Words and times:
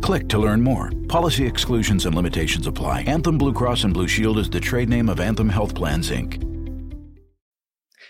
Click 0.00 0.28
to 0.28 0.38
learn 0.38 0.62
more. 0.62 0.90
Policy 1.08 1.46
exclusions 1.46 2.06
and 2.06 2.14
limitations 2.14 2.66
apply. 2.66 3.02
Anthem 3.02 3.38
Blue 3.38 3.52
Cross 3.52 3.84
and 3.84 3.94
Blue 3.94 4.08
Shield 4.08 4.38
is 4.38 4.48
the 4.48 4.60
trade 4.60 4.88
name 4.88 5.08
of 5.08 5.20
Anthem 5.20 5.48
Health 5.48 5.74
Plans, 5.74 6.10
Inc. 6.10 6.46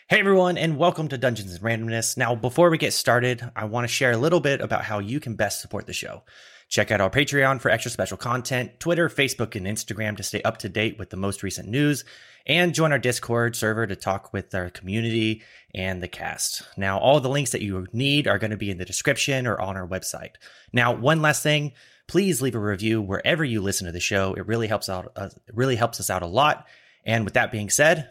Hey 0.08 0.18
everyone, 0.18 0.56
and 0.56 0.76
welcome 0.76 1.08
to 1.08 1.18
Dungeons 1.18 1.54
and 1.54 1.62
Randomness. 1.62 2.16
Now, 2.16 2.34
before 2.34 2.70
we 2.70 2.78
get 2.78 2.92
started, 2.92 3.48
I 3.54 3.64
want 3.64 3.84
to 3.84 3.92
share 3.92 4.12
a 4.12 4.16
little 4.16 4.40
bit 4.40 4.60
about 4.60 4.84
how 4.84 4.98
you 4.98 5.20
can 5.20 5.36
best 5.36 5.60
support 5.60 5.86
the 5.86 5.92
show. 5.92 6.22
Check 6.68 6.90
out 6.90 7.00
our 7.00 7.10
Patreon 7.10 7.60
for 7.60 7.70
extra 7.70 7.90
special 7.90 8.16
content, 8.16 8.78
Twitter, 8.80 9.08
Facebook, 9.08 9.54
and 9.54 9.66
Instagram 9.66 10.16
to 10.16 10.22
stay 10.22 10.42
up 10.42 10.58
to 10.58 10.68
date 10.68 10.98
with 10.98 11.10
the 11.10 11.16
most 11.16 11.42
recent 11.42 11.68
news, 11.68 12.04
and 12.50 12.74
join 12.74 12.90
our 12.90 12.98
Discord 12.98 13.54
server 13.54 13.86
to 13.86 13.94
talk 13.94 14.32
with 14.32 14.52
our 14.56 14.70
community 14.70 15.40
and 15.72 16.02
the 16.02 16.08
cast. 16.08 16.62
Now, 16.76 16.98
all 16.98 17.20
the 17.20 17.28
links 17.28 17.52
that 17.52 17.62
you 17.62 17.86
need 17.92 18.26
are 18.26 18.40
going 18.40 18.50
to 18.50 18.56
be 18.56 18.72
in 18.72 18.78
the 18.78 18.84
description 18.84 19.46
or 19.46 19.60
on 19.60 19.76
our 19.76 19.86
website. 19.86 20.32
Now, 20.72 20.92
one 20.92 21.22
last 21.22 21.44
thing, 21.44 21.74
please 22.08 22.42
leave 22.42 22.56
a 22.56 22.58
review 22.58 23.00
wherever 23.00 23.44
you 23.44 23.62
listen 23.62 23.86
to 23.86 23.92
the 23.92 24.00
show. 24.00 24.34
It 24.34 24.48
really 24.48 24.66
helps 24.66 24.88
out. 24.88 25.12
Uh, 25.14 25.28
really 25.54 25.76
helps 25.76 26.00
us 26.00 26.10
out 26.10 26.22
a 26.22 26.26
lot. 26.26 26.66
And 27.04 27.24
with 27.24 27.34
that 27.34 27.52
being 27.52 27.70
said, 27.70 28.10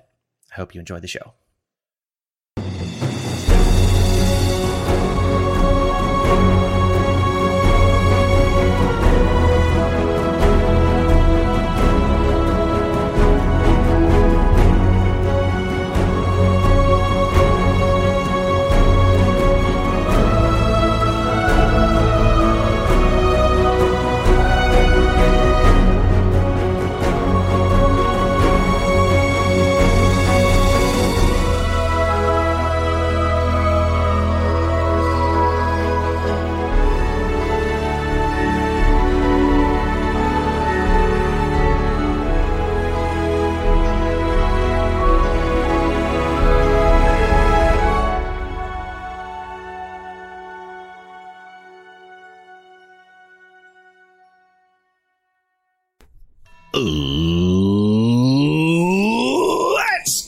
I 0.53 0.56
hope 0.56 0.73
you 0.73 0.80
enjoy 0.80 1.02
the 1.02 1.08
show. 1.08 1.33
Let's 56.72 56.86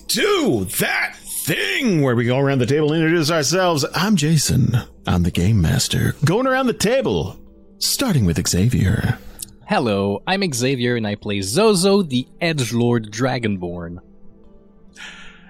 do 0.08 0.66
that 0.80 1.16
thing 1.16 2.02
where 2.02 2.16
we 2.16 2.26
go 2.26 2.40
around 2.40 2.58
the 2.58 2.66
table 2.66 2.92
and 2.94 3.04
introduce 3.04 3.30
ourselves. 3.30 3.86
I'm 3.94 4.16
Jason. 4.16 4.76
I'm 5.06 5.22
the 5.22 5.30
game 5.30 5.62
master. 5.62 6.16
Going 6.26 6.48
around 6.48 6.66
the 6.66 6.74
table, 6.74 7.38
starting 7.78 8.26
with 8.26 8.48
Xavier. 8.48 9.20
Hello, 9.68 10.24
I'm 10.26 10.42
Xavier 10.52 10.96
and 10.96 11.06
I 11.06 11.14
play 11.14 11.42
Zozo, 11.42 12.02
the 12.02 12.28
Edge 12.42 12.74
Lord 12.74 13.12
Dragonborn. 13.12 14.00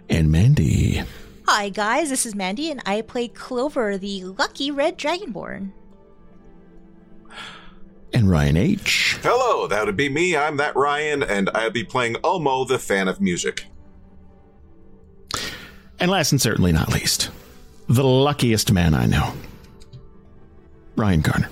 And 0.09 0.29
Mandy. 0.29 1.03
Hi 1.47 1.69
guys, 1.69 2.09
this 2.09 2.25
is 2.25 2.35
Mandy 2.35 2.69
and 2.69 2.81
I 2.85 2.99
play 3.01 3.29
Clover, 3.29 3.97
the 3.97 4.25
lucky 4.25 4.71
red 4.71 4.97
dragonborn. 4.97 5.71
And 8.13 8.29
Ryan 8.29 8.57
H. 8.57 9.17
Hello, 9.21 9.67
that 9.67 9.85
would 9.85 9.95
be 9.95 10.09
me. 10.09 10.35
I'm 10.35 10.57
that 10.57 10.75
Ryan, 10.75 11.23
and 11.23 11.49
I'll 11.53 11.71
be 11.71 11.83
playing 11.83 12.15
Omo, 12.15 12.67
the 12.67 12.77
fan 12.77 13.07
of 13.07 13.21
music. 13.21 13.65
And 15.99 16.11
last 16.11 16.31
and 16.31 16.41
certainly 16.41 16.71
not 16.71 16.89
least, 16.89 17.29
the 17.87 18.03
luckiest 18.03 18.71
man 18.71 18.93
I 18.93 19.05
know, 19.05 19.33
Ryan 20.95 21.21
Garner. 21.21 21.49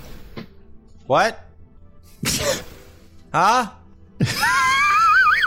What? 1.06 1.44
huh? 3.32 3.70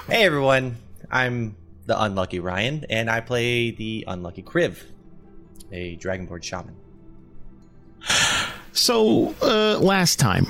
hey 0.07 0.25
everyone, 0.25 0.77
I'm 1.11 1.55
the 1.85 2.01
unlucky 2.01 2.39
Ryan, 2.39 2.85
and 2.89 3.09
I 3.09 3.21
play 3.21 3.71
the 3.71 4.05
unlucky 4.07 4.41
Kriv, 4.41 4.77
a 5.71 5.95
Dragonborn 5.97 6.41
shaman. 6.43 6.75
So, 8.71 9.35
uh, 9.41 9.77
last 9.79 10.17
time. 10.17 10.47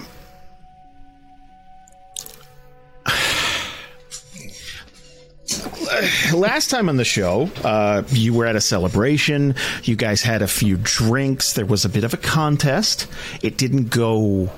Last 6.34 6.70
time 6.70 6.90
on 6.90 6.98
the 6.98 7.06
show, 7.06 7.50
uh, 7.64 8.04
you 8.10 8.34
were 8.34 8.46
at 8.46 8.56
a 8.56 8.62
celebration. 8.62 9.56
You 9.84 9.96
guys 9.96 10.22
had 10.22 10.42
a 10.42 10.48
few 10.48 10.78
drinks. 10.82 11.54
There 11.54 11.66
was 11.66 11.86
a 11.86 11.90
bit 11.90 12.04
of 12.04 12.14
a 12.14 12.18
contest. 12.18 13.08
It 13.42 13.58
didn't 13.58 13.90
go 13.90 14.50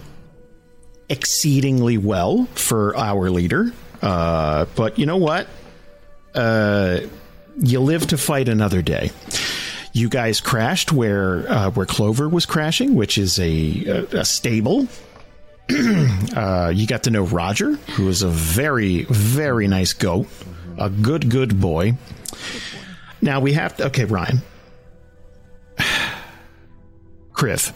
exceedingly 1.10 1.98
well 1.98 2.46
for 2.56 2.96
our 2.96 3.30
leader. 3.30 3.72
Uh, 4.02 4.66
but 4.76 5.00
you 5.00 5.06
know 5.06 5.18
what? 5.18 5.48
Uh, 6.34 7.02
you 7.58 7.80
live 7.80 8.08
to 8.08 8.18
fight 8.18 8.50
another 8.50 8.82
day. 8.82 9.12
You 9.94 10.10
guys 10.10 10.42
crashed 10.42 10.92
where 10.92 11.50
uh, 11.50 11.72
where 11.72 11.86
Clover 11.86 12.28
was 12.28 12.46
crashing, 12.46 12.96
which 12.96 13.18
is 13.18 13.40
a 13.40 13.86
a, 13.86 14.20
a 14.20 14.26
stable. 14.26 14.88
uh, 16.36 16.72
you 16.76 16.86
got 16.86 17.04
to 17.04 17.12
know 17.12 17.24
Roger, 17.24 17.72
who 17.96 18.10
is 18.10 18.22
a 18.22 18.28
very 18.28 19.04
very 19.04 19.68
nice 19.68 19.94
goat, 19.94 20.28
a 20.78 20.90
good 20.90 21.30
good 21.30 21.60
boy. 21.60 21.96
Now 23.22 23.40
we 23.40 23.54
have 23.54 23.78
to. 23.78 23.86
Okay, 23.88 24.06
Ryan, 24.06 24.42
Kriv 27.34 27.74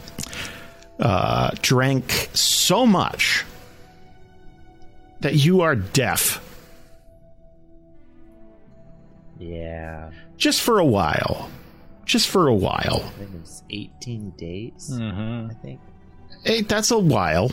uh, 0.99 1.51
drank 1.61 2.29
so 2.33 2.85
much 2.85 3.45
that 5.21 5.35
you 5.35 5.61
are 5.61 5.75
deaf 5.75 6.41
Yeah, 9.39 10.11
just 10.35 10.61
for 10.61 10.79
a 10.79 10.85
while. 10.85 11.49
Just 12.05 12.27
for 12.27 12.47
a 12.47 12.53
while. 12.53 13.03
I 13.05 13.19
think 13.19 13.33
it 13.33 13.39
was 13.39 13.63
18 13.69 14.31
days. 14.31 14.91
Mm-hmm. 14.93 15.51
I 15.51 15.53
think. 15.61 15.79
Hey, 16.43 16.61
that's 16.61 16.91
a 16.91 16.99
while. 16.99 17.51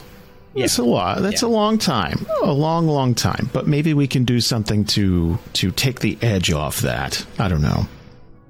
That's 0.57 0.79
a 0.79 0.85
lot. 0.85 1.23
That's 1.23 1.43
Yeah. 1.43 1.49
a 1.49 1.51
long 1.51 1.79
time. 1.79 2.27
A 2.43 2.53
long, 2.53 2.87
long 2.87 3.15
time. 3.15 3.51
But 3.53 3.67
maybe 3.67 3.95
we 3.95 4.07
can 4.07 4.25
do 4.25 4.41
something 4.41 4.85
to 4.87 5.39
to 5.55 5.71
take 5.71 6.01
the 6.01 6.17
edge 6.23 6.51
off 6.53 6.81
that. 6.81 7.25
I 7.39 7.49
don't 7.49 7.63
know. 7.63 7.87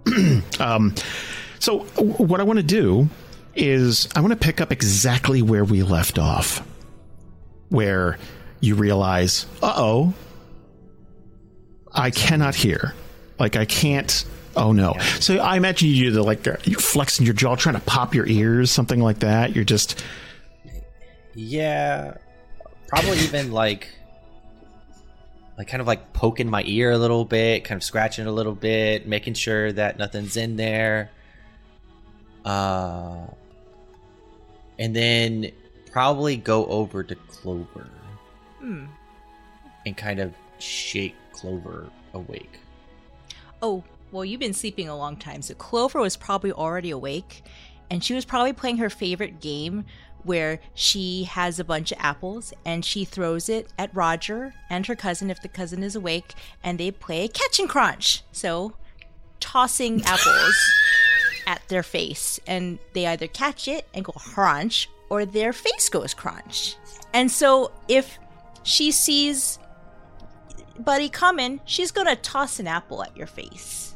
um, 0.60 0.94
so 1.58 1.80
what 1.96 2.40
I 2.40 2.44
want 2.44 2.58
to 2.58 2.62
do 2.62 3.08
is 3.54 4.08
I 4.14 4.20
want 4.20 4.32
to 4.32 4.38
pick 4.38 4.60
up 4.60 4.70
exactly 4.70 5.42
where 5.42 5.64
we 5.64 5.82
left 5.82 6.18
off, 6.18 6.62
where 7.70 8.18
you 8.60 8.74
realize, 8.74 9.46
uh 9.62 9.72
oh, 9.76 10.14
I 11.92 12.10
cannot 12.10 12.54
hear. 12.54 12.94
Like 13.38 13.56
I 13.56 13.64
can't. 13.64 14.24
Oh 14.54 14.72
no! 14.72 14.94
So 15.20 15.36
I 15.38 15.56
imagine 15.56 15.88
you 15.90 16.04
do 16.06 16.10
the 16.12 16.22
like 16.22 16.46
you're 16.46 16.78
flexing 16.80 17.26
your 17.26 17.34
jaw, 17.34 17.56
trying 17.56 17.74
to 17.74 17.80
pop 17.82 18.14
your 18.14 18.26
ears, 18.26 18.70
something 18.70 19.00
like 19.00 19.18
that. 19.18 19.54
You're 19.54 19.64
just 19.64 20.02
Yeah, 21.36 22.14
probably 22.88 23.18
even 23.18 23.52
like, 23.52 23.88
like 25.58 25.68
kind 25.68 25.80
of 25.80 25.86
like 25.86 26.12
poking 26.12 26.48
my 26.48 26.62
ear 26.66 26.90
a 26.92 26.98
little 26.98 27.24
bit, 27.24 27.64
kind 27.64 27.76
of 27.78 27.84
scratching 27.84 28.26
a 28.26 28.32
little 28.32 28.54
bit, 28.54 29.06
making 29.06 29.34
sure 29.34 29.70
that 29.72 29.98
nothing's 29.98 30.36
in 30.36 30.56
there. 30.56 31.10
Uh, 32.44 33.26
and 34.78 34.94
then 34.96 35.50
probably 35.92 36.36
go 36.36 36.66
over 36.66 37.02
to 37.02 37.14
Clover 37.14 37.88
Hmm. 38.60 38.86
and 39.84 39.96
kind 39.96 40.20
of 40.20 40.32
shake 40.58 41.14
Clover 41.32 41.90
awake. 42.14 42.60
Oh, 43.62 43.84
well, 44.12 44.24
you've 44.24 44.40
been 44.40 44.54
sleeping 44.54 44.88
a 44.88 44.96
long 44.96 45.16
time, 45.16 45.42
so 45.42 45.54
Clover 45.54 46.00
was 46.00 46.16
probably 46.16 46.52
already 46.52 46.90
awake, 46.90 47.42
and 47.90 48.02
she 48.04 48.14
was 48.14 48.24
probably 48.24 48.52
playing 48.52 48.78
her 48.78 48.90
favorite 48.90 49.40
game, 49.40 49.84
where 50.26 50.58
she 50.74 51.24
has 51.24 51.58
a 51.58 51.64
bunch 51.64 51.92
of 51.92 51.98
apples 52.00 52.52
and 52.64 52.84
she 52.84 53.04
throws 53.04 53.48
it 53.48 53.68
at 53.78 53.94
Roger 53.94 54.54
and 54.68 54.86
her 54.86 54.96
cousin 54.96 55.30
if 55.30 55.40
the 55.40 55.48
cousin 55.48 55.82
is 55.82 55.94
awake, 55.94 56.34
and 56.62 56.78
they 56.78 56.90
play 56.90 57.28
catch 57.28 57.58
and 57.58 57.68
crunch. 57.68 58.22
So, 58.32 58.74
tossing 59.40 60.02
apples 60.04 60.74
at 61.46 61.62
their 61.68 61.82
face, 61.82 62.40
and 62.46 62.78
they 62.92 63.06
either 63.06 63.28
catch 63.28 63.68
it 63.68 63.86
and 63.94 64.04
go 64.04 64.12
crunch, 64.12 64.88
or 65.08 65.24
their 65.24 65.52
face 65.52 65.88
goes 65.88 66.12
crunch. 66.12 66.76
And 67.14 67.30
so, 67.30 67.70
if 67.88 68.18
she 68.64 68.90
sees 68.90 69.58
Buddy 70.78 71.08
coming, 71.08 71.60
she's 71.64 71.90
gonna 71.90 72.16
toss 72.16 72.58
an 72.58 72.66
apple 72.66 73.02
at 73.02 73.16
your 73.16 73.26
face. 73.28 73.94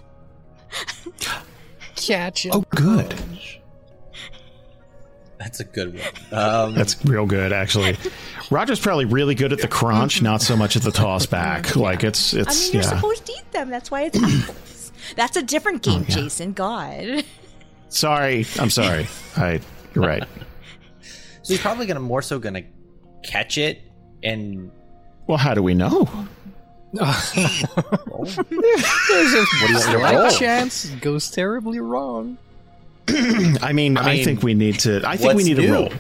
Catch 1.96 2.46
it. 2.46 2.52
Oh, 2.54 2.64
good. 2.70 3.14
That's 5.40 5.58
a 5.58 5.64
good 5.64 5.94
one. 5.94 6.38
Um, 6.38 6.74
That's 6.74 7.02
real 7.06 7.24
good, 7.24 7.50
actually. 7.50 7.96
Roger's 8.50 8.78
probably 8.78 9.06
really 9.06 9.34
good 9.34 9.54
at 9.54 9.60
the 9.60 9.68
crunch, 9.68 10.20
not 10.20 10.42
so 10.42 10.54
much 10.54 10.76
at 10.76 10.82
the 10.82 10.92
toss 10.92 11.24
back. 11.24 11.76
Like 11.76 12.04
it's 12.04 12.34
it's. 12.34 12.46
I 12.46 12.50
it's 12.50 12.66
mean, 12.66 12.74
you're 12.74 12.82
yeah. 12.82 12.96
supposed 12.96 13.24
to 13.24 13.32
eat 13.32 13.52
them. 13.52 13.70
That's 13.70 13.90
why 13.90 14.02
it's 14.02 14.22
apples. 14.22 14.92
That's 15.16 15.38
a 15.38 15.42
different 15.42 15.82
game, 15.82 16.04
yeah. 16.06 16.14
Jason. 16.14 16.52
God. 16.52 17.24
Sorry, 17.88 18.44
I'm 18.58 18.68
sorry. 18.68 19.06
I 19.34 19.60
you're 19.94 20.04
right. 20.04 20.22
so 21.42 21.54
he's 21.54 21.60
probably 21.60 21.86
gonna 21.86 22.00
more 22.00 22.20
so 22.20 22.38
gonna 22.38 22.64
catch 23.24 23.56
it 23.56 23.80
and 24.22 24.70
Well, 25.26 25.38
how 25.38 25.54
do 25.54 25.62
we 25.62 25.72
know? 25.72 26.06
There's 26.92 27.16
a 27.16 27.66
slight 29.46 30.14
roll? 30.14 30.30
chance 30.30 30.84
it 30.84 31.00
goes 31.00 31.30
terribly 31.30 31.80
wrong. 31.80 32.36
I 33.62 33.72
mean, 33.72 33.96
I, 33.96 34.14
mean, 34.14 34.24
think 34.24 34.42
we 34.42 34.54
need 34.54 34.80
to. 34.80 35.02
I 35.06 35.16
think 35.16 35.34
we 35.34 35.44
need 35.44 35.58
new? 35.58 35.68
a 35.68 35.72
roll. 35.72 35.92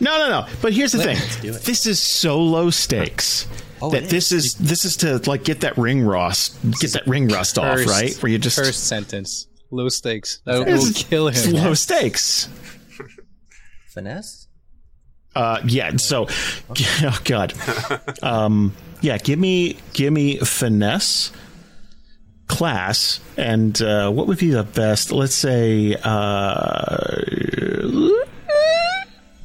No, 0.00 0.18
no, 0.18 0.28
no. 0.28 0.46
But 0.60 0.72
here's 0.72 0.92
the 0.92 1.02
thing. 1.02 1.16
This 1.62 1.86
is 1.86 2.00
so 2.00 2.40
low 2.40 2.70
stakes 2.70 3.46
Oh, 3.82 3.90
that 3.90 4.04
this 4.04 4.30
is 4.30 4.54
this 4.54 4.84
is 4.84 4.96
to 4.98 5.18
like 5.28 5.42
get 5.42 5.62
that 5.62 5.76
ring 5.76 6.02
rust, 6.02 6.56
get 6.78 6.92
that 6.92 7.04
ring 7.08 7.26
rust 7.26 7.58
off, 7.58 7.84
right? 7.84 8.14
Where 8.22 8.30
you 8.30 8.38
just 8.38 8.56
First 8.56 8.86
sentence. 8.86 9.48
Low 9.72 9.88
stakes. 9.88 10.40
That 10.44 10.66
will 10.66 10.68
is 10.68 11.04
kill 11.08 11.28
him. 11.28 11.54
low 11.54 11.74
stakes. 11.74 12.48
finesse. 13.88 14.46
Uh, 15.34 15.60
yeah. 15.64 15.96
So, 15.96 16.28
oh 17.02 17.20
god. 17.24 17.54
Um, 18.22 18.72
yeah. 19.00 19.18
Give 19.18 19.38
me, 19.38 19.78
give 19.94 20.12
me 20.12 20.36
finesse, 20.38 21.32
class, 22.52 23.18
and 23.36 23.80
uh, 23.82 24.10
what 24.10 24.26
would 24.28 24.38
be 24.38 24.50
the 24.50 24.62
best? 24.62 25.10
Let's 25.10 25.34
say, 25.34 25.94
uh, 26.02 27.16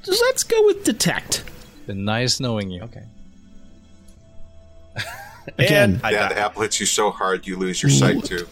let's 0.06 0.44
go 0.44 0.66
with 0.66 0.84
detect. 0.84 1.44
Been 1.86 2.04
nice 2.06 2.40
knowing 2.40 2.70
you. 2.70 2.84
Okay. 2.84 3.04
Again, 5.58 5.94
And 5.96 6.02
I 6.06 6.12
yeah, 6.12 6.28
the 6.28 6.38
apple 6.38 6.62
hits 6.64 6.80
you 6.80 6.86
so 6.86 7.10
hard 7.12 7.48
you 7.48 7.56
lose 7.58 7.82
your 7.82 7.90
sight 7.90 8.24
too. 8.26 8.46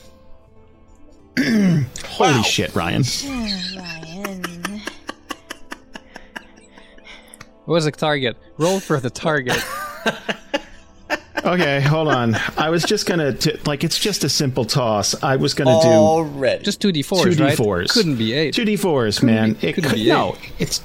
Holy 2.07 2.31
Wow. 2.31 2.41
shit, 2.43 2.73
Ryan. 2.73 3.03
Ryan. 3.75 4.81
What 7.65 7.73
was 7.75 7.85
the 7.85 7.91
target? 7.91 8.37
Roll 8.57 8.79
for 8.79 8.99
the 9.01 9.09
target. 9.09 9.57
Okay, 11.45 11.79
hold 11.81 12.07
on. 12.07 12.35
I 12.57 12.69
was 12.71 12.83
just 12.83 13.05
gonna 13.05 13.31
t- 13.33 13.55
like 13.65 13.83
it's 13.83 13.99
just 13.99 14.23
a 14.23 14.29
simple 14.29 14.65
toss. 14.65 15.21
I 15.23 15.35
was 15.35 15.53
gonna 15.53 15.79
do 15.81 15.87
Already. 15.89 16.63
Just 16.63 16.81
two 16.81 16.91
d 16.91 17.03
fours. 17.03 17.21
Two 17.23 17.35
d 17.35 17.55
fours. 17.55 17.91
Couldn't 17.91 18.15
be 18.15 18.33
eight. 18.33 18.55
Two 18.55 18.65
d 18.65 18.75
fours, 18.75 19.21
man. 19.21 19.53
be- 19.53 19.67
it 19.67 19.73
couldn't 19.73 19.93
be 19.93 20.07
no. 20.09 20.35
eight. 20.41 20.51
It's 20.59 20.81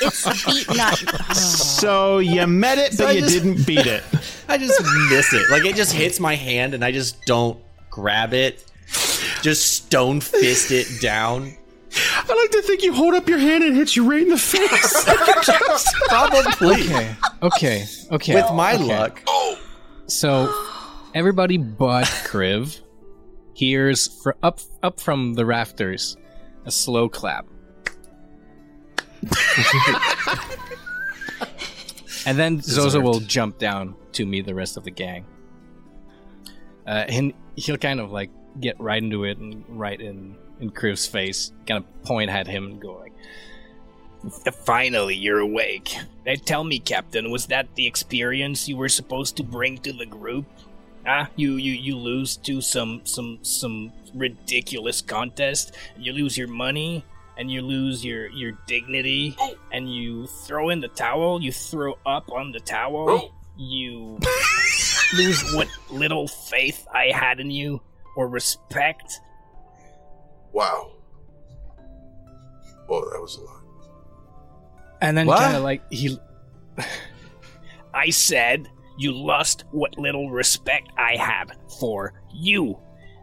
it's, 0.00 0.26
it's 0.26 0.44
beat 0.46 0.76
not. 0.76 0.96
so 1.36 2.18
you 2.18 2.46
met 2.46 2.78
it, 2.78 2.96
but 2.96 3.08
I 3.08 3.10
you 3.12 3.20
just- 3.20 3.34
didn't 3.34 3.66
beat 3.66 3.86
it. 3.86 4.02
I 4.48 4.58
just 4.58 4.80
miss 5.10 5.32
it. 5.32 5.50
Like 5.50 5.64
it 5.64 5.76
just 5.76 5.92
hits 5.92 6.20
my 6.20 6.34
hand 6.34 6.74
and 6.74 6.84
I 6.84 6.92
just 6.92 7.22
don't 7.26 7.58
grab 7.90 8.32
it. 8.32 8.64
Just 9.42 9.72
stone 9.84 10.20
fist 10.20 10.70
it 10.70 10.86
down. 11.00 11.56
I 11.96 12.34
like 12.34 12.50
to 12.52 12.62
think 12.62 12.82
you 12.82 12.92
hold 12.92 13.14
up 13.14 13.28
your 13.28 13.38
hand 13.38 13.62
and 13.64 13.76
hit 13.76 13.94
you 13.96 14.08
right 14.10 14.22
in 14.22 14.28
the 14.28 14.38
face. 14.38 15.04
Probably. 16.08 16.82
Okay. 16.82 17.16
Okay. 17.42 17.84
Okay. 18.10 18.34
With 18.34 18.52
my 18.52 18.74
Okay. 18.74 18.84
luck. 18.84 19.22
So 20.06 20.52
everybody 21.14 21.56
but 21.58 22.04
Kriv 22.26 22.80
hears 23.54 24.08
fr- 24.22 24.32
up 24.42 24.60
up 24.82 25.00
from 25.00 25.34
the 25.34 25.46
rafters 25.46 26.16
a 26.66 26.70
slow 26.72 27.08
clap. 27.08 27.46
and 32.26 32.38
then 32.38 32.60
Zozo 32.60 33.00
will 33.00 33.20
jump 33.20 33.58
down 33.58 33.94
to 34.12 34.24
meet 34.26 34.46
the 34.46 34.54
rest 34.54 34.76
of 34.76 34.84
the 34.84 34.90
gang. 34.90 35.26
Uh, 36.86 37.04
and 37.08 37.32
he'll 37.56 37.76
kind 37.78 38.00
of 38.00 38.10
like 38.10 38.30
get 38.60 38.78
right 38.80 39.02
into 39.02 39.24
it 39.24 39.38
and 39.38 39.64
right 39.68 40.00
in 40.00 40.36
in 40.60 40.70
Kriv's 40.70 41.06
face, 41.06 41.52
kind 41.66 41.84
of 41.84 42.02
point 42.04 42.30
at 42.30 42.46
him 42.46 42.64
and 42.64 42.80
go 42.80 42.94
like, 42.94 43.12
Finally, 44.64 45.16
you're 45.16 45.40
awake. 45.40 45.96
Now 46.24 46.34
tell 46.44 46.64
me, 46.64 46.78
Captain, 46.78 47.30
was 47.30 47.46
that 47.46 47.74
the 47.74 47.86
experience 47.86 48.68
you 48.68 48.76
were 48.76 48.88
supposed 48.88 49.36
to 49.36 49.42
bring 49.42 49.78
to 49.78 49.92
the 49.92 50.06
group? 50.06 50.46
Ah, 51.06 51.28
you 51.36 51.56
you 51.56 51.72
you 51.72 51.96
lose 51.98 52.36
to 52.38 52.62
some 52.62 53.02
some 53.04 53.38
some 53.42 53.92
ridiculous 54.14 55.02
contest. 55.02 55.74
You 55.98 56.14
lose 56.14 56.38
your 56.38 56.48
money 56.48 57.04
and 57.36 57.50
you 57.50 57.60
lose 57.60 58.02
your 58.02 58.28
your 58.28 58.52
dignity, 58.66 59.36
and 59.72 59.92
you 59.92 60.26
throw 60.26 60.70
in 60.70 60.80
the 60.80 60.88
towel. 60.88 61.42
You 61.42 61.52
throw 61.52 61.98
up 62.06 62.32
on 62.32 62.52
the 62.52 62.60
towel. 62.60 63.34
You 63.58 64.18
lose 65.14 65.54
what 65.54 65.68
little 65.90 66.26
faith 66.26 66.86
I 66.90 67.08
had 67.12 67.40
in 67.40 67.50
you 67.50 67.82
or 68.16 68.28
respect. 68.28 69.20
Wow. 70.52 70.92
Whoa, 72.86 73.10
that 73.10 73.20
was 73.20 73.36
a 73.36 73.40
lot. 73.42 73.62
and 75.00 75.16
then 75.16 75.26
kind 75.26 75.56
of 75.56 75.62
like 75.62 75.82
he 75.90 76.18
I 77.94 78.10
said 78.10 78.68
you 78.98 79.12
lost 79.12 79.64
what 79.70 79.98
little 79.98 80.30
respect 80.30 80.88
I 80.98 81.16
had 81.16 81.56
for 81.80 82.12
you. 82.32 82.78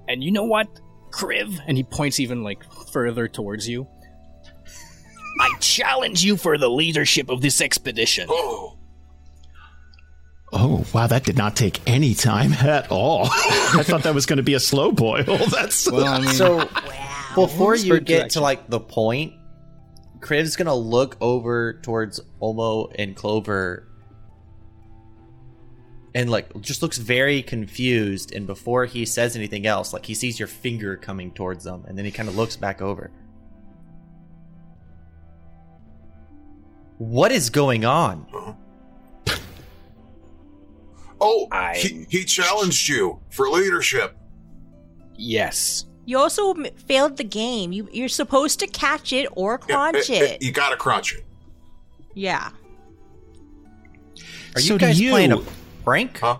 And 0.07 0.23
you 0.23 0.31
know 0.31 0.43
what, 0.43 0.67
Kriv? 1.11 1.57
and 1.67 1.77
he 1.77 1.83
points 1.83 2.19
even 2.19 2.43
like 2.43 2.63
further 2.91 3.27
towards 3.27 3.67
you. 3.69 3.87
I 5.39 5.49
challenge 5.59 6.23
you 6.23 6.35
for 6.37 6.57
the 6.57 6.69
leadership 6.69 7.29
of 7.29 7.41
this 7.41 7.61
expedition. 7.61 8.27
Oh, 8.29 8.77
oh 10.53 10.85
wow, 10.93 11.07
that 11.07 11.23
did 11.23 11.37
not 11.37 11.55
take 11.55 11.79
any 11.87 12.13
time 12.13 12.53
at 12.53 12.91
all. 12.91 13.25
I 13.31 13.83
thought 13.83 14.03
that 14.03 14.13
was 14.15 14.25
going 14.25 14.37
to 14.37 14.43
be 14.43 14.53
a 14.53 14.59
slow 14.59 14.91
boil. 14.91 15.23
That's 15.51 15.89
Well, 15.89 16.05
I 16.05 16.19
mean, 16.19 16.29
So 16.29 16.69
before 17.35 17.75
you 17.75 17.99
get 17.99 18.05
direction. 18.07 18.29
to 18.29 18.41
like 18.41 18.69
the 18.69 18.79
point, 18.79 19.33
Kriv's 20.19 20.55
gonna 20.55 20.75
look 20.75 21.17
over 21.21 21.73
towards 21.81 22.19
Omo 22.41 22.93
and 22.97 23.15
Clover 23.15 23.87
and 26.13 26.29
like 26.29 26.59
just 26.61 26.81
looks 26.81 26.97
very 26.97 27.41
confused 27.41 28.33
and 28.35 28.45
before 28.45 28.85
he 28.85 29.05
says 29.05 29.35
anything 29.35 29.65
else, 29.65 29.93
like 29.93 30.05
he 30.05 30.13
sees 30.13 30.37
your 30.37 30.47
finger 30.47 30.97
coming 30.97 31.31
towards 31.31 31.63
them 31.63 31.85
and 31.87 31.97
then 31.97 32.05
he 32.05 32.11
kind 32.11 32.27
of 32.29 32.35
looks 32.35 32.55
back 32.55 32.81
over. 32.81 33.09
What 36.97 37.31
is 37.31 37.49
going 37.49 37.83
on? 37.83 38.27
Oh, 41.21 41.47
I- 41.51 41.77
he, 41.77 42.05
he 42.09 42.25
challenged 42.25 42.89
you 42.89 43.19
for 43.29 43.47
leadership. 43.49 44.17
Yes. 45.15 45.85
You 46.05 46.17
also 46.17 46.53
m- 46.53 46.65
failed 46.87 47.15
the 47.17 47.23
game. 47.23 47.71
You, 47.71 47.87
you're 47.93 48.09
supposed 48.09 48.59
to 48.59 48.67
catch 48.67 49.13
it 49.13 49.27
or 49.33 49.59
Yeah, 49.69 49.75
crunch 49.75 50.09
eh, 50.09 50.15
eh, 50.15 50.23
it. 50.23 50.41
You 50.41 50.51
gotta 50.51 50.75
crunch 50.75 51.13
it. 51.15 51.23
Yeah. 52.15 52.49
Are 54.55 54.59
you 54.61 54.67
So 54.67 54.77
do 54.77 54.85
guys 54.87 54.99
you- 54.99 55.11
playing 55.11 55.31
a 55.31 55.37
prank? 55.85 56.19
Huh? 56.19 56.37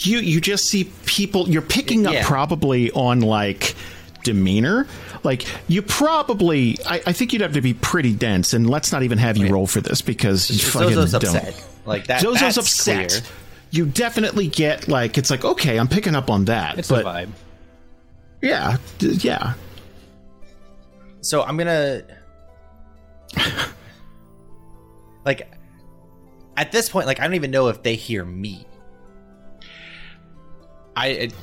you 0.00 0.18
you 0.20 0.40
just 0.40 0.66
see 0.66 0.84
people 1.06 1.48
you're 1.48 1.60
picking 1.60 2.06
up 2.06 2.14
probably 2.22 2.88
on 2.92 3.18
like 3.20 3.74
demeanor 4.22 4.86
like 5.24 5.44
you 5.66 5.82
probably 5.82 6.78
I, 6.86 7.02
I 7.06 7.12
think 7.12 7.32
you'd 7.32 7.42
have 7.42 7.54
to 7.54 7.60
be 7.60 7.74
pretty 7.74 8.14
dense 8.14 8.52
and 8.52 8.70
let's 8.70 8.92
not 8.92 9.02
even 9.02 9.18
have 9.18 9.36
you 9.36 9.48
roll 9.48 9.66
for 9.66 9.80
this 9.80 10.00
because 10.00 10.48
you 10.50 10.58
fucking 10.60 10.90
Zozo's 10.90 11.10
don't 11.12 11.24
upset. 11.36 11.64
Like 11.84 12.06
that. 12.06 12.22
Zozo's 12.22 12.38
that's 12.40 12.56
upset 12.58 13.08
clear. 13.10 13.22
You 13.70 13.86
definitely 13.86 14.46
get 14.48 14.88
like 14.88 15.18
it's 15.18 15.30
like 15.30 15.44
okay 15.44 15.78
i'm 15.78 15.88
picking 15.88 16.14
up 16.14 16.30
on 16.30 16.44
that 16.46 16.78
it's 16.78 16.88
but 16.88 17.02
a 17.04 17.08
vibe. 17.08 17.28
yeah 18.42 18.76
d- 18.98 19.12
yeah 19.20 19.54
So 21.20 21.42
I'm 21.42 21.56
gonna 21.56 22.02
like 25.24 25.50
at 26.56 26.72
this 26.72 26.88
point, 26.88 27.06
like 27.06 27.20
I 27.20 27.24
don't 27.24 27.34
even 27.34 27.50
know 27.50 27.68
if 27.68 27.82
they 27.82 27.94
hear 27.94 28.24
me. 28.24 28.66
I 30.96 31.06
it- 31.08 31.34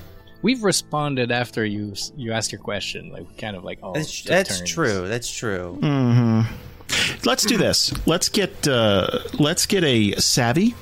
we've 0.41 0.63
responded 0.63 1.31
after 1.31 1.65
you 1.65 1.93
you 2.17 2.31
ask 2.33 2.51
your 2.51 2.61
question. 2.61 3.11
Like 3.11 3.27
we 3.27 3.35
kind 3.35 3.55
of 3.55 3.63
like 3.63 3.79
all. 3.83 3.93
That's, 3.93 4.23
that's 4.23 4.61
true. 4.61 5.07
That's 5.07 5.29
true. 5.31 5.77
hmm 5.81 6.41
Let's 7.25 7.45
do 7.45 7.57
this. 7.57 7.93
Let's 8.07 8.29
get 8.29 8.67
uh, 8.67 9.19
let's 9.39 9.65
get 9.65 9.83
a 9.83 10.13
savvy 10.19 10.75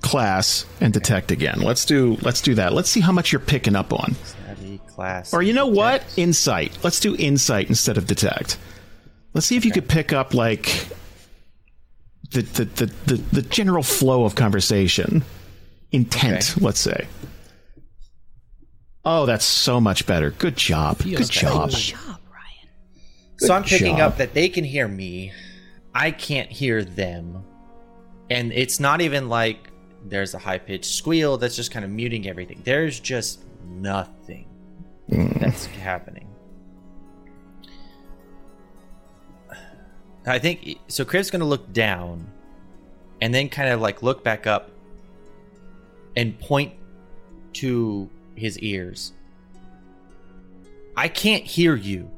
class 0.00 0.64
and 0.80 0.92
detect 0.92 1.30
again. 1.30 1.60
Let's 1.60 1.84
do 1.84 2.16
let's 2.22 2.40
do 2.40 2.54
that. 2.54 2.72
Let's 2.72 2.88
see 2.88 3.00
how 3.00 3.12
much 3.12 3.32
you're 3.32 3.40
picking 3.40 3.76
up 3.76 3.92
on. 3.92 4.14
Savvy 4.24 4.78
class. 4.88 5.32
Or 5.34 5.42
you 5.42 5.52
know 5.52 5.66
what? 5.66 6.02
Insight. 6.16 6.78
Let's 6.82 7.00
do 7.00 7.14
insight 7.16 7.68
instead 7.68 7.96
of 7.98 8.06
detect. 8.06 8.58
Let's 9.34 9.46
see 9.46 9.56
if 9.56 9.64
you 9.64 9.70
could 9.72 9.88
pick 9.88 10.12
up 10.12 10.34
like 10.34 10.86
the 12.30 12.42
the, 12.42 12.64
the, 12.64 12.86
the, 13.06 13.14
the 13.32 13.42
general 13.42 13.82
flow 13.82 14.24
of 14.24 14.34
conversation. 14.34 15.24
Intent, 15.92 16.52
Okay. 16.56 16.64
let's 16.64 16.78
say. 16.80 17.08
Oh, 19.04 19.26
that's 19.26 19.44
so 19.44 19.80
much 19.80 20.06
better. 20.06 20.30
Good 20.30 20.56
job. 20.56 20.98
Good 20.98 21.30
job. 21.30 21.70
Good 21.70 21.76
job, 21.78 21.98
Ryan. 22.30 22.68
So 23.38 23.54
I'm 23.54 23.64
picking 23.64 23.96
job. 23.96 24.12
up 24.12 24.18
that 24.18 24.34
they 24.34 24.48
can 24.48 24.62
hear 24.64 24.86
me. 24.86 25.32
I 25.94 26.10
can't 26.10 26.50
hear 26.50 26.84
them. 26.84 27.42
And 28.28 28.52
it's 28.52 28.78
not 28.78 29.00
even 29.00 29.28
like 29.28 29.69
there's 30.04 30.34
a 30.34 30.38
high 30.38 30.58
pitched 30.58 30.92
squeal 30.94 31.36
that's 31.36 31.56
just 31.56 31.70
kind 31.70 31.84
of 31.84 31.90
muting 31.90 32.28
everything. 32.28 32.60
There's 32.64 32.98
just 33.00 33.44
nothing 33.64 34.48
mm. 35.10 35.38
that's 35.40 35.66
happening. 35.66 36.26
I 40.26 40.38
think 40.38 40.78
so. 40.88 41.04
Kriv's 41.04 41.30
going 41.30 41.40
to 41.40 41.46
look 41.46 41.72
down 41.72 42.26
and 43.20 43.34
then 43.34 43.48
kind 43.48 43.70
of 43.70 43.80
like 43.80 44.02
look 44.02 44.22
back 44.22 44.46
up 44.46 44.70
and 46.16 46.38
point 46.38 46.74
to 47.54 48.08
his 48.34 48.58
ears. 48.58 49.12
I 50.96 51.08
can't 51.08 51.44
hear 51.44 51.74
you. 51.74 52.10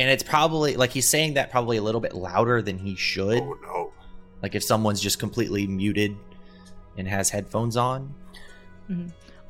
And 0.00 0.08
it's 0.08 0.22
probably 0.22 0.76
like 0.76 0.90
he's 0.90 1.08
saying 1.08 1.34
that 1.34 1.50
probably 1.50 1.76
a 1.76 1.82
little 1.82 2.00
bit 2.00 2.14
louder 2.14 2.62
than 2.62 2.78
he 2.78 2.94
should. 2.94 3.42
Oh 3.42 3.58
no. 3.62 3.87
Like 4.42 4.54
if 4.54 4.62
someone's 4.62 5.00
just 5.00 5.18
completely 5.18 5.66
muted 5.66 6.16
and 6.96 7.08
has 7.08 7.30
headphones 7.30 7.76
on. 7.76 8.14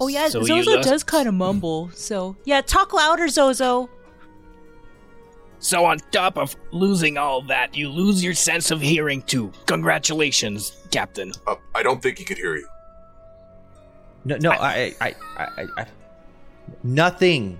Oh 0.01 0.09
yeah, 0.09 0.29
So 0.29 0.43
Zozo 0.43 0.77
lost- 0.77 0.89
does 0.89 1.03
kind 1.05 1.29
of 1.29 1.35
mumble. 1.35 1.91
So 1.95 2.37
yeah, 2.45 2.61
talk 2.61 2.93
louder, 2.93 3.29
Zozo. 3.29 3.89
So 5.61 5.85
on 5.85 5.99
top 6.13 6.39
of 6.39 6.55
losing 6.71 7.19
all 7.19 7.43
that, 7.43 7.75
you 7.77 7.89
lose 7.89 8.23
your 8.23 8.35
sense 8.35 8.71
of 8.71 8.81
hearing 8.81 9.23
too. 9.23 9.53
Congratulations, 9.67 10.73
Captain. 10.93 11.33
Uh, 11.49 11.57
I 11.75 11.83
don't 11.83 12.01
think 12.01 12.19
he 12.19 12.25
could 12.25 12.39
hear 12.39 12.57
you. 12.57 12.69
No, 14.25 14.37
no, 14.37 14.51
I, 14.53 14.95
I, 15.01 15.15
I, 15.37 15.45
I, 15.45 15.67
I 15.79 15.87
nothing, 16.85 17.59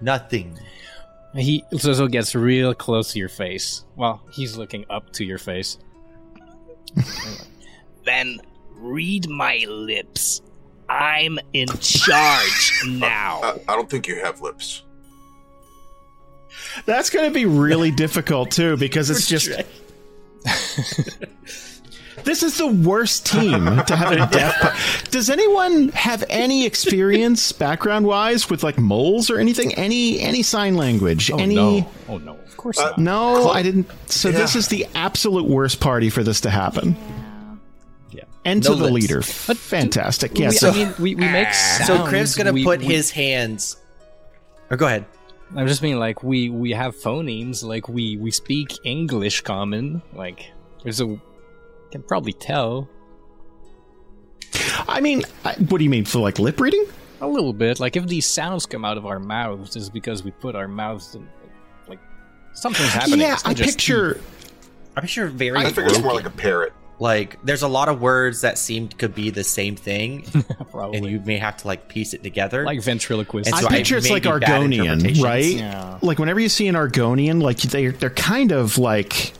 nothing. 0.00 0.58
He 1.34 1.64
Zozo 1.74 2.08
gets 2.08 2.34
real 2.34 2.74
close 2.74 3.12
to 3.12 3.18
your 3.18 3.28
face. 3.30 3.84
Well, 3.96 4.22
he's 4.32 4.56
looking 4.56 4.84
up 4.90 5.12
to 5.14 5.24
your 5.24 5.38
face. 5.38 5.78
Then 8.04 8.40
read 8.74 9.28
my 9.28 9.64
lips. 9.68 10.42
I'm 10.88 11.38
in 11.52 11.68
charge 11.78 12.82
now. 12.88 13.40
Uh, 13.42 13.58
I 13.68 13.76
don't 13.76 13.88
think 13.88 14.08
you 14.08 14.16
have 14.20 14.40
lips. 14.40 14.82
That's 16.84 17.10
going 17.10 17.26
to 17.30 17.32
be 17.34 17.46
really 17.46 17.90
difficult 18.04 18.50
too 18.50 18.76
because 18.76 19.08
it's 19.10 19.26
just 19.28 19.48
This 22.24 22.42
is 22.44 22.56
the 22.58 22.66
worst 22.68 23.26
team 23.26 23.64
to 23.86 23.96
have 23.96 24.12
a 24.12 24.26
deaf. 24.30 24.54
pu- 24.60 25.10
Does 25.10 25.28
anyone 25.30 25.88
have 25.90 26.22
any 26.28 26.64
experience 26.66 27.50
background 27.52 28.06
wise 28.06 28.48
with 28.50 28.62
like 28.62 28.78
moles 28.78 29.28
or 29.30 29.38
anything? 29.38 29.74
Any 29.74 30.20
any 30.20 30.42
sign 30.42 30.76
language? 30.76 31.30
Oh 31.32 31.38
any 31.38 31.54
no! 31.54 31.90
Oh 32.08 32.18
no! 32.18 32.38
Of 32.62 32.64
course 32.64 32.78
Uh, 32.78 32.90
not. 32.90 32.98
No, 32.98 33.50
I 33.50 33.60
didn't. 33.64 33.90
So 34.06 34.30
this 34.30 34.54
is 34.54 34.68
the 34.68 34.86
absolute 34.94 35.46
worst 35.48 35.80
party 35.80 36.10
for 36.10 36.22
this 36.22 36.42
to 36.42 36.50
happen. 36.50 36.96
Yeah. 38.12 38.22
And 38.44 38.62
No 38.62 38.70
to 38.70 38.76
the 38.76 38.84
lips. 38.84 38.94
leader. 38.94 39.20
Fantastic. 39.22 40.38
Yeah. 40.38 40.50
we, 40.50 40.54
so 40.54 40.70
I 40.70 40.72
mean, 40.72 40.94
we, 41.00 41.16
we 41.16 41.28
make 41.28 41.52
sounds. 41.52 41.86
So 41.88 42.06
Kriv's 42.06 42.36
gonna 42.36 42.52
put 42.62 42.78
we- 42.78 42.84
his 42.86 43.10
hands. 43.10 43.78
Or 44.70 44.76
go 44.76 44.86
ahead. 44.86 45.06
I'm 45.56 45.66
just 45.66 45.82
mean 45.82 45.98
like 45.98 46.22
we 46.22 46.50
we 46.50 46.70
have 46.70 46.94
phonemes. 46.94 47.64
Like 47.64 47.88
we 47.88 48.16
we 48.16 48.30
speak 48.30 48.78
English 48.84 49.40
common. 49.40 50.00
Like 50.14 50.52
there's 50.84 51.00
a 51.00 51.20
can 51.90 52.02
probably 52.04 52.32
tell 52.32 52.88
I 54.86 55.00
mean, 55.00 55.24
I, 55.44 55.54
what 55.54 55.78
do 55.78 55.84
you 55.84 55.90
mean 55.90 56.04
for 56.04 56.20
like 56.20 56.38
lip 56.38 56.60
reading? 56.60 56.84
a 57.20 57.26
little 57.26 57.52
bit. 57.52 57.80
Like 57.80 57.96
if 57.96 58.06
these 58.06 58.26
sounds 58.26 58.66
come 58.66 58.84
out 58.84 58.96
of 58.98 59.04
our 59.06 59.18
mouths, 59.20 59.74
is 59.76 59.90
because 59.90 60.22
we 60.24 60.30
put 60.30 60.54
our 60.56 60.68
mouths 60.68 61.14
in. 61.16 61.28
Like 62.52 62.56
something's 62.58 62.90
happening. 62.90 63.20
yeah, 63.20 63.34
It's 63.34 63.44
not 63.44 63.50
I 63.50 63.54
just- 63.54 63.70
picture. 63.78 64.20
I 64.96 65.00
picture 65.00 65.26
very. 65.26 65.58
I 65.58 65.64
figure 65.66 65.86
it's 65.86 66.00
more 66.00 66.12
like 66.14 66.26
a 66.26 66.30
parrot. 66.30 66.72
like 66.98 67.38
there's 67.42 67.62
a 67.62 67.68
lot 67.68 67.88
of 67.88 68.00
words 68.02 68.42
that 68.42 68.58
seem 68.58 68.88
could 68.88 69.14
be 69.14 69.30
the 69.30 69.42
same 69.42 69.74
thing, 69.74 70.24
probably 70.70 70.98
and 70.98 71.06
you 71.06 71.18
may 71.20 71.38
have 71.38 71.56
to 71.58 71.66
like 71.66 71.88
piece 71.88 72.12
it 72.12 72.22
together. 72.22 72.64
like 72.64 72.82
ventriloquist. 72.82 73.46
And 73.48 73.54
I 73.56 73.60
so 73.62 73.68
picture 73.68 73.96
it's 73.96 74.10
like 74.10 74.24
Argonian, 74.24 75.22
right? 75.22 75.44
Yeah. 75.46 75.98
Like 76.02 76.18
whenever 76.18 76.40
you 76.40 76.50
see 76.50 76.68
an 76.68 76.74
Argonian, 76.74 77.42
like 77.42 77.56
they 77.58 77.86
they're 77.88 78.10
kind 78.10 78.52
of 78.52 78.76
like 78.76 79.32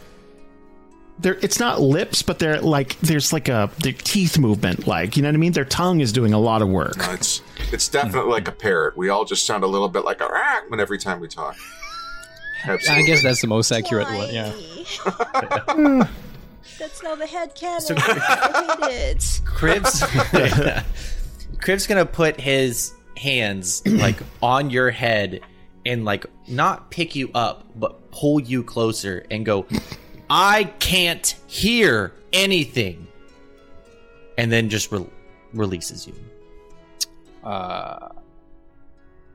they're 1.18 1.38
it's 1.42 1.60
not 1.60 1.80
lips, 1.82 2.22
but 2.22 2.38
they're 2.38 2.60
like 2.62 2.98
there's 3.00 3.30
like 3.32 3.48
a 3.50 3.70
their 3.80 3.92
teeth 3.92 4.38
movement, 4.38 4.86
like 4.86 5.16
you 5.18 5.22
know 5.22 5.28
what 5.28 5.34
I 5.34 5.38
mean. 5.38 5.52
Their 5.52 5.66
tongue 5.66 6.00
is 6.00 6.12
doing 6.12 6.32
a 6.32 6.38
lot 6.40 6.62
of 6.62 6.68
work. 6.70 6.96
No, 6.96 7.12
it's 7.12 7.42
it's 7.70 7.88
definitely 7.88 8.32
like 8.32 8.48
a 8.48 8.52
parrot. 8.52 8.96
We 8.96 9.10
all 9.10 9.26
just 9.26 9.44
sound 9.46 9.62
a 9.64 9.68
little 9.68 9.90
bit 9.90 10.06
like 10.06 10.22
a 10.22 10.28
rat 10.28 10.64
when 10.68 10.80
every 10.80 10.98
time 10.98 11.20
we 11.20 11.28
talk. 11.28 11.56
Absolutely. 12.64 13.02
I 13.04 13.06
guess 13.06 13.22
that's 13.22 13.40
the 13.40 13.46
most 13.48 13.70
accurate 13.72 14.06
one. 14.12 14.32
Yeah. 14.32 14.52
That's 16.78 17.02
not 17.02 17.18
the 17.18 17.26
head 17.26 17.54
cannon. 17.54 17.80
So- 17.80 17.94
I 17.96 18.76
hate 18.88 18.92
it. 19.16 19.40
Cribs. 19.44 20.02
Kriv's 21.60 21.86
gonna 21.86 22.06
put 22.06 22.40
his 22.40 22.92
hands 23.16 23.86
like 23.86 24.16
on 24.42 24.70
your 24.70 24.90
head 24.90 25.40
and 25.86 26.04
like 26.04 26.26
not 26.48 26.90
pick 26.90 27.14
you 27.14 27.30
up, 27.34 27.64
but 27.76 28.10
pull 28.10 28.40
you 28.40 28.62
closer 28.64 29.24
and 29.30 29.44
go. 29.46 29.66
I 30.30 30.64
can't 30.78 31.34
hear 31.46 32.12
anything, 32.32 33.06
and 34.38 34.50
then 34.50 34.68
just 34.70 34.90
re- 34.90 35.06
releases 35.52 36.06
you. 36.06 36.14
Uh, 37.44 38.08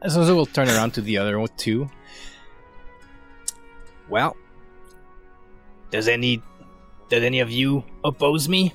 so, 0.07 0.25
so 0.25 0.35
we'll 0.35 0.45
turn 0.47 0.67
around 0.69 0.91
to 0.95 1.01
the 1.01 1.17
other 1.17 1.37
one 1.39 1.49
too. 1.57 1.89
Well, 4.09 4.35
does 5.91 6.07
any 6.07 6.41
did 7.09 7.23
any 7.23 7.39
of 7.39 7.49
you 7.51 7.83
oppose 8.03 8.47
me? 8.49 8.73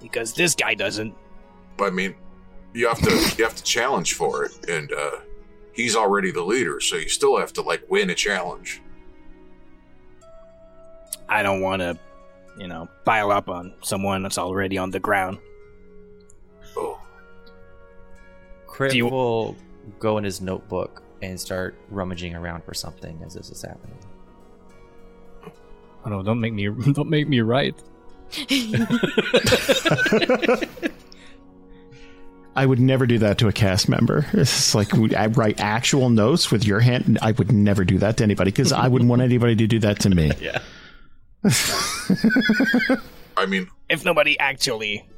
Because 0.00 0.34
this 0.34 0.54
guy 0.54 0.74
doesn't. 0.74 1.14
But 1.76 1.84
I 1.86 1.90
mean, 1.90 2.14
you 2.74 2.88
have 2.88 2.98
to 3.00 3.10
you 3.38 3.44
have 3.44 3.56
to 3.56 3.62
challenge 3.62 4.14
for 4.14 4.44
it, 4.44 4.52
and 4.68 4.92
uh, 4.92 5.20
he's 5.72 5.96
already 5.96 6.30
the 6.30 6.42
leader, 6.42 6.80
so 6.80 6.96
you 6.96 7.08
still 7.08 7.38
have 7.38 7.52
to 7.54 7.62
like 7.62 7.82
win 7.88 8.10
a 8.10 8.14
challenge. 8.14 8.80
I 11.28 11.42
don't 11.42 11.62
want 11.62 11.80
to, 11.80 11.98
you 12.58 12.68
know, 12.68 12.88
pile 13.04 13.30
up 13.30 13.48
on 13.48 13.74
someone 13.82 14.22
that's 14.22 14.36
already 14.38 14.76
on 14.76 14.90
the 14.90 15.00
ground. 15.00 15.38
Oh, 16.76 17.00
Kriv 18.66 18.90
Do 18.90 18.96
you- 18.98 19.06
will 19.08 19.56
go 19.98 20.18
in 20.18 20.24
his 20.24 20.40
notebook 20.40 21.02
and 21.22 21.40
start 21.40 21.74
rummaging 21.90 22.34
around 22.34 22.62
for 22.64 22.74
something 22.74 23.20
as 23.24 23.32
this 23.34 23.50
is 23.50 23.62
happening. 23.62 23.96
Oh 26.04 26.10
no! 26.10 26.22
Don't 26.22 26.40
make 26.40 26.52
me 26.52 26.68
don't 26.92 27.08
make 27.08 27.28
me 27.28 27.40
right. 27.40 27.74
I 32.56 32.66
would 32.66 32.78
never 32.78 33.06
do 33.06 33.18
that 33.18 33.38
to 33.38 33.48
a 33.48 33.52
cast 33.52 33.88
member. 33.88 34.26
It's 34.32 34.74
like 34.74 34.94
I 35.14 35.26
write 35.26 35.58
actual 35.60 36.08
notes 36.08 36.52
with 36.52 36.64
your 36.64 36.80
hand. 36.80 37.18
I 37.20 37.32
would 37.32 37.50
never 37.50 37.84
do 37.84 37.98
that 37.98 38.16
to 38.18 38.24
anybody 38.24 38.52
because 38.52 38.72
I 38.72 38.86
wouldn't 38.86 39.10
want 39.10 39.22
anybody 39.22 39.56
to 39.56 39.66
do 39.66 39.80
that 39.80 39.98
to 40.00 40.10
me. 40.10 40.30
Yeah. 40.40 40.60
I 43.36 43.46
mean, 43.46 43.68
If 43.88 44.04
nobody 44.04 44.38
actually 44.38 45.08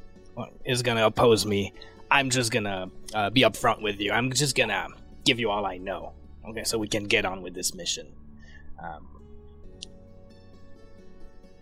is 0.65 0.81
gonna 0.81 1.05
oppose 1.05 1.45
me, 1.45 1.73
I'm 2.09 2.31
just 2.31 2.51
gonna 2.51 2.89
uh, 3.13 3.29
be 3.29 3.41
upfront 3.41 3.83
with 3.83 3.99
you. 3.99 4.11
I'm 4.11 4.31
just 4.31 4.55
gonna 4.55 4.87
give 5.23 5.39
you 5.39 5.51
all 5.51 5.65
I 5.65 5.77
know. 5.77 6.13
Okay, 6.49 6.63
so 6.63 6.77
we 6.79 6.87
can 6.87 7.03
get 7.03 7.25
on 7.25 7.43
with 7.43 7.53
this 7.53 7.75
mission. 7.75 8.07
Um, 8.83 9.16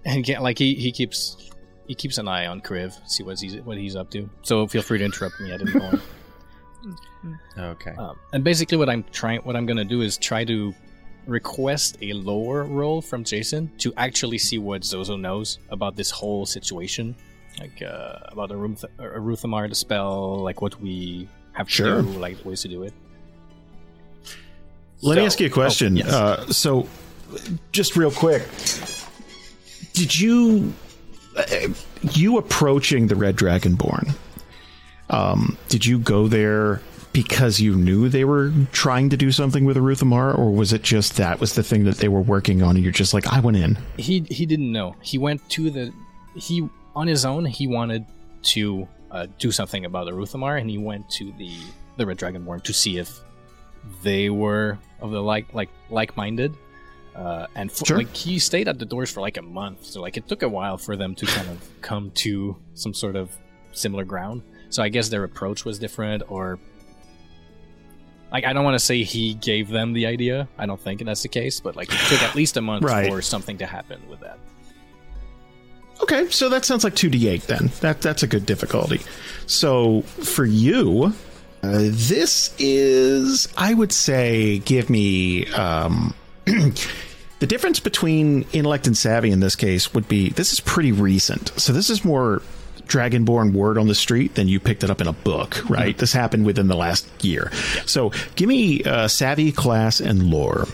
And 0.06 0.20
again, 0.20 0.42
like 0.44 0.58
he, 0.60 0.76
he 0.76 0.92
keeps 0.92 1.50
he 1.88 1.96
keeps 1.96 2.18
an 2.18 2.28
eye 2.28 2.46
on 2.48 2.62
Kriv, 2.62 2.94
see 3.10 3.24
what 3.24 3.40
he's 3.40 3.56
what 3.62 3.78
he's 3.78 3.96
up 3.96 4.10
to. 4.12 4.30
So 4.44 4.68
feel 4.68 4.82
free 4.82 5.00
to 5.00 5.06
interrupt 5.06 5.40
me 5.42 5.52
at 5.52 5.62
any 5.62 5.72
point. 5.72 6.02
Okay. 7.58 7.92
Um, 7.98 8.16
and 8.34 8.44
basically, 8.44 8.78
what 8.78 8.90
I'm 8.90 9.04
trying, 9.12 9.40
what 9.42 9.56
I'm 9.56 9.66
gonna 9.66 9.84
do 9.86 10.02
is 10.02 10.18
try 10.18 10.46
to 10.46 10.72
request 11.26 11.98
a 12.04 12.14
lower 12.14 12.64
roll 12.66 13.02
from 13.02 13.24
Jason 13.24 13.72
to 13.80 13.92
actually 13.98 14.38
see 14.38 14.60
what 14.60 14.84
Zozo 14.84 15.16
knows 15.18 15.58
about 15.70 15.96
this 15.96 16.12
whole 16.12 16.46
situation, 16.46 17.16
like 17.60 17.82
uh, 17.82 18.18
about 18.28 18.52
a 18.52 18.56
Ruth, 18.56 18.86
Ruthamar, 19.00 19.68
the 19.68 19.74
spell, 19.74 20.36
like 20.44 20.62
what 20.62 20.80
we 20.80 21.28
have 21.54 21.66
to 21.68 21.74
Sure. 21.74 22.02
do 22.04 22.10
like 22.20 22.46
ways 22.46 22.62
to 22.62 22.68
do 22.68 22.84
it. 22.84 22.94
Let 25.02 25.18
me 25.18 25.26
ask 25.26 25.40
you 25.40 25.48
a 25.48 25.50
question. 25.50 25.94
oh, 25.96 26.06
yes. 26.06 26.14
uh, 26.14 26.46
so, 26.54 26.88
just 27.72 27.96
real 27.96 28.12
quick, 28.12 28.44
did 29.96 30.20
you 30.20 30.74
uh, 31.36 31.68
you 32.12 32.38
approaching 32.38 33.08
the 33.08 33.16
Red 33.16 33.36
Dragonborn? 33.36 34.16
Um, 35.10 35.58
did 35.70 35.86
you 35.86 36.00
go 36.00 36.28
there 36.28 36.82
because 37.14 37.62
you 37.62 37.76
knew 37.76 38.10
they 38.10 38.26
were 38.26 38.52
trying 38.74 39.10
to 39.10 39.18
do 39.18 39.32
something 39.32 39.64
with 39.64 39.78
Aruthamar, 39.78 40.38
or 40.38 40.52
was 40.52 40.74
it 40.74 40.82
just 40.84 41.16
that 41.16 41.40
was 41.40 41.56
the 41.56 41.64
thing 41.64 41.86
that 41.86 41.98
they 41.98 42.10
were 42.10 42.22
working 42.22 42.62
on, 42.62 42.76
and 42.76 42.84
you're 42.84 42.92
just 42.92 43.14
like, 43.14 43.26
I 43.28 43.40
went 43.40 43.58
in? 43.58 43.78
He 43.98 44.26
he 44.30 44.46
didn't 44.46 44.72
know. 44.72 44.96
He 45.02 45.18
went 45.18 45.48
to 45.52 45.70
the 45.70 45.94
he 46.36 46.68
on 46.96 47.08
his 47.08 47.26
own. 47.26 47.46
He 47.46 47.68
wanted 47.68 48.06
to 48.44 48.88
uh, 49.12 49.28
do 49.40 49.52
something 49.52 49.86
about 49.86 50.06
the 50.06 50.12
Ruthamar, 50.12 50.60
and 50.60 50.70
he 50.70 50.78
went 50.78 51.10
to 51.12 51.32
the 51.38 51.56
the 51.98 52.06
Red 52.06 52.18
Dragonborn 52.18 52.64
to 52.64 52.74
see 52.74 52.98
if 52.98 53.22
they 54.04 54.30
were 54.30 54.78
of 55.00 55.12
the 55.12 55.22
like 55.22 55.54
like 55.54 55.70
like 55.90 56.18
minded. 56.18 56.54
Uh, 57.16 57.48
and 57.56 57.72
for, 57.72 57.86
Sure. 57.86 57.98
like 57.98 58.14
he 58.14 58.40
stayed 58.40 58.68
at 58.68 58.78
the 58.78 58.86
doors 58.86 59.10
for 59.12 59.22
like 59.22 59.38
a 59.38 59.42
month, 59.42 59.86
so 59.86 60.02
like 60.02 60.18
it 60.18 60.28
took 60.28 60.44
a 60.44 60.50
while 60.50 60.78
for 60.78 60.98
them 60.98 61.16
to 61.16 61.26
kind 61.26 61.48
of 61.50 61.58
come 61.82 62.12
to 62.12 62.58
some 62.74 62.94
sort 62.94 63.16
of 63.16 63.30
similar 63.72 64.04
ground. 64.04 64.42
So 64.70 64.84
I 64.84 64.90
guess 64.90 65.08
their 65.10 65.24
approach 65.24 65.64
was 65.64 65.80
different, 65.80 66.24
or 66.28 66.60
like 68.34 68.44
I 68.44 68.52
don't 68.52 68.66
want 68.66 68.76
to 68.76 68.86
say 68.86 69.04
he 69.04 69.34
gave 69.36 69.70
them 69.70 69.94
the 69.94 70.06
idea. 70.08 70.50
I 70.58 70.66
don't 70.66 70.80
think 70.82 71.04
that's 71.06 71.22
the 71.22 71.30
case, 71.30 71.62
but 71.62 71.78
like 71.78 71.88
it 71.90 72.00
took 72.10 72.22
at 72.22 72.36
least 72.36 72.58
a 72.58 72.62
month 72.62 72.84
Right. 72.84 73.08
for 73.08 73.22
something 73.22 73.58
to 73.60 73.66
happen 73.66 74.02
with 74.10 74.20
that. 74.20 74.38
Okay, 76.02 76.30
so 76.30 76.50
that 76.50 76.66
sounds 76.66 76.84
like 76.84 76.96
two 76.96 77.10
d 77.10 77.30
eight 77.30 77.44
then. 77.44 77.72
That 77.80 78.02
that's 78.02 78.24
a 78.24 78.28
good 78.28 78.46
difficulty. 78.46 79.00
So 79.48 80.02
for 80.02 80.44
you, 80.46 81.14
uh, 81.64 81.78
this 81.84 82.54
is 82.60 83.48
I 83.58 83.74
would 83.74 83.94
say 83.94 84.60
give 84.60 84.90
me 84.90 85.48
um, 85.54 86.14
the 87.40 87.48
difference 87.48 87.80
between 87.80 88.44
intellect 88.54 88.88
and 88.88 88.98
savvy 88.98 89.32
in 89.32 89.40
this 89.40 89.56
case 89.56 89.94
would 89.94 90.08
be 90.08 90.30
this 90.30 90.54
is 90.54 90.60
pretty 90.60 90.92
recent. 90.92 91.50
So 91.60 91.74
this 91.74 91.90
is 91.90 92.06
more 92.06 92.42
dragonborn 92.84 93.52
word 93.54 93.78
on 93.80 93.88
the 93.88 93.96
street 93.96 94.36
than 94.36 94.48
you 94.48 94.60
picked 94.60 94.84
it 94.84 94.90
up 94.92 95.02
in 95.02 95.08
a 95.08 95.14
book, 95.14 95.68
right? 95.70 95.98
This 95.98 96.14
happened 96.14 96.46
within 96.46 96.68
the 96.68 96.76
last 96.76 97.08
year. 97.24 97.52
So 97.88 98.12
give 98.36 98.48
me 98.48 98.84
uh, 98.84 99.08
savvy, 99.08 99.52
class, 99.52 100.00
and 100.00 100.30
lore, 100.30 100.68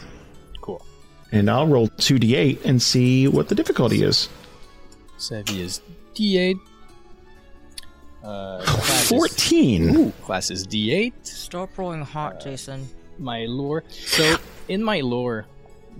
Cool. 0.60 0.86
and 1.32 1.50
I'll 1.50 1.68
roll 1.68 1.88
two 1.88 2.20
d 2.20 2.36
eight 2.36 2.66
and 2.66 2.82
see 2.82 3.28
what 3.30 3.48
the 3.48 3.56
difficulty 3.56 4.04
is. 4.04 4.28
Savvy 5.18 5.62
is 5.62 5.82
D8. 6.16 6.56
Uh, 8.24 8.62
class 8.64 9.04
is- 9.04 9.10
Fourteen. 9.10 9.96
Ooh, 9.96 10.12
class 10.24 10.52
is 10.52 10.68
D8. 10.68 11.14
Stop 11.24 11.78
rolling 11.78 12.02
hot, 12.02 12.42
Jason. 12.42 12.88
My 13.18 13.46
lore. 13.46 13.84
So 13.90 14.36
in 14.68 14.84
my 14.84 15.00
lore, 15.02 15.46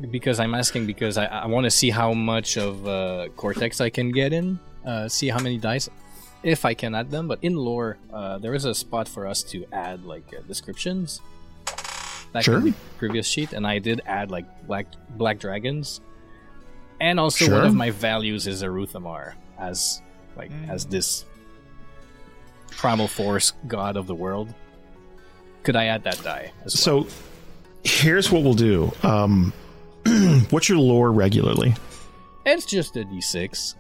because 0.10 0.40
I'm 0.40 0.54
asking 0.56 0.86
because 0.86 1.18
I, 1.18 1.26
I 1.26 1.46
want 1.48 1.66
to 1.66 1.72
see 1.72 1.90
how 1.90 2.14
much 2.14 2.58
of 2.58 2.88
uh, 2.88 3.28
Cortex 3.36 3.82
I 3.82 3.90
can 3.90 4.12
get 4.12 4.34
in. 4.34 4.60
Uh, 4.86 5.08
see 5.08 5.28
how 5.30 5.40
many 5.40 5.58
dice, 5.58 5.90
if 6.44 6.66
I 6.66 6.74
can 6.74 6.96
add 6.96 7.12
them. 7.12 7.28
But 7.28 7.40
in 7.42 7.56
lore, 7.56 7.98
uh, 8.12 8.38
there 8.40 8.54
is 8.56 8.66
a 8.66 8.74
spot 8.74 9.08
for 9.08 9.28
us 9.28 9.44
to 9.44 9.66
add 9.72 10.06
like 10.06 10.34
uh, 10.36 10.42
descriptions. 10.48 11.22
Back 12.34 12.44
Sure. 12.46 12.58
in 12.60 12.64
the 12.64 12.74
previous 12.98 13.28
sheet, 13.28 13.52
and 13.52 13.68
I 13.68 13.80
did 13.80 14.02
add 14.06 14.32
like 14.32 14.46
black 14.66 14.88
black 15.18 15.38
dragons, 15.38 16.00
and 17.02 17.20
also 17.20 17.46
Sure. 17.46 17.56
one 17.56 17.66
of 17.66 17.76
my 17.76 17.92
values 17.92 18.48
is 18.48 18.64
Aruthamar 18.64 19.34
as 19.60 20.02
like 20.38 20.50
as 20.70 20.86
this 20.86 21.26
primal 22.70 23.08
force 23.10 23.52
god 23.68 23.98
of 23.98 24.08
the 24.08 24.16
world. 24.16 24.54
Could 25.64 25.76
I 25.76 25.86
add 25.88 26.04
that 26.06 26.24
die 26.24 26.52
as 26.66 26.74
well? 26.88 27.04
So 27.04 27.08
here's 27.84 28.32
what 28.32 28.44
we'll 28.44 28.54
do. 28.54 28.92
Um, 29.04 29.52
what's 30.50 30.70
your 30.70 30.78
lore 30.78 31.12
regularly? 31.12 31.74
It's 32.46 32.66
just 32.66 32.98
a 32.98 33.02
d6. 33.02 33.76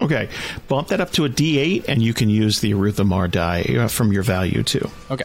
Okay, 0.00 0.28
bump 0.68 0.88
that 0.88 1.00
up 1.00 1.10
to 1.12 1.24
a 1.24 1.28
D8, 1.28 1.86
and 1.88 2.02
you 2.02 2.12
can 2.12 2.28
use 2.28 2.60
the 2.60 2.72
Aruthamar 2.72 3.30
die 3.30 3.62
uh, 3.78 3.88
from 3.88 4.12
your 4.12 4.22
value 4.22 4.62
too. 4.62 4.90
Okay. 5.10 5.24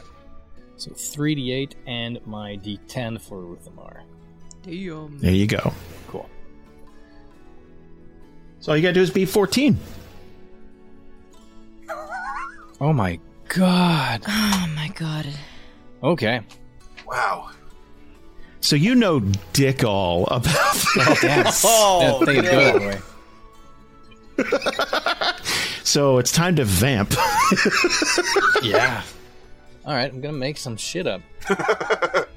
So 0.78 0.92
3d8 0.92 1.74
and 1.86 2.26
my 2.26 2.58
d10 2.58 3.22
for 3.22 3.38
Ruthamar. 3.44 4.02
Damn. 4.64 5.20
There 5.20 5.32
you 5.32 5.46
go. 5.46 5.74
Cool. 6.08 6.28
So 8.62 8.72
all 8.72 8.78
you 8.78 8.82
gotta 8.82 8.94
do 8.94 9.02
is 9.02 9.12
beat 9.12 9.26
14. 9.26 9.78
Oh 12.80 12.94
my 12.94 13.20
god. 13.48 14.24
Oh 14.28 14.74
my 14.76 14.88
god. 14.96 15.28
Okay. 16.02 16.42
Wow. 17.06 17.52
So 18.62 18.76
you 18.76 18.96
know 18.96 19.20
dick 19.54 19.84
all 19.84 20.26
about 20.28 20.56
Oh, 20.56 21.18
damn. 21.22 21.46
Oh, 21.64 22.20
that 22.20 22.26
thing 22.26 22.42
go 22.44 22.80
that 22.80 22.80
way. 22.82 23.00
So 25.84 26.18
it's 26.20 26.32
time 26.32 26.56
to 26.58 26.66
vamp. 26.66 27.14
Yeah. 28.64 29.02
All 29.86 29.94
right, 29.96 30.12
I'm 30.14 30.22
gonna 30.22 30.38
make 30.38 30.58
some 30.58 30.78
shit 30.78 31.08
up. 31.08 31.22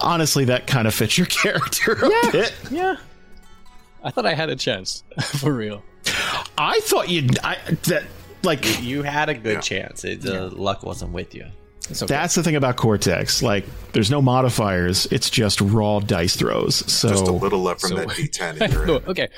Honestly, 0.00 0.44
that 0.46 0.66
kind 0.68 0.86
of 0.86 0.94
fits 0.94 1.18
your 1.18 1.26
character 1.26 1.92
a 1.94 2.30
bit. 2.30 2.54
Yeah. 2.70 2.96
I 4.04 4.10
thought 4.10 4.26
I 4.26 4.34
had 4.34 4.50
a 4.50 4.56
chance, 4.56 5.02
for 5.38 5.52
real. 5.52 5.82
I 6.56 6.78
thought 6.84 7.08
you'd 7.08 7.38
I, 7.40 7.56
that 7.84 8.04
like 8.42 8.82
You 8.82 9.02
had 9.02 9.28
a 9.28 9.34
good 9.34 9.54
Yeah. 9.54 9.60
chance. 9.60 10.04
It, 10.04 10.20
the 10.20 10.48
luck 10.50 10.82
wasn't 10.84 11.12
with 11.12 11.34
you. 11.34 11.46
It's 11.90 12.02
okay. 12.02 12.14
that's 12.14 12.34
the 12.34 12.42
thing 12.42 12.56
about 12.56 12.76
Cortex. 12.76 13.42
Like, 13.42 13.64
there's 13.92 14.10
no 14.10 14.22
modifiers. 14.22 15.06
It's 15.10 15.28
just 15.30 15.60
raw 15.60 16.00
dice 16.00 16.34
throws. 16.36 16.76
So 16.90 17.08
Just 17.10 17.26
a 17.26 17.32
little 17.32 17.60
left 17.62 17.80
from 17.82 17.90
so- 17.90 17.96
that 17.96 18.08
D10 18.08 18.60
in 18.62 18.70
your 18.88 18.90
okay. 19.10 19.28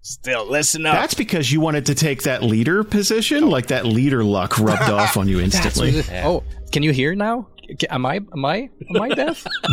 Still, 0.00 0.46
listen 0.48 0.86
up. 0.86 0.94
That's 0.94 1.12
because 1.12 1.52
you 1.52 1.60
wanted 1.60 1.84
to 1.86 1.94
take 1.94 2.22
that 2.22 2.42
leader 2.42 2.82
position, 2.82 3.44
oh. 3.44 3.48
like 3.48 3.66
that 3.66 3.84
leader 3.84 4.24
luck 4.24 4.58
rubbed 4.58 4.90
off 4.90 5.18
on 5.18 5.28
you 5.28 5.38
instantly. 5.44 5.90
it- 5.98 6.10
Oh, 6.24 6.44
can 6.72 6.82
you 6.82 6.92
hear 6.92 7.14
now? 7.14 7.46
Am 7.90 8.06
I 8.06 8.14
am 8.16 8.44
I 8.46 8.70
am 8.88 9.02
I 9.02 9.08
deaf? 9.10 9.44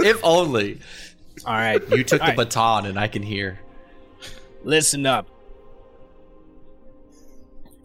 if 0.00 0.18
only 0.24 0.80
All 1.44 1.54
right, 1.54 1.80
you 1.90 2.02
took 2.02 2.18
the 2.18 2.24
All 2.24 2.28
right. 2.30 2.36
baton 2.36 2.86
and 2.86 2.98
I 2.98 3.06
can 3.06 3.22
hear. 3.22 3.60
listen 4.64 5.06
up. 5.06 5.28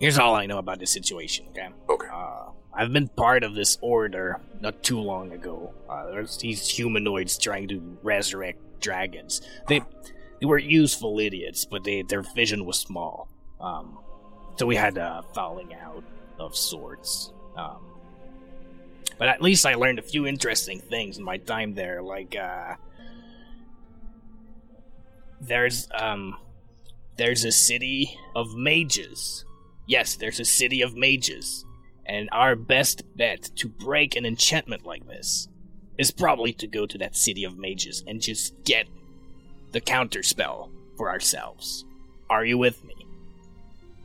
Here's 0.01 0.17
all 0.17 0.33
I 0.33 0.47
know 0.47 0.57
about 0.57 0.79
this 0.79 0.89
situation, 0.89 1.45
okay? 1.51 1.69
Okay. 1.87 2.07
Uh, 2.11 2.49
I've 2.73 2.91
been 2.91 3.07
part 3.07 3.43
of 3.43 3.53
this 3.53 3.77
order 3.81 4.41
not 4.59 4.81
too 4.81 4.99
long 4.99 5.31
ago. 5.31 5.75
Uh, 5.87 6.09
there's 6.09 6.37
these 6.37 6.67
humanoids 6.67 7.37
trying 7.37 7.67
to 7.67 7.97
resurrect 8.01 8.57
dragons. 8.81 9.41
They 9.67 9.81
they 10.39 10.47
were 10.47 10.57
useful 10.57 11.19
idiots, 11.19 11.65
but 11.65 11.83
they 11.83 12.01
their 12.01 12.23
vision 12.23 12.65
was 12.65 12.79
small. 12.79 13.29
Um, 13.59 13.99
so 14.55 14.65
we 14.65 14.75
had 14.75 14.97
a 14.97 15.23
falling 15.35 15.75
out 15.75 16.03
of 16.39 16.57
sorts. 16.57 17.31
Um, 17.55 17.85
but 19.19 19.27
at 19.27 19.39
least 19.39 19.67
I 19.67 19.75
learned 19.75 19.99
a 19.99 20.01
few 20.01 20.25
interesting 20.25 20.79
things 20.79 21.19
in 21.19 21.23
my 21.23 21.37
time 21.37 21.75
there, 21.75 22.01
like 22.01 22.35
uh, 22.35 22.73
there's 25.39 25.87
um 25.93 26.37
there's 27.17 27.45
a 27.45 27.51
city 27.51 28.17
of 28.35 28.55
mages. 28.55 29.45
Yes, 29.87 30.15
there's 30.15 30.39
a 30.39 30.45
city 30.45 30.81
of 30.81 30.95
mages. 30.95 31.65
And 32.05 32.29
our 32.31 32.55
best 32.55 33.03
bet 33.15 33.49
to 33.57 33.69
break 33.69 34.15
an 34.15 34.25
enchantment 34.25 34.85
like 34.85 35.05
this 35.07 35.47
is 35.97 36.11
probably 36.11 36.53
to 36.53 36.67
go 36.67 36.85
to 36.85 36.97
that 36.97 37.15
city 37.15 37.43
of 37.43 37.57
mages 37.57 38.03
and 38.07 38.21
just 38.21 38.55
get 38.63 38.87
the 39.71 39.81
counter 39.81 40.23
spell 40.23 40.71
for 40.97 41.09
ourselves. 41.09 41.85
Are 42.29 42.43
you 42.45 42.57
with 42.57 42.83
me? 42.83 42.95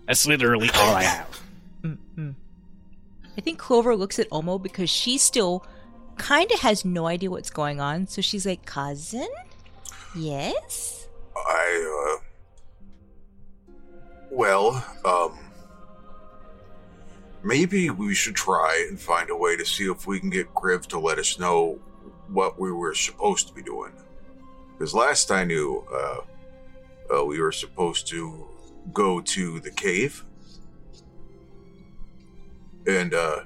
That's 0.06 0.26
literally 0.26 0.70
all 0.74 0.94
I 0.94 1.02
have. 1.02 1.40
Mm-mm. 1.82 2.34
I 3.36 3.40
think 3.40 3.58
Clover 3.58 3.96
looks 3.96 4.18
at 4.18 4.30
Omo 4.30 4.62
because 4.62 4.90
she 4.90 5.18
still 5.18 5.64
kind 6.16 6.50
of 6.52 6.60
has 6.60 6.84
no 6.84 7.06
idea 7.06 7.30
what's 7.30 7.50
going 7.50 7.80
on. 7.80 8.06
So 8.06 8.22
she's 8.22 8.46
like, 8.46 8.64
cousin? 8.64 9.28
Yes? 10.14 11.08
I, 11.36 12.18
uh. 13.68 13.74
Well, 14.30 14.84
um. 15.04 15.38
Maybe 17.46 17.90
we 17.90 18.12
should 18.12 18.34
try 18.34 18.86
and 18.88 19.00
find 19.00 19.30
a 19.30 19.36
way 19.36 19.56
to 19.56 19.64
see 19.64 19.84
if 19.84 20.04
we 20.04 20.18
can 20.18 20.30
get 20.30 20.52
Kriv 20.52 20.86
to 20.86 20.98
let 20.98 21.20
us 21.20 21.38
know 21.38 21.78
what 22.26 22.58
we 22.58 22.72
were 22.72 22.92
supposed 22.92 23.46
to 23.46 23.54
be 23.54 23.62
doing. 23.62 23.92
Because 24.72 24.92
last 24.92 25.30
I 25.30 25.44
knew, 25.44 25.86
uh, 25.94 27.14
uh, 27.14 27.24
we 27.24 27.40
were 27.40 27.52
supposed 27.52 28.08
to 28.08 28.48
go 28.92 29.20
to 29.20 29.60
the 29.60 29.70
cave. 29.70 30.24
And, 32.84 33.14
uh, 33.14 33.42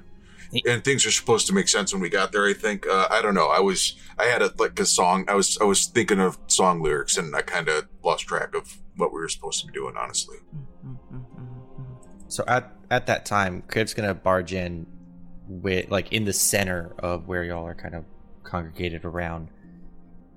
and 0.67 0.83
things 0.83 1.05
are 1.05 1.11
supposed 1.11 1.45
to 1.47 1.53
make 1.53 1.67
sense 1.67 1.93
when 1.93 2.01
we 2.01 2.09
got 2.09 2.31
there. 2.31 2.47
I 2.47 2.53
think. 2.53 2.87
Uh, 2.87 3.07
I 3.11 3.21
don't 3.21 3.35
know. 3.35 3.49
I 3.49 3.59
was. 3.59 3.95
I 4.17 4.25
had 4.25 4.41
a 4.41 4.51
like 4.57 4.77
a 4.79 4.85
song. 4.85 5.25
I 5.29 5.35
was. 5.35 5.57
I 5.61 5.63
was 5.63 5.85
thinking 5.85 6.19
of 6.19 6.37
song 6.47 6.81
lyrics, 6.81 7.17
and 7.17 7.33
I 7.33 7.41
kind 7.41 7.69
of 7.69 7.87
lost 8.03 8.25
track 8.25 8.53
of 8.53 8.67
what 8.97 9.13
we 9.13 9.19
were 9.21 9.29
supposed 9.29 9.61
to 9.61 9.67
be 9.67 9.73
doing, 9.73 9.95
honestly. 9.95 10.37
So 12.31 12.43
at 12.47 12.71
at 12.89 13.07
that 13.07 13.25
time, 13.25 13.61
Kriv's 13.67 13.93
gonna 13.93 14.13
barge 14.13 14.53
in 14.53 14.87
with 15.47 15.89
like 15.91 16.13
in 16.13 16.23
the 16.23 16.31
center 16.33 16.95
of 16.99 17.27
where 17.27 17.43
y'all 17.43 17.65
are 17.67 17.75
kind 17.75 17.93
of 17.93 18.05
congregated 18.43 19.03
around. 19.05 19.49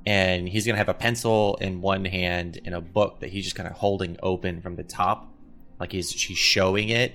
And 0.07 0.49
he's 0.49 0.67
gonna 0.67 0.79
have 0.79 0.89
a 0.89 0.95
pencil 0.95 1.57
in 1.61 1.81
one 1.81 2.05
hand 2.05 2.61
and 2.65 2.75
a 2.75 2.81
book 2.81 3.21
that 3.21 3.31
he's 3.31 3.45
just 3.45 3.57
kind 3.57 3.69
of 3.69 3.77
holding 3.77 4.17
open 4.23 4.61
from 4.61 4.75
the 4.77 4.83
top. 4.83 5.33
Like 5.79 5.93
he's 5.93 6.11
she's 6.11 6.37
showing 6.39 6.89
it. 6.89 7.13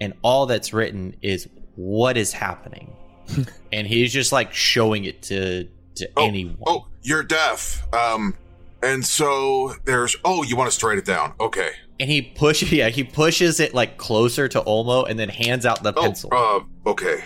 And 0.00 0.14
all 0.22 0.46
that's 0.46 0.72
written 0.72 1.14
is 1.22 1.48
what 1.76 2.16
is 2.16 2.32
happening. 2.32 2.96
and 3.72 3.86
he's 3.86 4.12
just 4.12 4.32
like 4.32 4.52
showing 4.52 5.04
it 5.04 5.22
to 5.22 5.68
to 5.96 6.10
Oh, 6.16 6.26
anyone. 6.26 6.56
oh, 6.66 6.86
you're 7.02 7.22
deaf. 7.22 7.86
Um, 7.94 8.34
and 8.82 9.04
so 9.04 9.74
there's. 9.84 10.16
Oh, 10.24 10.42
you 10.42 10.56
want 10.56 10.68
us 10.68 10.76
to 10.78 10.86
write 10.86 10.98
it 10.98 11.04
down? 11.04 11.34
Okay. 11.40 11.70
And 12.00 12.08
he 12.10 12.22
pushes 12.22 12.70
yeah, 12.72 12.88
he 12.90 13.04
pushes 13.04 13.60
it 13.60 13.74
like 13.74 13.98
closer 13.98 14.48
to 14.48 14.60
Omo 14.62 15.08
and 15.08 15.18
then 15.18 15.28
hands 15.28 15.66
out 15.66 15.82
the 15.82 15.92
Oh, 15.96 16.02
pencil. 16.02 16.30
uh, 16.32 16.60
okay. 16.90 17.24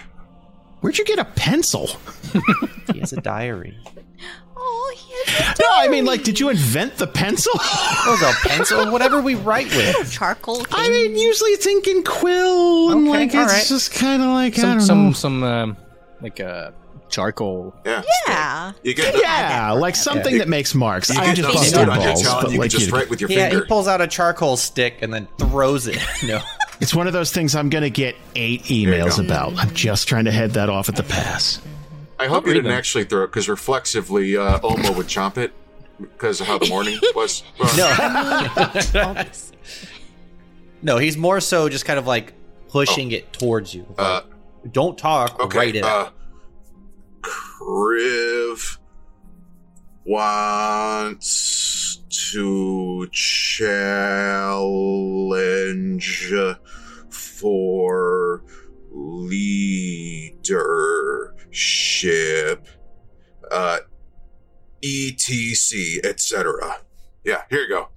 Where'd 0.81 0.99
you 0.99 1.05
get 1.05 1.19
a 1.19 1.25
pencil? 1.25 1.89
He 2.93 2.99
has 3.01 3.13
a 3.13 3.21
diary. 3.21 3.77
Oh, 4.57 4.95
yes. 5.27 5.59
No, 5.61 5.67
I 5.71 5.89
mean, 5.89 6.05
like, 6.05 6.25
did 6.25 6.39
you 6.41 6.49
invent 6.49 6.97
the 6.97 7.07
pencil? 7.07 7.53
Oh, 7.55 8.17
the 8.21 8.49
pencil, 8.49 8.91
whatever 8.91 9.21
we 9.23 9.35
write 9.35 9.67
with. 9.77 10.11
Charcoal. 10.13 10.65
I 10.73 10.89
mean, 10.89 11.17
usually 11.17 11.51
it's 11.51 11.67
ink 11.67 11.87
and 11.87 12.05
quill, 12.05 12.91
and 12.91 13.03
Okay, 13.09 13.11
like 13.19 13.27
it's 13.29 13.35
alright. 13.37 13.67
just 13.67 13.93
kind 13.95 14.21
of 14.23 14.29
like 14.31 14.59
I 14.59 14.63
Some 14.63 14.71
don't 14.79 14.81
some 14.81 15.07
know. 15.07 15.13
some 15.13 15.43
um, 15.45 15.77
like 16.21 16.41
a 16.41 16.75
charcoal. 17.13 17.75
Yeah. 17.85 18.03
yeah. 18.27 18.73
You 18.83 18.95
get. 18.95 19.13
The, 19.15 19.21
Yeah, 19.21 19.73
like 19.73 19.95
something 19.95 20.39
that 20.39 20.49
makes 20.49 20.75
marks. 20.75 21.11
You 21.11 21.21
I 21.21 21.27
get 21.27 21.37
just 21.37 21.49
those 21.49 21.57
busted 21.73 21.89
on 21.89 21.99
balls, 21.99 22.23
talent. 22.23 22.43
but 22.47 22.53
You 22.53 22.59
like 22.59 22.71
can 22.71 22.81
just 22.81 22.91
write 22.93 23.09
with 23.11 23.21
your 23.21 23.31
Yeah, 23.31 23.51
he 23.51 23.61
pulls 23.63 23.87
out 23.87 24.01
a 24.01 24.07
charcoal 24.09 24.57
stick 24.57 24.97
and 25.03 25.13
then 25.13 25.29
throws 25.39 25.87
it. 25.87 25.99
no. 26.27 26.41
it's 26.81 26.95
one 26.95 27.07
of 27.07 27.13
those 27.13 27.31
things 27.33 27.55
I'm 27.55 27.69
going 27.71 27.83
to 27.85 27.91
get 27.91 28.17
eight 28.35 28.63
emails 28.65 29.25
about. 29.25 29.57
I'm 29.57 29.73
just 29.75 30.09
trying 30.09 30.25
to 30.25 30.33
head 30.33 30.53
that 30.53 30.69
off 30.69 30.89
at 30.89 30.97
the 30.97 31.03
pass. 31.05 31.61
I 32.19 32.27
hope 32.27 32.47
you 32.47 32.53
didn't 32.55 32.71
them. 32.71 32.79
actually 32.79 33.05
throw 33.05 33.25
it 33.25 33.29
because 33.29 33.49
reflexively, 33.49 34.37
uh, 34.37 34.59
Omo 34.61 34.97
would 34.97 35.07
chomp 35.07 35.39
it 35.39 35.53
because 36.01 36.41
of 36.41 36.47
how 36.47 36.59
the 36.59 36.69
morning 36.69 36.99
was. 37.15 37.43
Well, 37.59 37.77
No. 37.77 39.25
No, 40.85 40.99
he's 40.99 41.17
more 41.17 41.41
so 41.41 41.69
just 41.69 41.85
kind 41.85 41.99
of 41.99 42.07
like 42.09 42.33
pushing 42.69 43.13
it 43.13 43.33
towards 43.33 43.73
you. 43.75 43.87
Uh, 43.97 44.23
Don't 44.73 44.99
talk, 44.99 45.39
Okay. 45.39 45.59
write 45.59 45.77
it 45.77 45.85
uh, 45.85 45.87
out. 45.89 46.15
Kriv 47.23 48.79
wants 50.05 52.03
to 52.33 53.09
challenge 53.13 53.63
for 57.09 58.43
leadership, 58.91 59.49
uh, 63.51 63.79
etc., 64.83 66.01
etc. 66.05 66.77
Yeah, 67.25 67.43
here 67.49 67.61
you 67.63 67.69
go. 67.69 67.92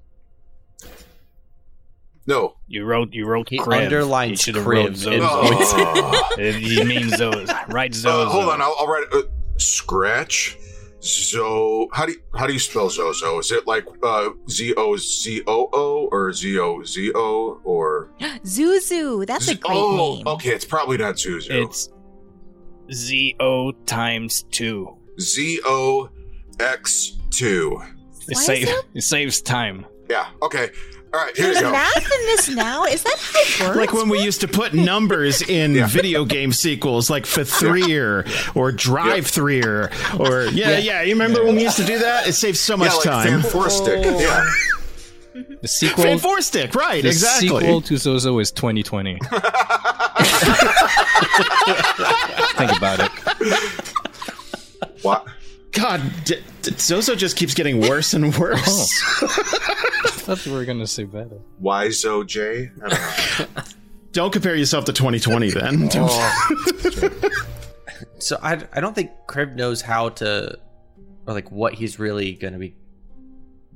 No. 2.28 2.56
You 2.68 2.86
wrote 2.86 3.14
you 3.14 3.26
wrote 3.28 3.50
He 3.50 3.60
Kriv. 3.60 3.86
underlines 3.86 4.32
You 4.32 4.38
should 4.38 4.56
have 4.56 4.66
wrote 4.66 4.92
Kriv 4.94 4.96
Zozo. 4.96 5.20
Oh. 5.22 6.30
It- 6.40 6.62
you 6.62 6.84
mean 6.86 7.10
Zozo. 7.10 7.54
Write 7.70 7.94
Zozo. 7.94 8.24
Uh, 8.24 8.30
hold 8.30 8.50
on, 8.50 8.62
I'll, 8.62 8.76
I'll 8.80 8.88
write 8.88 9.06
it. 9.12 9.26
Uh, 9.26 9.30
scratch. 9.58 10.58
Zo. 11.02 11.88
How 11.94 12.08
do 12.08 12.14
you, 12.14 12.22
how 12.34 12.48
do 12.48 12.54
you 12.54 12.58
spell 12.60 12.90
Zozo? 12.90 13.38
Is 13.40 13.52
it 13.52 13.68
like 13.68 13.86
uh, 14.02 14.30
Z 14.50 14.74
O 14.76 14.98
Z 14.98 15.44
O 15.46 15.70
O 15.72 16.10
or 16.12 16.34
Z 16.34 16.58
O 16.58 16.82
Z 16.84 17.12
O 17.14 17.62
or? 17.64 18.10
Zuzu. 18.44 19.26
That's 19.28 19.46
a 19.48 19.52
Z- 19.52 19.56
great 19.58 19.78
oh, 19.78 20.16
name. 20.16 20.28
okay. 20.28 20.50
It's 20.50 20.66
probably 20.66 20.98
not 20.98 21.16
Zuzu. 21.16 21.64
It's 21.64 21.90
Z 22.92 23.36
O 23.40 23.72
times 23.86 24.44
two. 24.52 24.98
Z 25.20 25.62
O 25.66 26.10
X 26.60 27.18
two. 27.30 27.80
It, 28.28 28.36
Why 28.36 28.42
save, 28.42 28.68
it- 28.70 28.86
it 28.96 29.02
saves 29.02 29.42
time. 29.42 29.86
Yeah. 30.10 30.28
Okay. 30.42 30.70
All 31.16 31.22
right. 31.22 31.34
Here 31.38 31.46
There's 31.46 31.58
you 31.58 31.64
go. 31.64 31.72
math 31.72 31.96
in 31.96 32.26
this 32.26 32.50
now. 32.50 32.84
Is 32.84 33.04
that 33.04 33.16
how 33.18 33.40
it 33.40 33.60
works? 33.68 33.78
Like 33.78 33.94
when 33.94 34.10
we 34.10 34.22
used 34.22 34.42
to 34.42 34.50
put 34.50 34.74
numbers 34.74 35.42
in 35.42 35.74
Yeah. 35.74 35.88
video 35.88 36.26
game 36.26 36.52
sequels, 36.52 37.10
like 37.10 37.26
Fathreer 37.26 38.26
or 38.54 38.74
Drive 38.74 39.26
Threer, 39.28 39.92
or 40.20 40.44
yeah, 40.48 40.78
yeah, 40.78 41.04
You 41.04 41.14
remember 41.14 41.46
when 41.46 41.56
we 41.56 41.64
used 41.64 41.78
to 41.78 41.86
do 41.86 42.00
that? 42.00 42.28
It 42.28 42.34
saves 42.34 42.60
so 42.60 42.76
much 42.76 42.90
yeah, 42.90 42.96
like 42.96 43.04
time. 43.06 43.42
Fan 43.42 43.50
Four 43.50 43.70
Stick. 43.70 44.04
Yeah. 44.04 44.46
The 45.62 45.68
sequel. 45.68 46.04
Fan 46.04 46.20
Four 46.20 46.42
Stick, 46.42 46.76
right? 46.76 47.02
the 47.02 47.10
exactly. 47.10 47.48
sequel 47.50 47.82
to 47.82 47.98
Zozo 47.98 48.40
is 48.40 48.52
2020. 48.52 49.16
Think 52.56 52.78
about 52.78 53.00
it. 53.02 53.12
What? 55.02 55.28
God, 55.74 56.02
d- 56.24 56.42
d- 56.62 56.72
Zozo 56.78 57.16
just 57.16 57.36
keeps 57.36 57.54
getting 57.54 57.82
worse 57.82 58.14
and 58.14 58.34
worse. 58.38 58.94
I 59.22 59.28
oh. 59.28 60.12
thought 60.26 60.46
you 60.46 60.54
were 60.54 60.66
gonna 60.66 60.88
say 60.88 61.04
better. 61.04 61.40
Y 61.60 61.90
Zo 61.92 62.24
J. 62.24 62.72
I 62.84 62.90
don't. 62.90 63.76
Don't 64.12 64.32
compare 64.32 64.56
yourself 64.56 64.86
to 64.86 64.94
2020, 64.94 65.52
then. 65.52 65.90
So 68.18 68.40
I, 68.42 68.60
I 68.74 68.80
don't 68.80 68.96
think 68.96 69.12
Kriv 69.28 69.56
knows 69.56 69.82
how 69.82 70.10
to, 70.10 70.58
or 71.28 71.34
like 71.34 71.52
what 71.52 71.74
he's 71.74 72.00
really 72.00 72.34
going 72.34 72.54
to 72.54 72.60
be 72.60 72.76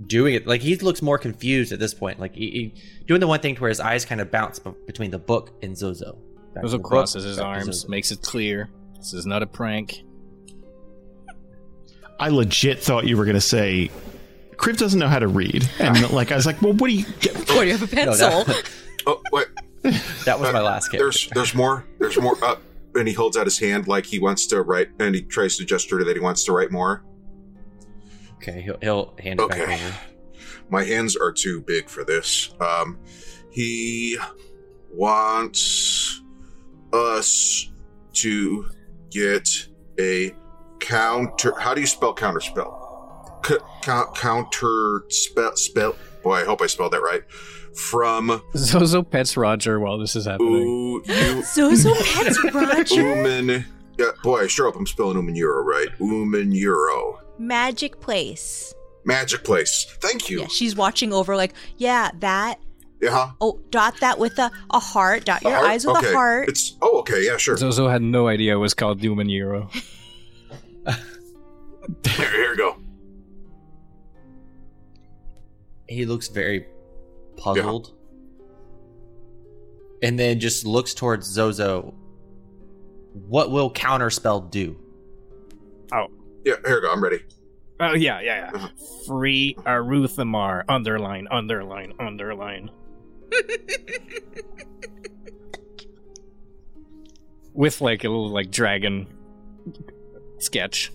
doing 0.07 0.33
it. 0.33 0.47
Like 0.47 0.62
he 0.62 0.75
looks 0.77 1.01
more 1.01 1.17
confused 1.17 1.71
at 1.71 1.79
this 1.79 1.93
point. 1.93 2.19
Like 2.19 2.35
he, 2.35 2.49
he 2.49 3.03
doing 3.05 3.19
the 3.19 3.27
one 3.27 3.41
thing 3.41 3.55
to 3.55 3.62
where 3.62 3.69
his 3.69 3.79
eyes 3.79 4.05
kind 4.05 4.21
of 4.21 4.31
bounce 4.31 4.57
b- 4.59 4.71
between 4.88 5.12
the 5.12 5.19
book 5.19 5.51
and 5.62 5.77
Zozo. 5.77 6.17
Back 6.53 6.63
Zozo 6.63 6.77
the 6.77 6.81
book, 6.81 6.89
crosses 6.89 7.23
his 7.25 7.38
arms, 7.38 7.88
makes 7.88 8.12
it 8.12 8.21
clear 8.21 8.69
this 8.97 9.13
is 9.13 9.25
not 9.25 9.43
a 9.43 9.47
prank. 9.47 10.01
I 12.19 12.29
legit 12.29 12.81
thought 12.81 13.05
you 13.05 13.17
were 13.17 13.25
going 13.25 13.35
to 13.35 13.41
say, 13.41 13.91
Kriv 14.60 14.78
doesn't 14.78 15.00
know 15.00 15.08
how 15.08 15.19
to 15.19 15.28
read. 15.28 15.67
And 15.80 16.10
like, 16.12 16.32
I 16.32 16.36
was 16.36 16.45
like, 16.45 16.62
well, 16.62 16.74
what 16.74 16.89
do 16.89 16.93
you. 16.95 17.06
What, 17.50 17.62
do 17.62 17.65
you 17.65 17.78
have 17.78 17.91
a 17.91 17.95
No, 17.95 18.06
pencil? 18.06 18.43
that, 18.43 18.72
Oh 19.08 19.22
wait. 19.32 19.48
that 20.26 20.39
was 20.39 20.52
my 20.54 20.62
last 20.62 20.89
character. 20.89 21.06
There's 21.06 21.30
there's 21.30 21.56
more. 21.56 21.86
There's 22.00 22.17
more. 22.19 22.36
Uh, 22.43 22.56
and 22.95 23.08
he 23.08 23.13
holds 23.13 23.38
out 23.38 23.45
his 23.45 23.58
hand 23.58 23.88
like 23.88 24.06
he 24.06 24.19
wants 24.19 24.45
to 24.48 24.62
write, 24.62 24.89
and 25.00 25.15
he 25.15 25.22
tries 25.22 25.58
to 25.58 25.65
gesture 25.65 26.04
that 26.04 26.15
he 26.15 26.19
wants 26.22 26.43
to 26.45 26.52
write 26.52 26.72
more. 26.72 27.04
Okay, 28.36 28.62
he'll, 28.62 28.78
he'll 28.82 29.13
hand 29.19 29.39
it 29.39 29.50
back 29.50 29.60
over. 29.62 29.93
My 30.69 30.84
hands 30.84 31.15
are 31.15 31.32
too 31.32 31.62
big 31.62 31.89
for 31.89 32.04
this. 32.04 32.52
Um, 32.60 33.00
he 33.52 34.17
wants 34.91 36.22
us 36.93 37.72
to 38.13 38.69
get 39.12 39.67
a 40.00 40.32
counter. 40.80 41.54
How 41.60 41.74
do 41.74 41.82
you 41.82 41.88
spell 41.88 42.13
counterspell? 42.15 43.45
C- 43.45 43.58
count, 43.81 44.15
counter 44.15 45.03
spell 45.09 45.55
spell. 45.55 45.95
Boy, 46.23 46.35
I 46.35 46.45
hope 46.45 46.61
I 46.61 46.67
spelled 46.67 46.93
that 46.93 47.01
right. 47.01 47.23
From 47.75 48.41
Zozo 48.57 49.03
pets 49.03 49.37
Roger 49.37 49.79
while 49.79 49.97
this 49.97 50.15
is 50.15 50.25
happening. 50.25 50.53
ooh, 50.53 51.01
you 51.05 51.43
Zozo 51.53 51.93
pets 51.93 52.43
Roger. 52.53 53.15
Uman. 53.17 53.65
Yeah, 53.97 54.11
boy, 54.23 54.43
I 54.43 54.47
sure 54.47 54.65
hope 54.65 54.75
I'm 54.75 54.87
spelling 54.87 55.17
Uman 55.17 55.35
Euro 55.35 55.63
right. 55.63 55.87
Uman 55.99 56.51
Euro. 56.53 57.19
Magic 57.37 57.99
place. 57.99 58.73
Magic 59.05 59.43
place. 59.43 59.85
Thank 60.01 60.29
you. 60.29 60.41
Yeah, 60.41 60.47
she's 60.47 60.75
watching 60.75 61.13
over 61.13 61.35
like, 61.35 61.53
yeah, 61.77 62.11
that. 62.19 62.59
Yeah. 63.01 63.11
huh? 63.11 63.31
Oh, 63.39 63.59
dot 63.69 63.95
that 64.01 64.19
with 64.19 64.37
a, 64.39 64.51
a 64.71 64.79
heart. 64.79 65.25
Dot 65.25 65.41
your 65.41 65.53
heart? 65.53 65.65
eyes 65.65 65.85
with 65.85 65.97
okay. 65.97 66.11
a 66.11 66.13
heart. 66.13 66.49
It's 66.49 66.75
oh 66.81 66.99
okay, 66.99 67.25
yeah, 67.25 67.37
sure. 67.37 67.55
Zozo 67.55 67.87
had 67.87 68.01
no 68.01 68.27
idea 68.27 68.53
it 68.53 68.57
was 68.57 68.73
called 68.73 68.99
Doom 68.99 69.21
Euro. 69.21 69.69
Here, 72.05 72.29
here 72.31 72.51
we 72.51 72.57
go. 72.57 72.77
He 75.89 76.06
looks 76.06 76.28
very 76.30 76.67
puzzled. 77.36 77.93
And 80.02 80.17
then 80.17 80.39
just 80.39 80.65
looks 80.65 80.93
towards 80.93 81.28
Zozo. 81.28 81.93
What 83.28 83.52
will 83.52 83.69
counterspell 83.71 84.49
do? 84.49 84.78
Oh. 85.91 86.08
Yeah, 86.45 86.54
here 86.65 86.75
we 86.75 86.82
go. 86.82 86.91
I'm 86.91 87.04
ready. 87.04 87.19
Oh 87.82 87.93
yeah, 87.95 88.21
yeah, 88.21 88.52
Uh-huh. 88.54 88.67
yeah. 88.78 88.86
Free 89.08 89.56
Aruthamar. 89.65 90.63
Underline, 90.69 91.28
underline, 91.32 91.93
underline. 91.99 92.69
With 97.54 97.82
like 97.82 98.04
a 98.04 98.10
little 98.10 98.30
like 98.30 98.52
dragon 98.52 99.08
sketch. 100.38 100.91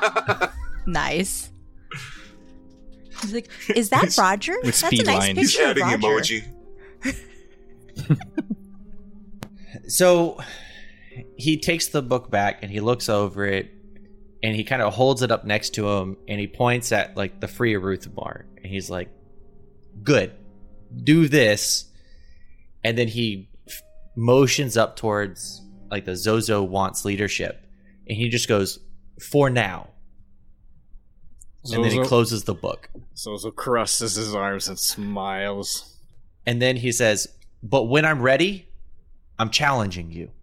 nice. 0.86 1.50
He's 3.24 3.34
like, 3.34 3.48
is 3.74 3.90
that 3.90 4.16
Roger? 4.16 4.54
With 4.62 4.66
That's 4.66 4.82
a 4.82 4.86
speed 4.86 5.06
nice 5.06 5.18
lines. 5.18 5.38
He's 5.38 5.56
picture 5.56 5.70
of 5.70 6.02
Roger. 6.02 6.40
emoji. 7.04 8.18
So 9.88 10.38
he 11.36 11.58
takes 11.58 11.88
the 11.88 12.02
book 12.02 12.30
back 12.30 12.62
and 12.62 12.70
he 12.70 12.80
looks 12.80 13.08
over 13.08 13.44
it 13.46 13.70
and 14.42 14.54
he 14.54 14.64
kind 14.64 14.82
of 14.82 14.94
holds 14.94 15.22
it 15.22 15.30
up 15.30 15.44
next 15.44 15.70
to 15.74 15.88
him 15.88 16.16
and 16.28 16.40
he 16.40 16.46
points 16.46 16.92
at 16.92 17.16
like 17.16 17.40
the 17.40 17.48
free 17.48 17.74
Aruthamar 17.74 18.44
and 18.56 18.66
he's 18.66 18.88
like, 18.88 19.10
good. 20.02 20.32
Do 21.02 21.28
this. 21.28 21.86
And 22.82 22.96
then 22.96 23.08
he 23.08 23.48
f- 23.68 23.82
motions 24.16 24.76
up 24.76 24.96
towards 24.96 25.62
like 25.90 26.04
the 26.04 26.16
Zozo 26.16 26.62
wants 26.62 27.04
leadership. 27.04 27.66
And 28.08 28.16
he 28.16 28.28
just 28.28 28.48
goes, 28.48 28.78
for 29.20 29.50
now. 29.50 29.88
And 31.72 31.84
then 31.84 31.92
he 31.92 32.02
closes 32.04 32.44
the 32.44 32.54
book. 32.54 32.90
Zozo 33.16 33.50
crosses 33.50 34.16
his 34.16 34.34
arms 34.34 34.68
and 34.68 34.78
smiles. 34.78 35.96
And 36.46 36.60
then 36.60 36.76
he 36.76 36.92
says, 36.92 37.26
But 37.62 37.84
when 37.84 38.04
I'm 38.04 38.20
ready, 38.20 38.68
I'm 39.38 39.48
challenging 39.50 40.10
you. 40.12 40.30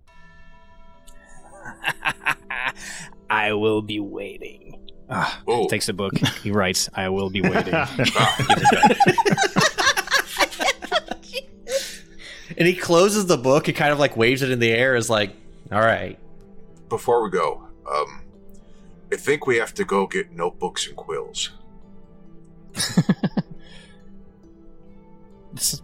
I 3.30 3.54
will 3.54 3.82
be 3.82 4.00
waiting. 4.00 4.80
Ah, 5.10 5.42
Oh. 5.48 5.68
takes 5.68 5.86
the 5.88 5.94
book. 5.94 6.18
He 6.42 6.52
writes, 6.52 6.90
"I 6.94 7.10
will 7.10 7.30
be 7.30 7.42
waiting." 7.42 7.74
And 12.58 12.68
he 12.68 12.76
closes 12.76 13.26
the 13.28 13.38
book 13.38 13.70
and 13.70 13.78
kind 13.78 13.94
of 13.94 14.00
like 14.00 14.18
waves 14.18 14.42
it 14.42 14.52
in 14.52 14.60
the 14.60 14.70
air 14.70 14.96
as 14.96 15.10
like, 15.10 15.34
all 15.72 15.80
right. 15.80 16.20
Before 16.90 17.24
we 17.24 17.30
go, 17.32 17.64
um, 17.92 18.21
I 19.14 19.18
think 19.18 19.46
we 19.48 19.58
have 19.58 19.74
to 19.76 19.84
go 19.84 20.08
get 20.08 20.32
notebooks 20.32 20.88
and 20.88 20.96
quills. 20.96 21.52
This 25.54 25.74
is- 25.74 25.82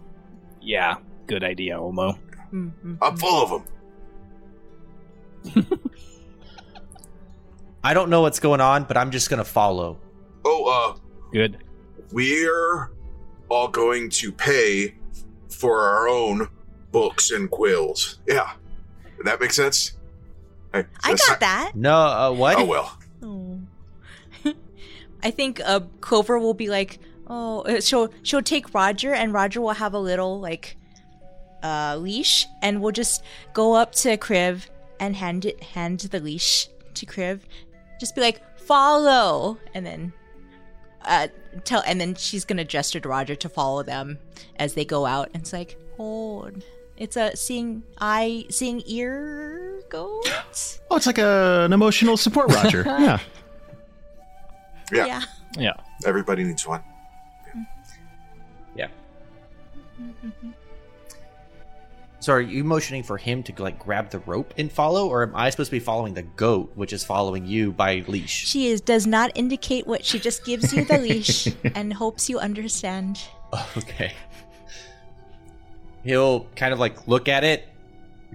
Yeah, 0.62 0.96
good 1.26 1.44
idea, 1.44 1.76
Omo. 1.76 2.18
Mhm. 2.52 2.96
I'm 3.02 3.16
full 3.18 3.42
of 3.42 3.50
them. 5.54 5.80
I 7.84 7.94
don't 7.94 8.10
know 8.10 8.22
what's 8.22 8.40
going 8.40 8.60
on, 8.60 8.84
but 8.84 8.96
I'm 8.96 9.10
just 9.10 9.28
gonna 9.30 9.44
follow. 9.44 9.98
Oh, 10.44 10.64
uh, 10.94 10.98
good. 11.32 11.58
we're 12.12 12.90
all 13.50 13.68
going 13.68 14.08
to 14.10 14.32
pay 14.32 14.94
for 15.50 15.80
our 15.82 16.08
own 16.08 16.48
books 16.90 17.30
and 17.30 17.50
quills. 17.50 18.20
Yeah. 18.26 18.52
Did 19.18 19.26
that 19.26 19.40
make 19.40 19.52
sense? 19.52 19.96
Hey, 20.72 20.84
I 21.02 21.10
that's 21.10 21.26
got 21.26 21.32
not- 21.32 21.40
that. 21.40 21.72
No, 21.74 21.94
uh, 21.96 22.30
what? 22.32 22.56
Oh, 22.58 22.64
well. 22.64 22.97
I 25.22 25.30
think 25.30 25.60
uh, 25.64 25.80
Clover 26.00 26.38
will 26.38 26.54
be 26.54 26.68
like, 26.68 26.98
oh, 27.26 27.62
uh, 27.62 27.80
she'll 27.80 28.12
she'll 28.22 28.42
take 28.42 28.74
Roger, 28.74 29.12
and 29.12 29.32
Roger 29.32 29.60
will 29.60 29.72
have 29.72 29.94
a 29.94 29.98
little 29.98 30.40
like 30.40 30.76
uh, 31.62 31.96
leash, 31.98 32.46
and 32.62 32.80
we'll 32.80 32.92
just 32.92 33.22
go 33.52 33.74
up 33.74 33.92
to 33.96 34.16
Kriv 34.16 34.66
and 35.00 35.16
hand 35.16 35.44
it 35.44 35.62
hand 35.62 36.00
the 36.00 36.20
leash 36.20 36.68
to 36.94 37.06
Kriv. 37.06 37.40
Just 38.00 38.14
be 38.14 38.20
like, 38.20 38.40
follow, 38.60 39.58
and 39.74 39.84
then 39.84 40.12
uh, 41.02 41.28
tell, 41.64 41.82
and 41.86 42.00
then 42.00 42.14
she's 42.14 42.44
gonna 42.44 42.64
gesture 42.64 43.00
to 43.00 43.08
Roger 43.08 43.34
to 43.36 43.48
follow 43.48 43.82
them 43.82 44.18
as 44.56 44.74
they 44.74 44.84
go 44.84 45.06
out. 45.06 45.30
And 45.34 45.42
it's 45.42 45.52
like, 45.52 45.76
hold. 45.96 46.62
It's 46.96 47.16
a 47.16 47.36
seeing 47.36 47.84
eye, 48.00 48.44
seeing 48.50 48.82
ear 48.86 49.82
goat. 49.88 50.30
Oh, 50.90 50.96
it's 50.96 51.06
like 51.06 51.18
a, 51.18 51.64
an 51.66 51.74
emotional 51.74 52.16
support 52.16 52.50
Roger. 52.50 52.82
yeah. 52.86 53.20
Yeah. 54.92 55.06
yeah. 55.06 55.22
Yeah. 55.56 55.72
Everybody 56.04 56.44
needs 56.44 56.66
one. 56.66 56.82
Yeah. 58.76 58.88
So 62.20 62.32
are 62.32 62.40
you 62.40 62.64
motioning 62.64 63.04
for 63.04 63.16
him 63.16 63.44
to 63.44 63.62
like 63.62 63.78
grab 63.78 64.10
the 64.10 64.18
rope 64.20 64.52
and 64.58 64.70
follow, 64.70 65.08
or 65.08 65.22
am 65.22 65.36
I 65.36 65.50
supposed 65.50 65.70
to 65.70 65.76
be 65.76 65.80
following 65.80 66.14
the 66.14 66.22
goat, 66.22 66.72
which 66.74 66.92
is 66.92 67.04
following 67.04 67.46
you 67.46 67.70
by 67.70 68.04
leash? 68.08 68.46
She 68.46 68.68
is 68.68 68.80
does 68.80 69.06
not 69.06 69.30
indicate 69.36 69.86
what 69.86 70.04
she 70.04 70.18
just 70.18 70.44
gives 70.44 70.72
you 70.72 70.84
the 70.84 70.98
leash 70.98 71.46
and 71.76 71.92
hopes 71.92 72.28
you 72.28 72.38
understand. 72.38 73.20
Okay. 73.78 74.12
He'll 76.04 76.46
kind 76.54 76.74
of 76.74 76.78
like 76.78 77.08
look 77.08 77.28
at 77.28 77.44
it, 77.44 77.66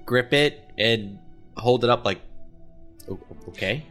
grip 0.06 0.34
it, 0.34 0.72
and 0.78 1.20
hold 1.56 1.84
it 1.84 1.90
up 1.92 2.04
like, 2.04 2.20
okay, 3.50 3.86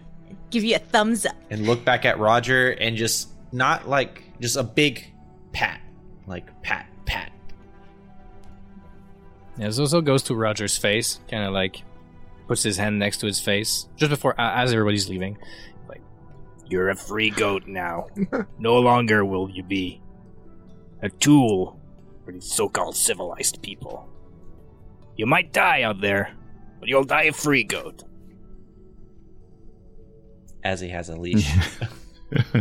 Give 0.52 0.62
you 0.64 0.76
a 0.76 0.78
thumbs 0.78 1.26
up. 1.26 1.34
and 1.50 1.66
look 1.66 1.84
back 1.84 2.04
at 2.04 2.18
Roger 2.20 2.70
and 2.70 2.96
just 2.96 3.30
not 3.50 3.88
like 3.88 4.22
just 4.40 4.56
a 4.56 4.62
big 4.62 5.04
pat, 5.52 5.80
like 6.26 6.46
pat, 6.62 6.86
pat. 7.06 7.32
Yeah. 9.58 9.70
Zozo 9.70 10.00
goes 10.00 10.22
to 10.24 10.34
Roger's 10.34 10.76
face, 10.76 11.20
kind 11.30 11.44
of 11.44 11.52
like 11.52 11.82
puts 12.48 12.62
his 12.62 12.76
hand 12.76 12.98
next 12.98 13.18
to 13.18 13.26
his 13.26 13.40
face 13.40 13.88
just 13.96 14.10
before, 14.10 14.38
uh, 14.40 14.52
as 14.54 14.72
everybody's 14.72 15.08
leaving. 15.08 15.36
Like, 15.88 16.00
You're 16.66 16.90
a 16.90 16.96
free 16.96 17.30
goat 17.30 17.64
now. 17.66 18.06
no 18.58 18.78
longer 18.78 19.24
will 19.24 19.48
you 19.50 19.62
be 19.62 20.00
a 21.02 21.08
tool 21.10 21.80
for 22.24 22.32
these 22.32 22.50
so-called 22.52 22.94
civilized 22.96 23.60
people. 23.62 24.08
You 25.16 25.26
might 25.26 25.52
die 25.52 25.82
out 25.82 26.00
there, 26.00 26.34
but 26.80 26.88
you'll 26.88 27.04
die 27.04 27.24
a 27.24 27.32
free 27.32 27.64
goat. 27.64 28.04
As 30.64 30.80
he 30.80 30.88
has 30.90 31.08
a 31.08 31.16
leash. 31.16 31.50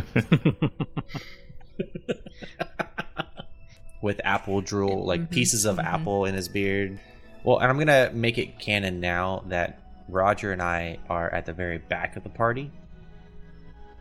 with 4.01 4.19
apple 4.23 4.61
drool, 4.61 5.05
like 5.05 5.21
Mhm, 5.21 5.29
pieces 5.29 5.65
of 5.65 5.77
mhm. 5.77 5.83
apple 5.85 6.25
in 6.25 6.33
his 6.33 6.49
beard. 6.49 6.99
Well, 7.43 7.59
and 7.59 7.69
I'm 7.69 7.77
gonna 7.77 8.11
make 8.13 8.37
it 8.37 8.59
canon 8.59 8.99
now 8.99 9.43
that 9.47 9.79
Roger 10.09 10.51
and 10.51 10.61
I 10.61 10.97
are 11.09 11.31
at 11.33 11.45
the 11.45 11.53
very 11.53 11.77
back 11.77 12.15
of 12.17 12.23
the 12.23 12.29
party, 12.29 12.71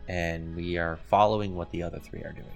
and 0.07 0.55
we 0.55 0.77
are 0.77 0.97
following 1.09 1.55
what 1.55 1.71
the 1.71 1.83
other 1.83 1.99
three 1.99 2.21
are 2.21 2.33
doing. 2.33 2.47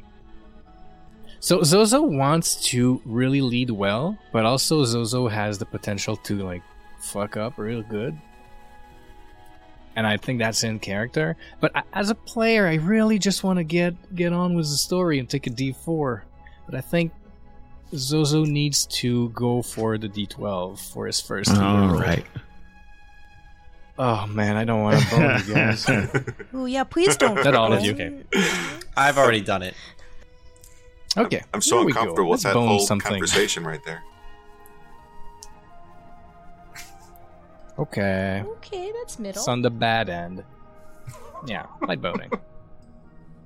So 1.40 1.62
Zozo 1.64 2.02
wants 2.02 2.56
to 2.70 3.02
really 3.06 3.42
lead 3.42 3.70
well, 3.70 4.18
but 4.32 4.46
also 4.46 4.84
Zozo 4.84 5.28
has 5.28 5.58
the 5.60 5.66
potential 5.66 6.18
to 6.18 6.40
like 6.44 6.64
fuck 7.00 7.38
up 7.38 7.58
real 7.58 7.84
good. 7.84 8.18
And 9.96 10.06
I 10.06 10.18
think 10.18 10.40
that's 10.40 10.64
in 10.64 10.80
character. 10.80 11.38
But 11.62 11.72
a- 11.76 11.84
as 11.94 12.10
a 12.10 12.16
player, 12.16 12.68
I 12.68 12.76
really 12.76 13.18
just 13.20 13.44
want 13.44 13.58
to 13.60 13.64
get 13.64 13.94
get 14.16 14.34
on 14.34 14.54
with 14.56 14.66
the 14.70 14.76
story 14.78 15.20
and 15.20 15.30
take 15.30 15.48
a 15.48 15.50
D4. 15.50 16.22
But 16.66 16.76
I 16.76 16.82
think 16.82 17.12
Zozo 17.96 18.44
needs 18.44 18.86
to 18.88 19.30
go 19.30 19.62
for 19.62 19.98
the 19.98 20.10
D12 20.10 20.92
for 20.92 21.06
his 21.08 21.22
first 21.22 21.52
oh, 21.54 21.62
All 21.64 21.88
roll. 21.90 22.00
right. 22.00 22.26
Oh 23.98 24.28
man, 24.28 24.58
I 24.58 24.66
don't 24.66 24.82
want 24.82 25.02
to 25.02 25.10
bone 25.10 25.44
you 25.48 25.54
guys. 25.54 25.86
Oh 26.54 26.66
yeah, 26.66 26.84
please 26.84 27.16
don't. 27.16 27.36
Not 27.36 27.56
all 27.56 27.72
of 27.72 27.82
you. 27.86 27.94
Okay. 27.94 28.24
I've 28.98 29.18
already 29.18 29.40
done 29.42 29.62
it. 29.64 29.74
Okay, 31.18 31.42
I'm 31.54 31.62
so 31.62 31.78
here 31.78 31.86
we 31.86 31.94
go. 31.94 32.00
uncomfortable 32.02 32.30
with 32.32 32.40
Let's 32.40 32.44
that 32.44 32.54
bone 32.56 32.68
whole 32.68 32.80
something. 32.82 33.08
conversation 33.10 33.64
right 33.64 33.80
there. 33.86 34.04
Okay, 37.78 38.44
Okay, 38.58 38.92
that's 39.00 39.20
middle. 39.20 39.40
it's 39.42 39.48
on 39.48 39.62
the 39.62 39.70
bad 39.70 40.10
end. 40.10 40.44
Yeah, 41.46 41.66
like 41.82 42.02
boning. 42.02 42.32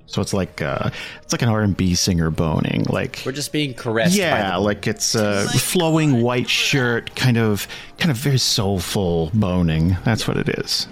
So 0.06 0.24
it's 0.24 0.34
like 0.34 0.60
uh, 0.60 0.90
it's 1.22 1.32
like 1.32 1.44
an 1.44 1.50
R 1.50 1.62
and 1.62 1.78
B 1.78 1.94
singer 1.94 2.32
boning, 2.32 2.84
like 2.90 3.22
We're 3.28 3.32
just 3.32 3.52
being 3.52 3.76
caressed. 3.76 4.18
by 4.18 4.24
yeah, 4.24 4.54
the- 4.54 4.60
like 4.60 4.88
it's 4.88 5.14
a 5.14 5.48
flowing 5.50 6.24
white 6.24 6.50
shirt, 6.50 7.16
kind 7.16 7.38
of 7.38 7.68
kind 8.00 8.10
of 8.10 8.18
very 8.18 8.40
soulful 8.40 9.30
boning. 9.36 9.98
That's 10.06 10.28
what 10.28 10.38
it 10.38 10.50
is. 10.50 10.88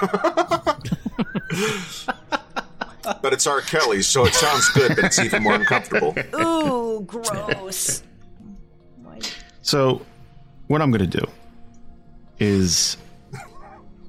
But 3.22 3.32
it's 3.32 3.46
R. 3.46 3.60
Kelly, 3.60 4.02
so 4.02 4.26
it 4.26 4.34
sounds 4.34 4.68
good, 4.70 4.96
but 4.96 5.04
it's 5.04 5.18
even 5.20 5.42
more 5.44 5.54
uncomfortable. 5.54 6.14
Ooh, 6.34 7.02
gross. 7.02 8.02
So, 9.62 10.02
what 10.66 10.82
I'm 10.82 10.90
going 10.90 11.08
to 11.08 11.18
do 11.18 11.26
is 12.38 12.96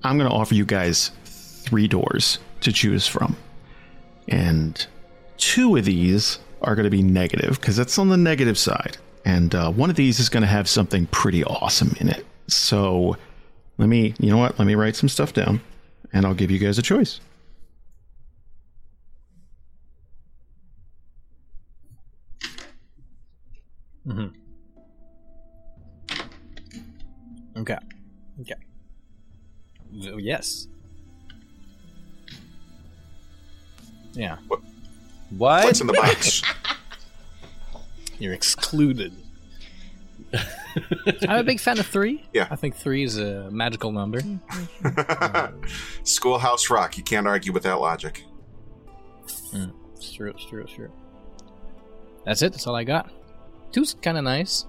I'm 0.03 0.17
going 0.17 0.29
to 0.29 0.35
offer 0.35 0.53
you 0.53 0.65
guys 0.65 1.11
three 1.25 1.87
doors 1.87 2.39
to 2.61 2.71
choose 2.71 3.07
from. 3.07 3.35
And 4.27 4.85
two 5.37 5.75
of 5.77 5.85
these 5.85 6.39
are 6.61 6.75
going 6.75 6.85
to 6.85 6.89
be 6.89 7.03
negative 7.03 7.59
because 7.59 7.79
it's 7.79 7.97
on 7.97 8.09
the 8.09 8.17
negative 8.17 8.57
side. 8.57 8.97
And 9.25 9.53
uh, 9.53 9.71
one 9.71 9.89
of 9.89 9.95
these 9.95 10.19
is 10.19 10.29
going 10.29 10.41
to 10.41 10.47
have 10.47 10.67
something 10.67 11.05
pretty 11.07 11.43
awesome 11.43 11.95
in 11.99 12.09
it. 12.09 12.25
So, 12.47 13.17
let 13.77 13.89
me, 13.89 14.13
you 14.19 14.31
know 14.31 14.37
what? 14.37 14.57
Let 14.57 14.65
me 14.65 14.75
write 14.75 14.95
some 14.95 15.09
stuff 15.09 15.33
down 15.33 15.61
and 16.13 16.25
I'll 16.25 16.33
give 16.33 16.49
you 16.49 16.57
guys 16.59 16.77
a 16.77 16.81
choice. 16.81 17.19
Mm-hmm. 24.07 24.46
Okay. 27.57 27.77
Okay. 28.41 28.53
V- 29.91 30.15
Yes. 30.19 30.67
Yeah, 34.13 34.37
what? 34.47 34.61
What's 35.65 35.81
in 35.81 35.87
the 35.87 35.93
box? 35.93 36.41
you're 38.19 38.33
excluded. 38.33 39.13
I'm 41.27 41.39
a 41.39 41.43
big 41.43 41.59
fan 41.59 41.77
of 41.79 41.85
three. 41.85 42.25
Yeah. 42.33 42.47
I 42.49 42.55
think 42.55 42.75
three 42.75 43.03
is 43.03 43.17
a 43.19 43.49
magical 43.51 43.91
number. 43.91 44.19
Schoolhouse 46.03 46.69
Rock. 46.71 46.97
You 46.97 47.03
can't 47.03 47.27
argue 47.27 47.51
with 47.53 47.63
that 47.63 47.79
logic. 47.79 48.23
It's 49.95 50.11
true. 50.13 50.31
It's 50.31 50.45
true. 50.45 50.63
It's 50.63 50.73
true. 50.73 50.91
That's 52.25 52.41
it. 52.41 52.51
That's 52.53 52.65
all 52.67 52.75
I 52.75 52.83
got. 52.83 53.11
Two's 53.71 53.93
kind 54.01 54.17
of 54.17 54.23
nice. 54.23 54.65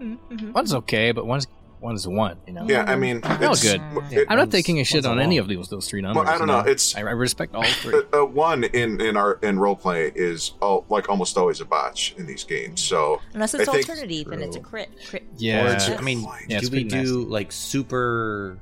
Mm-hmm. 0.00 0.52
One's 0.52 0.74
okay, 0.74 1.12
but 1.12 1.26
one's 1.26 1.46
one's 1.86 2.06
one. 2.06 2.36
You 2.46 2.52
know. 2.52 2.66
Yeah, 2.68 2.84
I 2.86 2.96
mean, 2.96 3.20
They're 3.20 3.48
all 3.48 3.54
it's- 3.54 3.62
good. 3.62 3.80
it- 4.12 4.26
I'm 4.28 4.36
not 4.36 4.50
taking 4.50 4.80
a 4.80 4.84
shit 4.84 5.06
on 5.06 5.18
any 5.18 5.38
of 5.38 5.48
those 5.48 5.68
those 5.68 5.88
three 5.88 6.02
numbers. 6.02 6.24
Well, 6.24 6.34
I 6.34 6.38
don't 6.38 6.48
you 6.48 6.54
know, 6.54 6.60
it's- 6.60 6.94
I, 6.96 7.00
I 7.00 7.14
respect 7.26 7.54
all 7.54 7.64
three. 7.64 7.94
uh, 8.12 8.22
uh, 8.22 8.24
one 8.26 8.64
in 8.64 9.00
in 9.00 9.16
our 9.16 9.38
in 9.42 9.58
role 9.58 9.76
play 9.76 10.12
is 10.14 10.52
all, 10.60 10.84
like 10.88 11.08
almost 11.08 11.38
always 11.38 11.60
a 11.60 11.64
botch 11.64 12.14
in 12.18 12.26
these 12.26 12.44
games. 12.44 12.82
So 12.82 13.20
Unless 13.34 13.54
it's 13.54 13.68
I 13.68 13.72
think- 13.72 13.88
alternative 13.88 14.32
and 14.32 14.42
it's 14.42 14.56
a 14.56 14.60
crit. 14.60 14.90
crit. 15.08 15.24
Yeah. 15.38 15.74
Or 15.76 15.78
do- 15.88 15.94
I 15.96 16.00
mean, 16.02 16.20
Yeah, 16.48 16.58
it's 16.58 16.68
do 16.68 16.76
we 16.76 16.84
pretty 16.84 17.04
do 17.04 17.24
like 17.24 17.50
super 17.52 18.58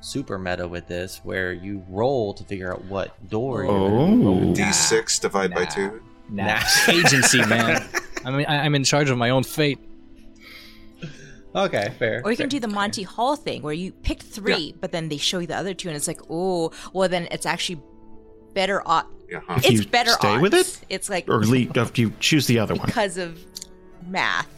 super 0.00 0.38
meta 0.38 0.66
with 0.66 0.88
this 0.88 1.20
where 1.22 1.52
you 1.52 1.84
roll 1.88 2.34
to 2.34 2.42
figure 2.44 2.72
out 2.72 2.82
what 2.86 3.14
door 3.30 3.64
you're 3.64 3.72
gonna 3.72 4.50
Oh. 4.50 4.54
D 4.54 4.72
six 4.72 5.18
divided 5.18 5.54
by 5.54 5.64
two. 5.64 6.00
Nah. 6.28 6.46
Nah. 6.54 6.60
agency, 6.88 7.44
man. 7.46 7.86
I 8.24 8.30
mean, 8.30 8.46
I, 8.46 8.64
I'm 8.64 8.74
in 8.74 8.84
charge 8.84 9.10
of 9.10 9.18
my 9.18 9.30
own 9.30 9.42
fate. 9.44 9.78
Okay, 11.54 11.92
fair. 11.98 12.22
Or 12.24 12.30
you 12.30 12.36
can 12.36 12.48
do 12.48 12.58
the 12.60 12.66
fair. 12.68 12.74
Monty 12.74 13.02
Hall 13.02 13.36
thing 13.36 13.62
where 13.62 13.74
you 13.74 13.92
pick 13.92 14.22
three, 14.22 14.74
but 14.80 14.90
then 14.92 15.08
they 15.08 15.18
show 15.18 15.38
you 15.38 15.46
the 15.46 15.56
other 15.56 15.74
two, 15.74 15.88
and 15.88 15.96
it's 15.96 16.08
like, 16.08 16.20
oh, 16.30 16.72
well, 16.92 17.08
then 17.08 17.28
it's 17.30 17.44
actually 17.46 17.80
better. 18.54 18.82
Odd. 18.86 19.06
Yeah. 19.30 19.40
Huh. 19.46 19.56
It's 19.58 19.70
you 19.70 19.86
better. 19.86 20.10
stay 20.12 20.28
odds. 20.28 20.42
with 20.42 20.54
it? 20.54 20.80
It's 20.88 21.08
like 21.10 21.28
Or 21.28 21.44
le- 21.44 21.68
if 21.82 21.98
you 21.98 22.12
choose 22.20 22.46
the 22.46 22.58
other 22.58 22.74
one. 22.74 22.86
because 22.86 23.18
of 23.18 23.38
math. 24.06 24.48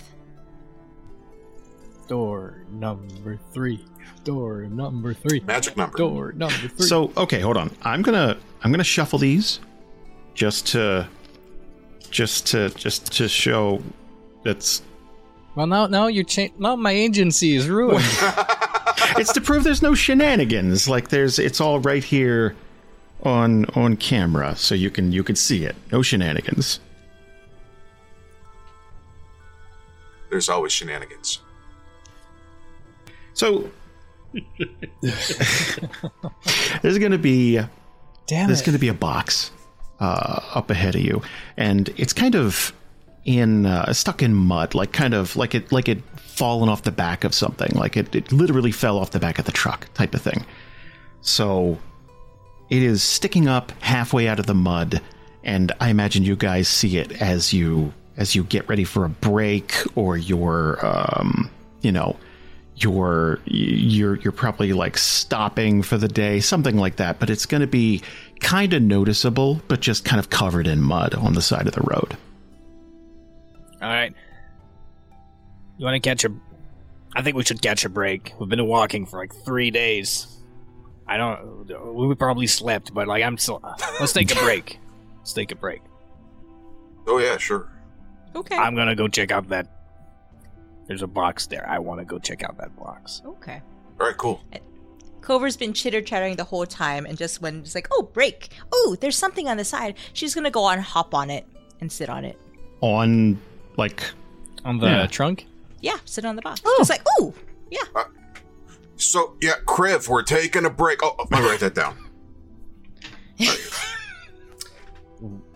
Door 2.09 2.65
number 2.71 3.39
three. 3.53 3.85
Door 4.25 4.65
number 4.65 5.15
three. 5.15 5.41
Magic 5.41 5.77
number. 5.77 5.97
Door 5.97 6.33
number 6.33 6.69
three. 6.69 6.87
So 6.87 7.13
okay, 7.17 7.41
hold 7.41 7.57
on. 7.57 7.71
I'm 7.83 8.03
gonna 8.03 8.37
I'm 8.63 8.71
gonna 8.71 8.85
shuffle 8.85 9.19
these 9.19 9.61
just 10.35 10.67
to 10.69 11.09
just 12.11 12.47
to 12.49 12.69
just 12.71 13.13
to 13.15 13.29
show 13.29 13.83
that's 14.45 14.83
well, 15.57 15.67
now 15.67 15.87
now 15.87 16.07
you 16.07 16.25
change. 16.25 16.53
Now 16.59 16.77
my 16.77 16.93
agency 16.93 17.55
is 17.57 17.69
ruined. 17.69 18.05
it's 19.19 19.33
to 19.33 19.41
prove 19.41 19.65
there's 19.65 19.83
no 19.83 19.95
shenanigans. 19.95 20.89
Like 20.89 21.09
there's 21.09 21.39
it's 21.39 21.61
all 21.61 21.81
right 21.81 22.05
here 22.05 22.57
on 23.23 23.67
on 23.77 23.97
camera, 23.97 24.57
so 24.57 24.75
you 24.75 24.91
can 24.91 25.13
you 25.13 25.23
can 25.23 25.37
see 25.37 25.65
it. 25.65 25.77
No 25.93 26.03
shenanigans. 26.03 26.81
There's 30.31 30.49
always 30.49 30.73
shenanigans. 30.73 31.41
So 33.35 33.71
there's 36.83 36.99
gonna 36.99 37.19
be 37.19 37.61
Damn 38.27 38.47
there's 38.47 38.61
it. 38.63 38.65
going 38.65 38.75
to 38.75 38.81
be 38.81 38.89
a 38.89 38.95
box 38.95 39.51
uh, 40.01 40.41
up 40.55 40.71
ahead 40.71 40.95
of 40.95 41.03
you, 41.03 41.23
and 41.57 41.89
it's 41.97 42.13
kind 42.13 42.35
of 42.35 42.73
in 43.25 43.67
uh, 43.67 43.93
stuck 43.93 44.23
in 44.23 44.35
mud, 44.35 44.75
like 44.75 44.93
kind 44.93 45.15
of 45.15 45.37
like 45.37 45.55
it 45.55 45.73
like 45.73 45.89
it 45.89 46.03
fallen 46.17 46.69
off 46.69 46.83
the 46.83 46.93
back 46.93 47.25
of 47.25 47.35
something, 47.35 47.73
like 47.75 47.97
it, 47.97 48.15
it 48.15 48.33
literally 48.33 48.73
fell 48.73 48.99
off 48.99 49.13
the 49.13 49.21
back 49.21 49.39
of 49.39 49.45
the 49.45 49.53
truck, 49.53 49.93
type 49.95 50.15
of 50.15 50.23
thing. 50.23 50.45
So 51.21 51.79
it 52.71 52.83
is 52.83 53.03
sticking 53.03 53.49
up 53.49 53.73
halfway 53.81 54.29
out 54.29 54.39
of 54.39 54.47
the 54.47 54.55
mud, 54.55 55.01
and 55.43 55.73
I 55.81 55.91
imagine 55.91 56.25
you 56.25 56.37
guys 56.37 56.69
see 56.69 56.99
it 56.99 57.21
as 57.23 57.53
you 57.53 57.93
as 58.17 58.35
you 58.35 58.45
get 58.45 58.69
ready 58.69 58.85
for 58.85 59.05
a 59.05 59.09
break 59.09 59.75
or 59.97 60.17
you're 60.17 60.85
um, 60.85 61.51
you 61.81 61.93
know 61.93 62.17
you're 62.77 63.41
you're 63.45 64.17
you're 64.17 64.33
probably 64.33 64.73
like 64.73 64.99
stopping 64.99 65.83
for 65.83 65.97
the 65.97 66.09
day 66.09 66.41
something 66.41 66.77
like 66.77 66.97
that 66.97 67.21
but 67.21 67.31
it's 67.31 67.47
going 67.47 67.61
to 67.61 67.69
be 67.69 68.03
kind 68.41 68.73
of 68.73 68.83
noticeable 68.83 69.63
but 69.69 69.81
just 69.81 70.05
kind 70.05 70.19
of 70.19 70.29
covered 70.31 70.67
in 70.67 70.81
mud 70.83 71.15
on 71.15 71.35
the 71.35 71.43
side 71.43 71.69
of 71.69 71.75
the 71.75 71.83
road 71.83 72.17
All 73.85 73.91
right. 73.91 74.15
You 75.77 75.85
want 75.85 76.03
to 76.03 76.09
catch 76.09 76.25
a? 76.25 76.33
I 77.15 77.21
think 77.21 77.37
we 77.37 77.45
should 77.45 77.61
catch 77.61 77.85
a 77.85 77.91
break. 77.91 78.33
We've 78.41 78.49
been 78.49 78.67
walking 78.67 79.05
for 79.05 79.19
like 79.19 79.35
three 79.45 79.71
days. 79.71 80.27
I 81.07 81.19
don't. 81.19 81.67
We 81.95 82.15
probably 82.15 82.47
slept, 82.47 82.95
but 82.95 83.07
like 83.07 83.23
I'm 83.23 83.37
still. 83.37 83.61
Let's 84.01 84.15
take 84.15 84.35
a 84.35 84.41
break. 84.41 84.79
Let's 85.19 85.35
take 85.35 85.53
a 85.53 85.55
break. 85.55 85.83
Oh 87.07 87.19
yeah, 87.19 87.37
sure. 87.37 87.69
Okay. 88.35 88.57
I'm 88.57 88.75
gonna 88.75 88.97
go 88.97 89.07
check 89.07 89.31
out 89.31 89.51
that. 89.51 89.69
There's 90.87 91.03
a 91.03 91.07
box 91.07 91.47
there. 91.47 91.69
I 91.69 91.79
want 91.79 92.01
to 92.01 92.07
go 92.07 92.19
check 92.19 92.43
out 92.43 92.57
that 92.59 92.75
box. 92.77 93.21
okay. 93.27 93.61
All 94.01 94.07
right, 94.07 94.17
cool. 94.17 94.41
Eh, 94.53 94.59
Clover's 95.21 95.59
been 95.59 95.75
chitter 95.75 96.01
chattering 96.01 96.37
the 96.37 96.45
whole 96.45 96.67
time, 96.67 97.05
and 97.05 97.19
just 97.19 97.43
when 97.43 97.61
it's 97.61 97.75
like, 97.75 97.89
oh, 97.93 98.03
break. 98.15 98.49
Oh, 98.73 98.97
there's 99.01 99.17
something 99.17 99.47
on 99.47 99.59
the 99.59 99.65
side. 99.65 99.97
She's 100.15 100.35
gonna 100.35 100.51
go 100.51 100.65
on, 100.65 100.79
hop 100.79 101.15
on 101.15 101.29
it, 101.29 101.47
and 101.83 101.93
sit 101.93 102.09
on 102.09 102.25
it. 102.25 102.39
on 102.81 103.39
like 103.77 104.03
on 104.65 104.79
the 104.79 104.87
Yeah. 104.87 105.07
trunk. 105.07 105.47
Yeah, 105.81 105.97
sit 106.05 106.25
on 106.25 106.37
the 106.37 106.43
box. 106.43 106.61
Just 106.79 106.91
like, 106.91 107.03
oh, 107.21 107.35
yeah. 107.71 107.81
So 108.97 109.37
yeah, 109.43 109.55
Kriv, 109.67 110.09
we're 110.09 110.23
taking 110.23 110.65
a 110.65 110.71
break. 110.71 111.01
Oh, 111.03 111.15
let 111.31 111.31
me 111.43 111.49
write 111.49 111.61
that 111.61 111.75
down. 111.75 111.97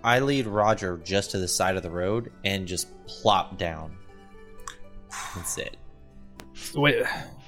I 0.05 0.21
lead 0.21 0.47
Roger 0.47 0.99
just 1.05 1.31
to 1.33 1.39
the 1.39 1.49
side 1.49 1.77
of 1.77 1.83
the 1.83 1.91
road 1.91 2.31
and 2.45 2.67
just 2.67 2.89
plop 3.07 3.59
down 3.59 3.97
That's 5.35 5.59
it. 5.59 5.77
What? 6.75 6.95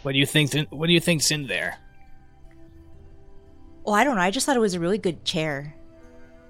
What 0.02 0.12
do 0.12 0.18
you 0.18 0.26
think? 0.26 0.52
What 0.70 0.86
do 0.86 0.92
you 0.92 1.00
think's 1.00 1.30
in 1.30 1.46
there? 1.46 1.76
Oh, 3.86 3.92
I 3.92 4.04
don't 4.04 4.16
know. 4.16 4.22
I 4.22 4.30
just 4.30 4.46
thought 4.46 4.56
it 4.56 4.60
was 4.60 4.74
a 4.74 4.80
really 4.80 4.98
good 4.98 5.24
chair. 5.24 5.74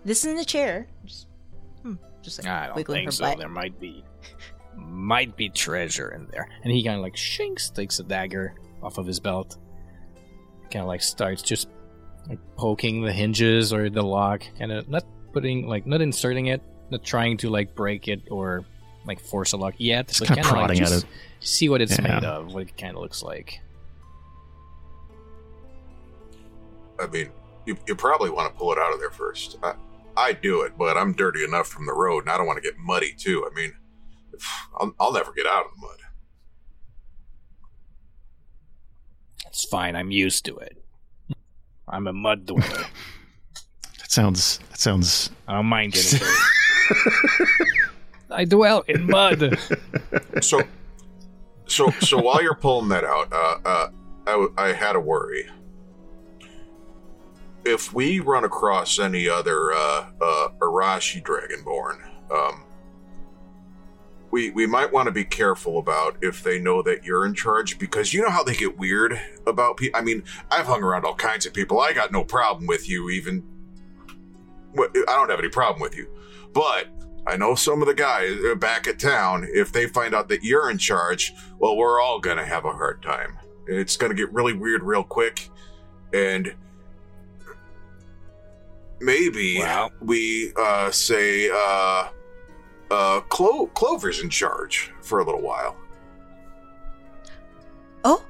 This 0.04 0.24
isn't 0.24 0.38
a 0.38 0.44
chair. 0.44 0.86
Just, 1.04 1.26
hmm, 1.82 1.94
just 2.22 2.42
like 2.42 2.48
I 2.52 2.66
don't 2.66 2.76
wiggling 2.76 2.98
think 2.98 3.08
her 3.08 3.12
so. 3.12 3.24
butt. 3.24 3.38
There 3.38 3.48
might 3.48 3.78
be, 3.80 4.04
might 4.76 5.36
be 5.36 5.48
treasure 5.48 6.10
in 6.10 6.26
there. 6.30 6.48
And 6.62 6.72
he 6.72 6.82
kind 6.84 6.96
of 6.96 7.02
like 7.02 7.16
shinks, 7.16 7.70
takes 7.70 7.98
a 7.98 8.02
dagger 8.04 8.54
off 8.82 8.98
of 8.98 9.06
his 9.06 9.20
belt, 9.20 9.58
kind 10.70 10.82
of 10.82 10.88
like 10.88 11.02
starts 11.02 11.42
just 11.42 11.68
like 12.28 12.38
poking 12.56 13.02
the 13.02 13.12
hinges 13.12 13.72
or 13.72 13.90
the 13.90 14.02
lock, 14.02 14.42
kind 14.58 14.72
of 14.72 14.88
not 14.88 15.04
putting 15.32 15.66
like 15.66 15.86
not 15.86 16.00
inserting 16.00 16.46
it, 16.46 16.62
not 16.90 17.04
trying 17.04 17.36
to 17.38 17.50
like 17.50 17.74
break 17.74 18.08
it 18.08 18.20
or 18.30 18.64
like 19.06 19.20
force 19.20 19.52
a 19.52 19.56
lock 19.56 19.74
yet, 19.78 20.08
Just 20.08 20.20
kinda 20.20 20.34
kinda, 20.42 20.48
like, 20.48 20.54
prodding 20.58 20.80
at 20.82 20.88
just 20.88 21.04
it. 21.04 21.10
see 21.40 21.68
what 21.68 21.80
it's 21.80 21.98
Yeah. 21.98 22.14
made 22.14 22.24
of, 22.24 22.52
what 22.54 22.62
it 22.62 22.76
kind 22.76 22.94
of 22.96 23.02
looks 23.02 23.22
like. 23.22 23.60
I 26.98 27.06
mean, 27.06 27.30
you, 27.66 27.76
you 27.86 27.94
probably 27.94 28.30
want 28.30 28.52
to 28.52 28.58
pull 28.58 28.72
it 28.72 28.78
out 28.78 28.92
of 28.92 29.00
there 29.00 29.10
first. 29.10 29.56
I, 29.62 29.74
I 30.16 30.32
do 30.32 30.62
it, 30.62 30.76
but 30.76 30.96
I'm 30.96 31.12
dirty 31.14 31.44
enough 31.44 31.66
from 31.68 31.86
the 31.86 31.92
road, 31.94 32.24
and 32.24 32.30
I 32.30 32.36
don't 32.36 32.46
want 32.46 32.62
to 32.62 32.68
get 32.68 32.76
muddy 32.78 33.14
too. 33.16 33.48
I 33.50 33.54
mean, 33.54 33.72
I'll, 34.78 34.94
I'll 34.98 35.12
never 35.12 35.32
get 35.32 35.46
out 35.46 35.66
of 35.66 35.70
the 35.74 35.86
mud. 35.86 35.96
It's 39.46 39.64
fine. 39.64 39.96
I'm 39.96 40.10
used 40.10 40.44
to 40.46 40.56
it. 40.58 40.82
I'm 41.88 42.06
a 42.06 42.12
mud 42.12 42.46
dweller. 42.46 42.62
that 43.98 44.10
sounds 44.10 44.58
that 44.70 44.78
sounds 44.78 45.30
I 45.48 45.54
don't 45.54 45.66
mind 45.66 45.92
getting 45.92 46.20
dirty. 46.20 47.70
I 48.30 48.44
dwell 48.44 48.84
in 48.86 49.06
mud. 49.06 49.58
So, 50.40 50.62
so, 51.66 51.90
so 52.00 52.18
while 52.18 52.42
you're 52.42 52.54
pulling 52.54 52.88
that 52.88 53.04
out, 53.04 53.32
uh, 53.32 53.58
uh, 53.64 53.90
I, 54.26 54.46
I 54.56 54.72
had 54.72 54.96
a 54.96 55.00
worry. 55.00 55.48
If 57.64 57.92
we 57.92 58.20
run 58.20 58.44
across 58.44 58.98
any 58.98 59.28
other 59.28 59.72
uh, 59.72 60.06
uh, 60.20 60.48
Arashi 60.60 61.22
Dragonborn, 61.22 62.00
um, 62.30 62.64
we 64.30 64.50
we 64.50 64.66
might 64.66 64.92
want 64.92 65.06
to 65.06 65.12
be 65.12 65.24
careful 65.24 65.78
about 65.78 66.16
if 66.22 66.42
they 66.42 66.58
know 66.58 66.82
that 66.82 67.04
you're 67.04 67.26
in 67.26 67.34
charge 67.34 67.78
because 67.78 68.14
you 68.14 68.22
know 68.22 68.30
how 68.30 68.42
they 68.44 68.54
get 68.54 68.78
weird 68.78 69.20
about 69.46 69.76
people. 69.76 69.98
I 69.98 70.02
mean, 70.02 70.22
I've 70.50 70.66
hung 70.66 70.82
around 70.82 71.04
all 71.04 71.14
kinds 71.14 71.46
of 71.46 71.52
people. 71.52 71.80
I 71.80 71.92
got 71.92 72.12
no 72.12 72.24
problem 72.24 72.66
with 72.66 72.88
you, 72.88 73.10
even. 73.10 73.42
I 74.78 74.86
don't 75.06 75.30
have 75.30 75.40
any 75.40 75.48
problem 75.48 75.80
with 75.82 75.96
you, 75.96 76.06
but 76.52 76.86
I 77.26 77.36
know 77.36 77.54
some 77.56 77.82
of 77.82 77.88
the 77.88 77.94
guys 77.94 78.36
uh, 78.50 78.54
back 78.54 78.86
at 78.86 78.98
town. 78.98 79.46
If 79.52 79.72
they 79.72 79.86
find 79.86 80.14
out 80.14 80.28
that 80.28 80.44
you're 80.44 80.70
in 80.70 80.78
charge, 80.78 81.32
well, 81.58 81.76
we're 81.76 82.00
all 82.00 82.20
gonna 82.20 82.46
have 82.46 82.64
a 82.64 82.72
hard 82.72 83.02
time. 83.02 83.36
It's 83.66 83.96
gonna 83.96 84.14
get 84.14 84.32
really 84.32 84.52
weird 84.52 84.82
real 84.84 85.02
quick, 85.02 85.50
and 86.14 86.54
maybe 89.00 89.58
Well. 89.58 89.90
we 90.00 90.52
uh, 90.56 90.90
say 90.92 91.50
uh, 91.52 92.08
uh, 92.90 93.20
Clo- 93.22 93.66
Clover's 93.68 94.20
in 94.22 94.30
charge 94.30 94.92
for 95.02 95.20
a 95.20 95.24
little 95.24 95.40
while. 95.42 95.76
Oh, 98.04 98.24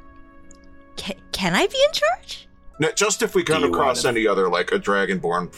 can, 0.96 1.16
can 1.32 1.54
I 1.54 1.66
be 1.66 1.78
in 1.88 1.92
charge? 1.92 2.48
Now, 2.78 2.90
just 2.92 3.22
if 3.22 3.34
we 3.34 3.42
come 3.44 3.64
across 3.64 4.04
wanna- 4.04 4.18
any 4.18 4.26
other 4.26 4.48
like 4.48 4.72
a 4.72 4.78
dragonborn 4.78 5.54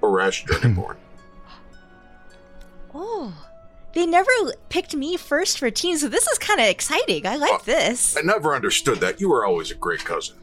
or 0.00 0.10
rash 0.10 0.44
dragonborn. 0.44 0.96
Oh, 2.94 3.32
they 3.92 4.06
never 4.06 4.30
picked 4.68 4.94
me 4.96 5.16
first 5.16 5.58
for 5.58 5.70
teams, 5.70 6.00
so 6.00 6.08
this 6.08 6.26
is 6.26 6.38
kind 6.38 6.60
of 6.60 6.66
exciting. 6.66 7.26
I 7.26 7.36
like 7.36 7.50
Well, 7.50 7.62
this. 7.64 8.16
I 8.16 8.20
never 8.22 8.54
understood 8.54 8.98
that. 9.00 9.20
You 9.20 9.28
were 9.28 9.44
always 9.44 9.70
a 9.70 9.74
great 9.74 10.04
cousin. 10.04 10.36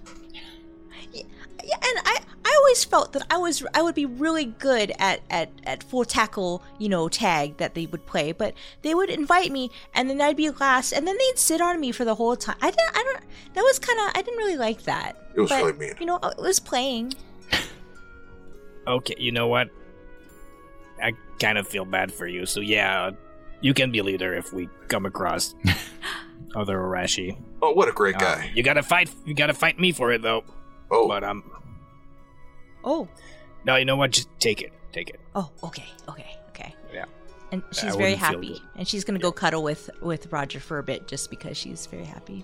Yeah, 1.67 1.75
and 1.75 1.99
I, 2.05 2.21
I 2.45 2.55
always 2.59 2.85
felt 2.85 3.11
that 3.11 3.23
I 3.29 3.37
was 3.37 3.61
I 3.73 3.81
would 3.81 3.93
be 3.95 4.05
really 4.05 4.45
good 4.45 4.93
at 4.99 5.19
at 5.29 5.49
at 5.65 5.83
full 5.83 6.05
tackle, 6.05 6.63
you 6.79 6.87
know, 6.87 7.09
tag 7.09 7.57
that 7.57 7.73
they 7.75 7.85
would 7.87 8.05
play, 8.05 8.31
but 8.31 8.53
they 8.83 8.95
would 8.95 9.09
invite 9.09 9.51
me 9.51 9.69
and 9.93 10.09
then 10.09 10.21
I'd 10.21 10.37
be 10.37 10.49
last 10.49 10.93
and 10.93 11.05
then 11.05 11.17
they'd 11.17 11.37
sit 11.37 11.59
on 11.59 11.79
me 11.81 11.91
for 11.91 12.05
the 12.05 12.15
whole 12.15 12.37
time. 12.37 12.55
I 12.61 12.69
didn't 12.71 12.95
I 12.95 13.03
don't 13.03 13.23
that 13.53 13.61
was 13.63 13.79
kind 13.79 13.99
of 13.99 14.15
I 14.17 14.21
didn't 14.21 14.37
really 14.37 14.55
like 14.55 14.83
that. 14.83 15.17
It 15.35 15.41
was 15.41 15.49
but, 15.49 15.57
really 15.65 15.77
mean. 15.77 15.93
You 15.99 16.05
know, 16.05 16.19
it 16.23 16.37
was 16.37 16.59
playing. 16.61 17.13
Okay, 18.87 19.15
you 19.17 19.33
know 19.33 19.47
what? 19.47 19.67
I 21.03 21.11
kind 21.39 21.57
of 21.57 21.67
feel 21.67 21.83
bad 21.83 22.13
for 22.13 22.25
you. 22.27 22.45
So 22.45 22.61
yeah, 22.61 23.11
you 23.59 23.73
can 23.73 23.91
be 23.91 24.01
leader 24.01 24.33
if 24.33 24.53
we 24.53 24.69
come 24.87 25.05
across 25.05 25.53
other 26.55 26.77
Arashi. 26.77 27.37
Oh, 27.61 27.73
what 27.73 27.89
a 27.89 27.91
great 27.91 28.15
Um, 28.15 28.21
guy. 28.21 28.51
you 28.55 28.63
gotta 28.63 28.83
fight. 28.83 29.13
You 29.25 29.33
gotta 29.33 29.53
fight 29.53 29.77
me 29.79 29.91
for 29.91 30.13
it 30.13 30.21
though. 30.21 30.45
Oh, 30.91 31.07
But 31.07 31.23
um, 31.23 31.43
Oh. 32.83 33.07
no, 33.65 33.75
you 33.75 33.85
know 33.85 33.95
what? 33.95 34.11
Just 34.11 34.29
take 34.39 34.61
it. 34.61 34.71
Take 34.91 35.09
it. 35.09 35.19
Oh, 35.35 35.49
okay. 35.63 35.85
Okay. 36.09 36.35
Okay. 36.49 36.73
Yeah. 36.93 37.05
And 37.51 37.61
I 37.69 37.73
she's 37.75 37.95
very 37.95 38.15
happy. 38.15 38.61
And 38.75 38.87
she's 38.87 39.03
going 39.03 39.19
to 39.19 39.21
go 39.23 39.31
cuddle 39.31 39.63
with 39.63 39.89
with 40.01 40.31
Roger 40.31 40.59
for 40.59 40.79
a 40.79 40.83
bit 40.83 41.07
just 41.07 41.29
because 41.29 41.57
she's 41.57 41.85
very 41.85 42.05
happy. 42.05 42.43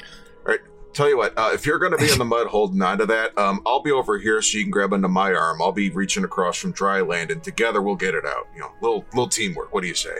all 0.00 0.52
right. 0.52 0.60
Tell 0.92 1.08
you 1.10 1.18
what, 1.18 1.36
uh, 1.36 1.50
if 1.52 1.66
you're 1.66 1.78
going 1.78 1.92
to 1.92 1.98
be 1.98 2.10
in 2.10 2.18
the 2.18 2.24
mud 2.24 2.46
holding 2.46 2.80
on 2.80 2.96
to 2.98 3.06
that, 3.06 3.36
um, 3.36 3.60
I'll 3.66 3.82
be 3.82 3.90
over 3.92 4.16
here 4.18 4.40
so 4.40 4.56
you 4.56 4.64
can 4.64 4.70
grab 4.70 4.94
onto 4.94 5.08
my 5.08 5.34
arm. 5.34 5.60
I'll 5.60 5.70
be 5.72 5.90
reaching 5.90 6.24
across 6.24 6.56
from 6.56 6.72
dry 6.72 7.02
land, 7.02 7.30
and 7.30 7.44
together 7.44 7.82
we'll 7.82 7.96
get 7.96 8.14
it 8.14 8.24
out. 8.24 8.46
You 8.54 8.60
know, 8.62 8.72
little 8.80 9.04
little 9.12 9.28
teamwork. 9.28 9.74
What 9.74 9.82
do 9.82 9.88
you 9.88 9.94
say? 9.94 10.16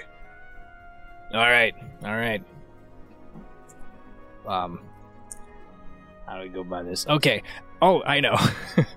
All 1.32 1.40
right. 1.40 1.74
All 2.04 2.14
right. 2.16 2.42
Um, 4.46 4.80
how 6.26 6.36
do 6.36 6.42
we 6.42 6.48
go 6.48 6.64
by 6.64 6.82
this? 6.82 7.06
Okay. 7.06 7.42
Oh, 7.80 8.02
I 8.02 8.20
know. 8.20 8.36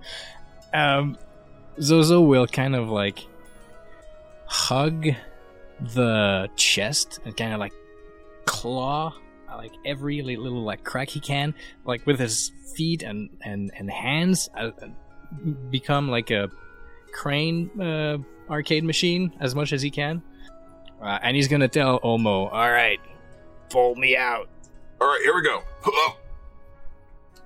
um, 0.73 1.17
Zozo 1.81 2.21
will 2.21 2.47
kind 2.47 2.75
of 2.75 2.89
like 2.89 3.25
hug 4.45 5.07
the 5.93 6.49
chest 6.55 7.19
and 7.25 7.35
kind 7.37 7.53
of 7.53 7.59
like 7.59 7.73
claw 8.45 9.13
like 9.59 9.73
every 9.85 10.21
little 10.21 10.63
like 10.63 10.83
crack 10.83 11.09
he 11.09 11.19
can, 11.19 11.53
like 11.85 12.05
with 12.05 12.19
his 12.19 12.51
feet 12.75 13.03
and 13.03 13.29
and 13.41 13.71
and 13.77 13.89
hands, 13.89 14.49
uh, 14.55 14.71
uh, 14.81 14.87
become 15.69 16.09
like 16.09 16.31
a 16.31 16.49
crane 17.11 17.69
uh, 17.81 18.17
arcade 18.49 18.83
machine 18.83 19.33
as 19.39 19.55
much 19.55 19.73
as 19.73 19.81
he 19.81 19.91
can. 19.91 20.21
Uh, 21.01 21.19
and 21.21 21.35
he's 21.35 21.47
gonna 21.47 21.67
tell 21.67 21.99
Omo, 22.01 22.51
"All 22.51 22.71
right, 22.71 22.99
pull 23.69 23.95
me 23.95 24.15
out." 24.15 24.49
All 25.01 25.07
right, 25.07 25.21
here 25.23 25.35
we 25.35 25.43
go. 25.43 25.63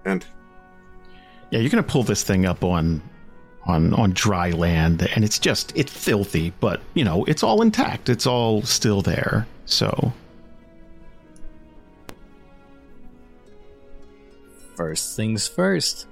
Hello. 0.04 0.14
And 0.14 0.26
Yeah, 1.52 1.60
you're 1.60 1.70
gonna 1.70 1.84
pull 1.84 2.04
this 2.04 2.24
thing 2.24 2.46
up 2.46 2.64
on 2.64 3.02
on 3.66 3.94
on 3.94 4.12
dry 4.12 4.50
land, 4.52 5.08
and 5.16 5.24
it's 5.24 5.40
just 5.40 5.72
it's 5.76 5.92
filthy, 5.92 6.52
but 6.60 6.82
you 6.94 7.04
know 7.04 7.24
it's 7.26 7.44
all 7.44 7.62
intact. 7.62 8.10
It's 8.10 8.26
all 8.28 8.62
still 8.64 9.02
there. 9.02 9.48
So 9.66 10.12
First 14.76 15.16
things 15.16 15.48
first. 15.48 16.08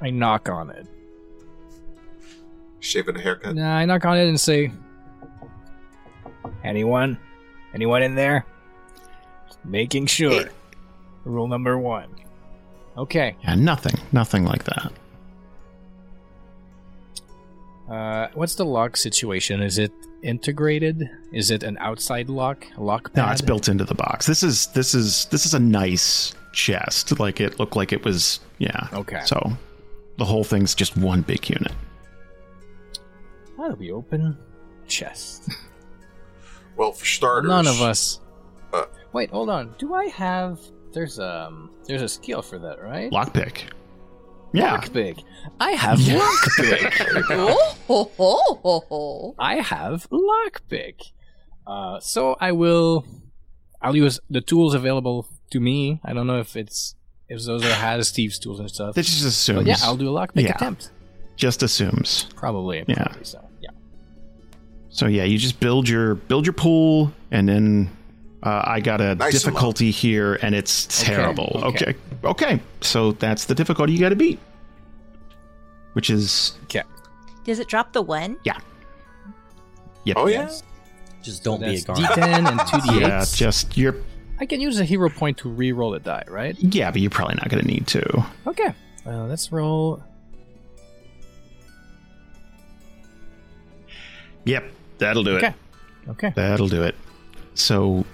I 0.00 0.10
knock 0.10 0.48
on 0.48 0.70
it. 0.70 0.86
shave 2.80 3.08
it 3.08 3.16
a 3.16 3.20
haircut. 3.20 3.54
Nah, 3.54 3.76
I 3.76 3.84
knock 3.86 4.04
on 4.04 4.18
it 4.18 4.28
and 4.28 4.38
say, 4.38 4.70
Anyone? 6.64 7.16
Anyone 7.72 8.02
in 8.02 8.14
there? 8.14 8.44
Making 9.64 10.06
sure. 10.06 10.50
Rule 11.24 11.46
number 11.48 11.78
one. 11.78 12.08
"Okay, 12.96 13.36
yeah, 13.42 13.54
nothing, 13.54 13.94
nothing 14.12 14.44
like 14.44 14.64
that. 14.64 14.92
uh, 17.88 18.28
what's 18.34 18.54
the 18.54 18.64
lock 18.64 18.96
situation? 18.96 19.60
Is 19.62 19.78
it 19.78 19.92
integrated? 20.22 21.08
Is 21.32 21.50
it 21.50 21.62
an 21.62 21.76
outside 21.78 22.28
lock? 22.28 22.64
A 22.76 22.82
lock 22.82 23.14
No, 23.16 23.28
it's 23.30 23.40
built 23.42 23.68
into 23.68 23.84
the 23.84 23.94
box. 23.94 24.26
This 24.26 24.42
is 24.42 24.68
this 24.68 24.94
is 24.94 25.26
this 25.26 25.44
is 25.46 25.54
a 25.54 25.58
nice 25.58 26.34
chest. 26.52 27.18
Like 27.18 27.40
it 27.40 27.58
looked 27.58 27.76
like 27.76 27.92
it 27.92 28.04
was 28.04 28.40
yeah. 28.58 28.88
Okay. 28.92 29.20
So 29.24 29.52
the 30.18 30.24
whole 30.24 30.44
thing's 30.44 30.74
just 30.74 30.96
one 30.96 31.22
big 31.22 31.48
unit. 31.50 31.72
How 33.56 33.68
do 33.68 33.74
we 33.74 33.92
open 33.92 34.36
chest? 34.86 35.50
Well, 36.76 36.92
for 36.92 37.04
starters, 37.04 37.48
None 37.48 37.66
of 37.66 37.82
us. 37.82 38.20
Uh, 38.72 38.84
Wait, 39.12 39.30
hold 39.30 39.50
on. 39.50 39.74
Do 39.78 39.92
I 39.92 40.06
have? 40.06 40.58
There's 40.92 41.18
um, 41.18 41.70
there's 41.86 42.02
a 42.02 42.08
skill 42.08 42.42
for 42.42 42.58
that, 42.58 42.82
right? 42.82 43.10
Lockpick. 43.10 43.62
Yeah. 44.52 44.76
Lockpick. 44.78 45.22
I 45.60 45.72
have 45.72 45.98
Yeah. 46.00 46.18
lockpick. 46.20 47.24
oh, 47.30 47.76
ho, 47.88 48.10
ho, 48.16 48.60
ho, 48.62 48.84
ho. 48.88 49.34
I 49.38 49.56
have 49.56 50.08
lockpick. 50.10 51.00
Uh, 51.66 52.00
so 52.00 52.36
I 52.40 52.52
will. 52.52 53.06
I'll 53.80 53.96
use 53.96 54.20
the 54.30 54.40
tools 54.40 54.74
available 54.74 55.26
to 55.50 55.60
me. 55.60 56.00
I 56.04 56.12
don't 56.12 56.26
know 56.26 56.38
if 56.38 56.54
it's 56.56 56.94
if 57.28 57.40
Zozo 57.40 57.68
has 57.68 58.10
thieves' 58.10 58.38
tools 58.38 58.60
and 58.60 58.70
stuff. 58.70 58.94
This 58.94 59.06
just 59.06 59.24
assumes. 59.24 59.60
But 59.60 59.66
yeah, 59.66 59.76
I'll 59.82 59.96
do 59.96 60.08
a 60.08 60.12
lockpick 60.12 60.42
Yeah. 60.44 60.54
attempt. 60.54 60.90
Just 61.36 61.62
assumes. 61.62 62.26
Probably. 62.36 62.84
Yeah. 62.86 63.12
So. 63.22 63.42
Yeah. 63.60 63.70
So 64.90 65.06
yeah, 65.06 65.24
you 65.24 65.38
just 65.38 65.58
build 65.60 65.88
your 65.88 66.14
build 66.16 66.44
your 66.46 66.52
pool, 66.52 67.10
and 67.30 67.48
then 67.48 67.90
uh, 68.42 68.62
I 68.64 68.80
got 68.80 69.00
a 69.00 69.14
Nice 69.14 69.34
and 69.34 69.42
difficulty 69.44 69.90
here, 69.90 70.34
and 70.42 70.54
it's 70.54 70.86
terrible. 71.04 71.60
okay. 71.64 71.94
Okay. 72.24 72.54
okay, 72.54 72.60
So 72.80 73.12
that's 73.12 73.44
the 73.46 73.54
difficulty 73.54 73.92
you 73.92 73.98
got 74.00 74.08
to 74.10 74.16
beat, 74.16 74.38
which 75.94 76.10
is 76.10 76.54
Okay. 76.64 76.82
Does 77.44 77.58
it 77.58 77.68
drop 77.68 77.92
the 77.92 78.02
one? 78.02 78.36
yeah. 78.44 78.58
Yep. 80.04 80.16
Oh 80.18 80.26
yeah. 80.26 80.50
Just 81.22 81.44
don't 81.44 81.60
be 81.60 81.66
a 81.66 81.80
That's 81.80 81.84
garment. 81.84 82.08
D10 82.08 82.48
and 82.50 82.58
two 82.60 82.76
D8s. 82.78 83.00
Yeah, 83.00 83.24
just 83.32 83.76
you're. 83.76 83.94
I 84.40 84.46
can 84.46 84.60
use 84.60 84.80
a 84.80 84.84
hero 84.84 85.08
point 85.08 85.38
to 85.38 85.48
re-roll 85.48 85.94
a 85.94 86.00
die, 86.00 86.24
right? 86.26 86.58
Yeah, 86.58 86.90
but 86.90 87.00
you're 87.00 87.10
probably 87.10 87.36
not 87.36 87.48
going 87.48 87.62
to 87.62 87.68
need 87.70 87.86
to. 87.88 88.26
Okay. 88.48 88.74
Uh, 89.06 89.26
let's 89.26 89.52
roll. 89.52 90.02
Yep, 94.44 94.64
that'll 94.98 95.22
do 95.22 95.36
it. 95.36 95.44
Okay. 95.44 95.54
Okay. 96.08 96.32
That'll 96.34 96.68
do 96.68 96.82
it. 96.82 96.96
So, 97.54 98.04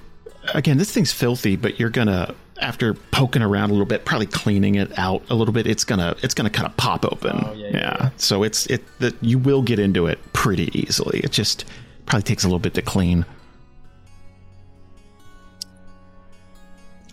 again, 0.54 0.78
this 0.78 0.92
thing's 0.92 1.12
filthy, 1.12 1.56
but 1.56 1.78
you're 1.78 1.90
gonna 1.90 2.34
after 2.60 2.94
poking 2.94 3.42
around 3.42 3.70
a 3.70 3.72
little 3.72 3.86
bit, 3.86 4.04
probably 4.04 4.26
cleaning 4.26 4.74
it 4.74 4.98
out 4.98 5.22
a 5.30 5.34
little 5.34 5.54
bit. 5.54 5.66
It's 5.66 5.84
gonna 5.84 6.16
it's 6.22 6.34
gonna 6.34 6.50
kind 6.50 6.66
of 6.66 6.76
pop 6.76 7.04
open. 7.04 7.44
Oh, 7.44 7.52
yeah, 7.52 7.68
yeah, 7.68 7.76
yeah. 7.76 8.10
So 8.16 8.42
it's 8.42 8.66
it 8.66 8.84
that 8.98 9.14
you 9.22 9.38
will 9.38 9.62
get 9.62 9.78
into 9.78 10.06
it 10.06 10.18
pretty 10.32 10.70
easily. 10.78 11.20
It 11.20 11.32
just 11.32 11.64
probably 12.06 12.24
takes 12.24 12.44
a 12.44 12.46
little 12.46 12.58
bit 12.58 12.74
to 12.74 12.82
clean. 12.82 13.24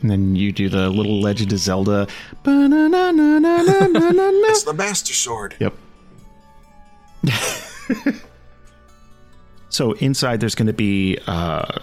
And 0.01 0.11
then 0.11 0.35
you 0.35 0.51
do 0.51 0.69
the 0.69 0.89
little 0.89 1.19
Legend 1.21 1.53
of 1.53 1.59
Zelda. 1.59 2.07
It's 4.47 4.63
the 4.63 4.73
Master 4.73 5.13
Sword. 5.13 5.55
Yep. 5.59 5.73
so 9.69 9.93
inside 9.93 10.39
there's 10.39 10.55
going 10.55 10.67
to 10.67 10.73
be 10.73 11.17
uh, 11.27 11.79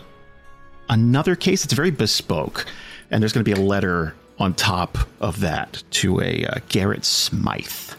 another 0.93 1.35
case. 1.35 1.65
It's 1.65 1.73
very 1.73 1.91
bespoke, 1.91 2.67
and 3.11 3.23
there's 3.23 3.33
going 3.33 3.45
to 3.45 3.55
be 3.55 3.61
a 3.61 3.65
letter 3.65 4.15
on 4.39 4.55
top 4.55 4.99
of 5.21 5.41
that 5.41 5.83
to 5.91 6.21
a 6.21 6.45
uh, 6.47 6.59
Garrett 6.69 7.05
Smythe. 7.05 7.93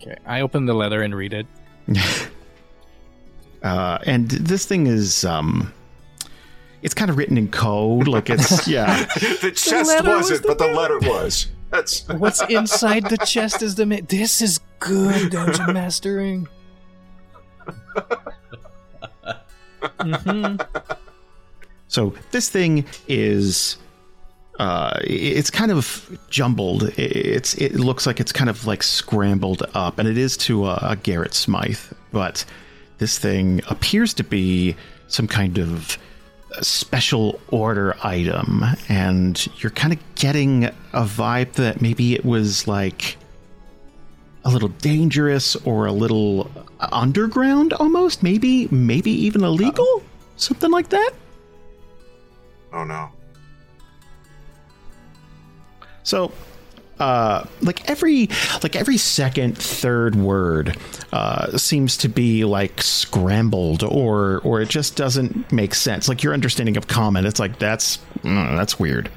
Okay. 0.00 0.16
I 0.26 0.40
open 0.42 0.66
the 0.66 0.74
letter 0.74 1.02
and 1.02 1.14
read 1.14 1.32
it. 1.32 1.46
Uh, 3.64 3.98
and 4.04 4.28
this 4.30 4.66
thing 4.66 4.86
is 4.86 5.24
um, 5.24 5.72
it's 6.82 6.92
kind 6.92 7.10
of 7.10 7.16
written 7.16 7.38
in 7.38 7.48
code, 7.48 8.06
like 8.06 8.28
it's 8.28 8.68
yeah. 8.68 9.04
the 9.40 9.50
chest 9.56 9.88
letter 9.88 10.10
was 10.10 10.30
wasn't, 10.30 10.42
the 10.42 10.48
but 10.48 10.58
the 10.58 10.66
letter 10.66 10.98
was. 10.98 11.46
That's 11.70 12.06
What's 12.08 12.42
inside 12.42 13.08
the 13.08 13.16
chest 13.16 13.62
is 13.62 13.74
the. 13.76 13.86
Ma- 13.86 14.00
this 14.06 14.42
is 14.42 14.60
good 14.80 15.32
dungeon 15.32 15.72
mastering. 15.72 16.46
Hmm 20.00 20.56
So 21.88 22.14
this 22.30 22.48
thing 22.48 22.84
is 23.08 23.76
uh 24.58 24.98
it's 25.02 25.50
kind 25.50 25.70
of 25.72 26.18
jumbled. 26.30 26.84
It's 26.96 27.54
it 27.54 27.74
looks 27.74 28.06
like 28.06 28.20
it's 28.20 28.32
kind 28.32 28.48
of 28.50 28.66
like 28.66 28.82
scrambled 28.82 29.62
up 29.74 29.98
and 29.98 30.08
it 30.08 30.18
is 30.18 30.36
to 30.38 30.66
a, 30.66 30.74
a 30.82 30.96
garrett 30.96 31.34
smythe 31.34 31.78
but 32.12 32.44
this 32.98 33.18
thing 33.18 33.60
appears 33.68 34.14
to 34.14 34.22
be 34.24 34.76
some 35.08 35.26
kind 35.26 35.58
of 35.58 35.98
special 36.62 37.40
order 37.48 37.96
item 38.04 38.62
and 38.88 39.48
you're 39.60 39.70
kind 39.70 39.92
of 39.92 39.98
getting 40.14 40.64
a 40.64 41.02
vibe 41.02 41.52
that 41.54 41.80
maybe 41.80 42.14
it 42.14 42.24
was 42.24 42.68
like 42.68 43.16
a 44.44 44.50
little 44.50 44.68
dangerous 44.68 45.56
or 45.64 45.86
a 45.86 45.92
little 45.92 46.50
underground 46.80 47.72
almost? 47.74 48.22
Maybe 48.22 48.68
maybe 48.68 49.10
even 49.10 49.42
illegal? 49.42 50.02
Something 50.36 50.70
like 50.70 50.88
that? 50.90 51.12
Oh 52.72 52.84
no. 52.84 53.10
So, 56.02 56.32
uh, 56.98 57.44
like 57.62 57.88
every 57.88 58.28
like 58.62 58.76
every 58.76 58.98
second 58.98 59.56
third 59.56 60.16
word 60.16 60.76
uh, 61.12 61.56
seems 61.56 61.96
to 61.98 62.08
be 62.08 62.44
like 62.44 62.82
scrambled 62.82 63.82
or 63.82 64.40
or 64.40 64.60
it 64.60 64.68
just 64.68 64.96
doesn't 64.96 65.50
make 65.50 65.74
sense. 65.74 66.08
Like 66.08 66.22
your 66.22 66.34
understanding 66.34 66.76
of 66.76 66.86
common 66.86 67.26
it's 67.26 67.40
like 67.40 67.58
that's 67.58 67.98
mm, 68.22 68.56
that's 68.56 68.78
weird. 68.78 69.10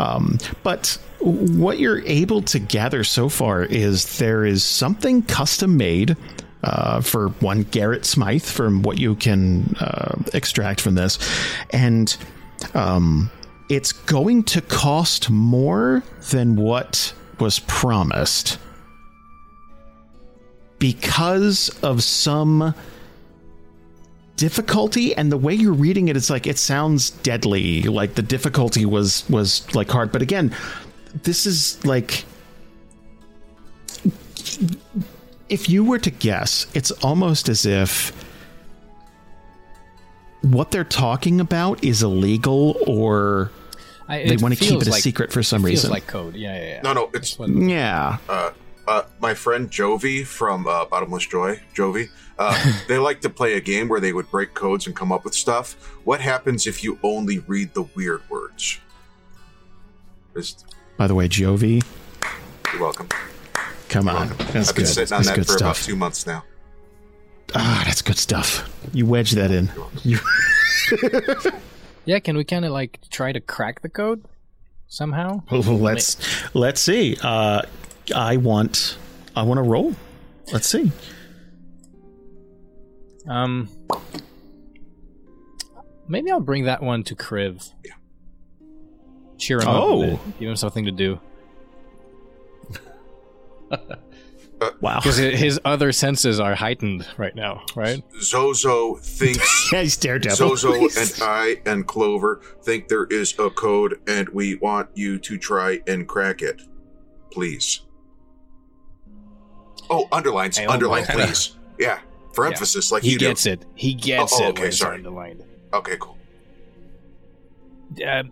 Um, 0.00 0.38
but 0.62 0.98
what 1.20 1.78
you're 1.78 2.02
able 2.06 2.42
to 2.42 2.58
gather 2.58 3.02
so 3.04 3.28
far 3.28 3.62
is 3.64 4.18
there 4.18 4.44
is 4.44 4.62
something 4.62 5.22
custom 5.22 5.76
made 5.76 6.16
uh, 6.62 7.00
for 7.00 7.28
one 7.40 7.62
Garrett 7.64 8.04
Smythe 8.04 8.42
from 8.42 8.82
what 8.82 8.98
you 8.98 9.14
can 9.14 9.74
uh, 9.80 10.16
extract 10.34 10.80
from 10.80 10.94
this. 10.94 11.18
And 11.70 12.16
um, 12.74 13.30
it's 13.68 13.92
going 13.92 14.44
to 14.44 14.60
cost 14.60 15.30
more 15.30 16.02
than 16.30 16.56
what 16.56 17.12
was 17.38 17.60
promised 17.60 18.58
because 20.78 21.68
of 21.82 22.02
some 22.02 22.74
difficulty. 24.36 25.14
And 25.14 25.30
the 25.30 25.36
way 25.36 25.54
you're 25.54 25.72
reading 25.72 26.08
it 26.08 26.16
it's 26.16 26.30
like 26.30 26.46
it 26.46 26.58
sounds 26.58 27.10
deadly 27.10 27.82
like 27.82 28.14
the 28.14 28.22
difficulty 28.22 28.84
was 28.84 29.28
was 29.28 29.72
like 29.74 29.90
hard. 29.90 30.12
But 30.12 30.22
again 30.22 30.54
this 31.22 31.46
is 31.46 31.84
like 31.84 32.24
if 35.48 35.68
you 35.68 35.84
were 35.84 35.98
to 35.98 36.10
guess 36.10 36.66
it's 36.74 36.90
almost 36.90 37.48
as 37.48 37.64
if 37.66 38.12
what 40.42 40.70
they're 40.70 40.84
talking 40.84 41.40
about 41.40 41.82
is 41.82 42.02
illegal 42.02 42.76
or 42.86 43.50
I, 44.08 44.24
they 44.26 44.36
want 44.36 44.54
to 44.56 44.60
keep 44.60 44.80
it 44.80 44.86
a 44.86 44.90
like- 44.90 45.02
secret 45.02 45.32
for 45.32 45.42
some 45.42 45.62
it 45.62 45.68
feels 45.68 45.80
reason. 45.84 45.90
like 45.90 46.06
code. 46.06 46.34
Yeah, 46.36 46.56
yeah, 46.58 46.66
yeah. 46.68 46.80
No, 46.82 46.92
no, 46.94 47.04
it's 47.12 47.34
That's 47.36 47.38
what- 47.38 47.50
yeah. 47.50 48.18
uh, 48.28 48.52
uh, 48.86 49.02
my 49.20 49.34
friend 49.34 49.70
Jovi 49.70 50.24
from 50.26 50.66
uh, 50.66 50.86
Bottomless 50.86 51.26
Joy, 51.26 51.60
Jovi, 51.74 52.08
uh, 52.38 52.72
they 52.88 52.96
like 52.96 53.20
to 53.20 53.28
play 53.28 53.54
a 53.54 53.60
game 53.60 53.86
where 53.88 54.00
they 54.00 54.14
would 54.14 54.30
break 54.30 54.54
codes 54.54 54.86
and 54.86 54.96
come 54.96 55.12
up 55.12 55.24
with 55.24 55.34
stuff. 55.34 55.74
What 56.04 56.20
happens 56.22 56.66
if 56.66 56.82
you 56.82 56.98
only 57.02 57.40
read 57.40 57.74
the 57.74 57.82
weird 57.94 58.22
words? 58.30 58.78
Just, 60.34 60.74
By 60.98 61.06
the 61.06 61.14
way, 61.14 61.28
Jovi, 61.28 61.82
you're 62.72 62.82
welcome. 62.82 63.08
come 63.88 64.08
on. 64.08 64.28
That's 64.28 64.68
I've 64.70 64.74
been 64.74 64.84
good. 64.84 64.86
sitting 64.88 65.14
on 65.14 65.22
That's 65.22 65.28
that 65.28 65.34
good 65.36 65.46
for 65.46 65.56
about 65.56 65.76
stuff. 65.76 65.86
two 65.86 65.96
months 65.96 66.26
now. 66.26 66.44
Ah, 67.54 67.82
that's 67.86 68.02
good 68.02 68.18
stuff. 68.18 68.68
You 68.92 69.06
wedge 69.06 69.30
that 69.32 69.50
in. 69.50 69.70
You, 70.02 70.18
Yeah, 72.04 72.18
can 72.18 72.36
we 72.36 72.44
kind 72.44 72.64
of 72.64 72.72
like 72.72 72.98
try 73.10 73.32
to 73.32 73.40
crack 73.40 73.80
the 73.82 73.88
code 73.88 74.24
somehow? 74.88 75.42
let's 75.50 76.16
let's 76.54 76.80
see. 76.80 77.16
Uh, 77.22 77.62
I 78.14 78.36
want 78.38 78.98
I 79.36 79.42
want 79.42 79.58
to 79.58 79.62
roll. 79.62 79.94
Let's 80.52 80.66
see. 80.66 80.90
Um, 83.28 83.68
maybe 86.08 86.30
I'll 86.30 86.40
bring 86.40 86.64
that 86.64 86.82
one 86.82 87.04
to 87.04 87.14
Kriv. 87.14 87.70
Yeah. 87.84 87.92
Cheer 89.38 89.60
him 89.60 89.68
Oh. 89.68 90.02
up. 90.02 90.08
a 90.08 90.10
bit. 90.26 90.38
Give 90.40 90.50
him 90.50 90.56
something 90.56 90.84
to 90.84 90.90
do. 90.92 91.18
Wow. 94.80 94.96
Because 94.98 95.18
his 95.18 95.60
other 95.64 95.92
senses 95.92 96.40
are 96.40 96.52
heightened 96.56 97.06
right 97.16 97.34
now, 97.34 97.62
right? 97.76 98.02
Zozo 98.20 98.96
thinks 98.96 99.70
yeah, 99.72 99.82
he's 99.82 99.96
daredevil. 99.96 100.34
Zozo 100.56 100.72
and 100.98 101.14
I 101.22 101.60
and 101.64 101.86
Clover 101.86 102.40
think 102.64 102.88
there 102.88 103.04
is 103.04 103.38
a 103.38 103.50
code, 103.50 104.00
and 104.08 104.28
we 104.30 104.56
want 104.56 104.88
you 104.94 105.16
to 105.20 105.38
try 105.38 105.80
and 105.86 106.08
crack 106.08 106.42
it, 106.42 106.60
please. 107.30 107.82
Oh, 109.88 110.08
underlines, 110.10 110.58
Hey, 110.58 110.66
underline, 110.66 111.04
oh, 111.08 111.14
boy. 111.16 111.26
please. 111.26 111.54
Yeah, 111.78 112.00
for 112.32 112.44
Yeah. 112.44 112.50
emphasis, 112.50 112.90
like 112.90 113.04
He 113.04 113.12
you 113.12 113.18
gets 113.18 113.44
do. 113.44 113.52
it. 113.52 113.64
He 113.76 113.94
gets 113.94 114.32
Oh, 114.32 114.38
oh, 114.42 114.48
it. 114.48 114.58
okay, 114.58 114.70
sorry. 114.72 114.96
underlined. 114.96 115.44
Okay, 115.72 115.96
cool. 116.00 116.18
Uh, 118.04 118.24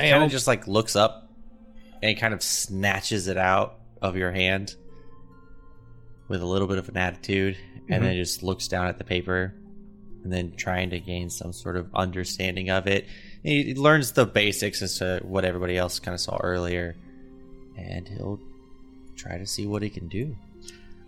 He 0.00 0.10
kind 0.10 0.24
of 0.24 0.30
just 0.30 0.46
like 0.46 0.66
looks 0.66 0.96
up 0.96 1.30
and 2.02 2.08
he 2.08 2.14
kind 2.14 2.34
of 2.34 2.42
snatches 2.42 3.28
it 3.28 3.36
out 3.36 3.78
of 4.02 4.16
your 4.16 4.32
hand 4.32 4.74
with 6.28 6.42
a 6.42 6.46
little 6.46 6.68
bit 6.68 6.78
of 6.78 6.88
an 6.88 6.96
attitude 6.96 7.56
and 7.88 8.02
then 8.02 8.16
just 8.16 8.42
looks 8.42 8.68
down 8.68 8.86
at 8.86 8.98
the 8.98 9.04
paper 9.04 9.54
and 10.22 10.32
then 10.32 10.52
trying 10.56 10.90
to 10.90 11.00
gain 11.00 11.28
some 11.28 11.52
sort 11.52 11.76
of 11.76 11.94
understanding 11.94 12.70
of 12.70 12.86
it. 12.86 13.06
He 13.42 13.74
learns 13.74 14.12
the 14.12 14.24
basics 14.24 14.80
as 14.80 14.98
to 14.98 15.20
what 15.22 15.44
everybody 15.44 15.76
else 15.76 15.98
kind 15.98 16.14
of 16.14 16.20
saw 16.20 16.38
earlier 16.42 16.96
and 17.76 18.08
he'll 18.08 18.40
try 19.16 19.38
to 19.38 19.46
see 19.46 19.66
what 19.66 19.82
he 19.82 19.90
can 19.90 20.08
do. 20.08 20.34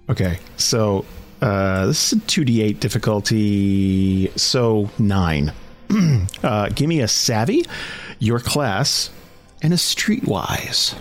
Okay, 0.08 0.38
so 0.56 1.04
uh, 1.42 1.86
this 1.86 2.12
is 2.12 2.18
a 2.18 2.22
two 2.26 2.44
d 2.44 2.62
eight 2.62 2.80
difficulty. 2.80 4.30
So 4.36 4.90
nine. 4.98 5.52
uh, 6.42 6.68
give 6.70 6.88
me 6.88 7.00
a 7.00 7.08
savvy, 7.08 7.66
your 8.18 8.40
class, 8.40 9.10
and 9.62 9.72
a 9.72 9.76
streetwise. 9.76 10.96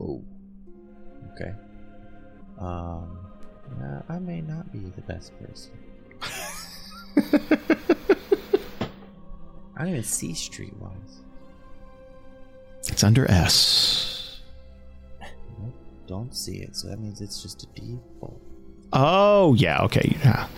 Oh. 0.00 0.22
Okay. 1.34 1.52
Um, 2.58 3.18
nah, 3.78 4.02
I 4.08 4.18
may 4.18 4.40
not 4.40 4.72
be 4.72 4.78
the 4.94 5.02
best 5.02 5.32
person. 5.40 5.72
I 9.76 9.80
don't 9.80 9.88
even 9.88 10.02
see 10.04 10.32
Streetwise. 10.32 11.20
It's 12.88 13.04
under 13.04 13.30
S. 13.30 14.40
Nope, 15.60 15.74
don't 16.06 16.34
see 16.34 16.58
it, 16.58 16.76
so 16.76 16.88
that 16.88 16.98
means 16.98 17.20
it's 17.20 17.42
just 17.42 17.62
a 17.64 17.66
default. 17.78 18.40
Oh 18.92 19.54
yeah, 19.54 19.82
okay, 19.82 20.16
yeah. 20.24 20.48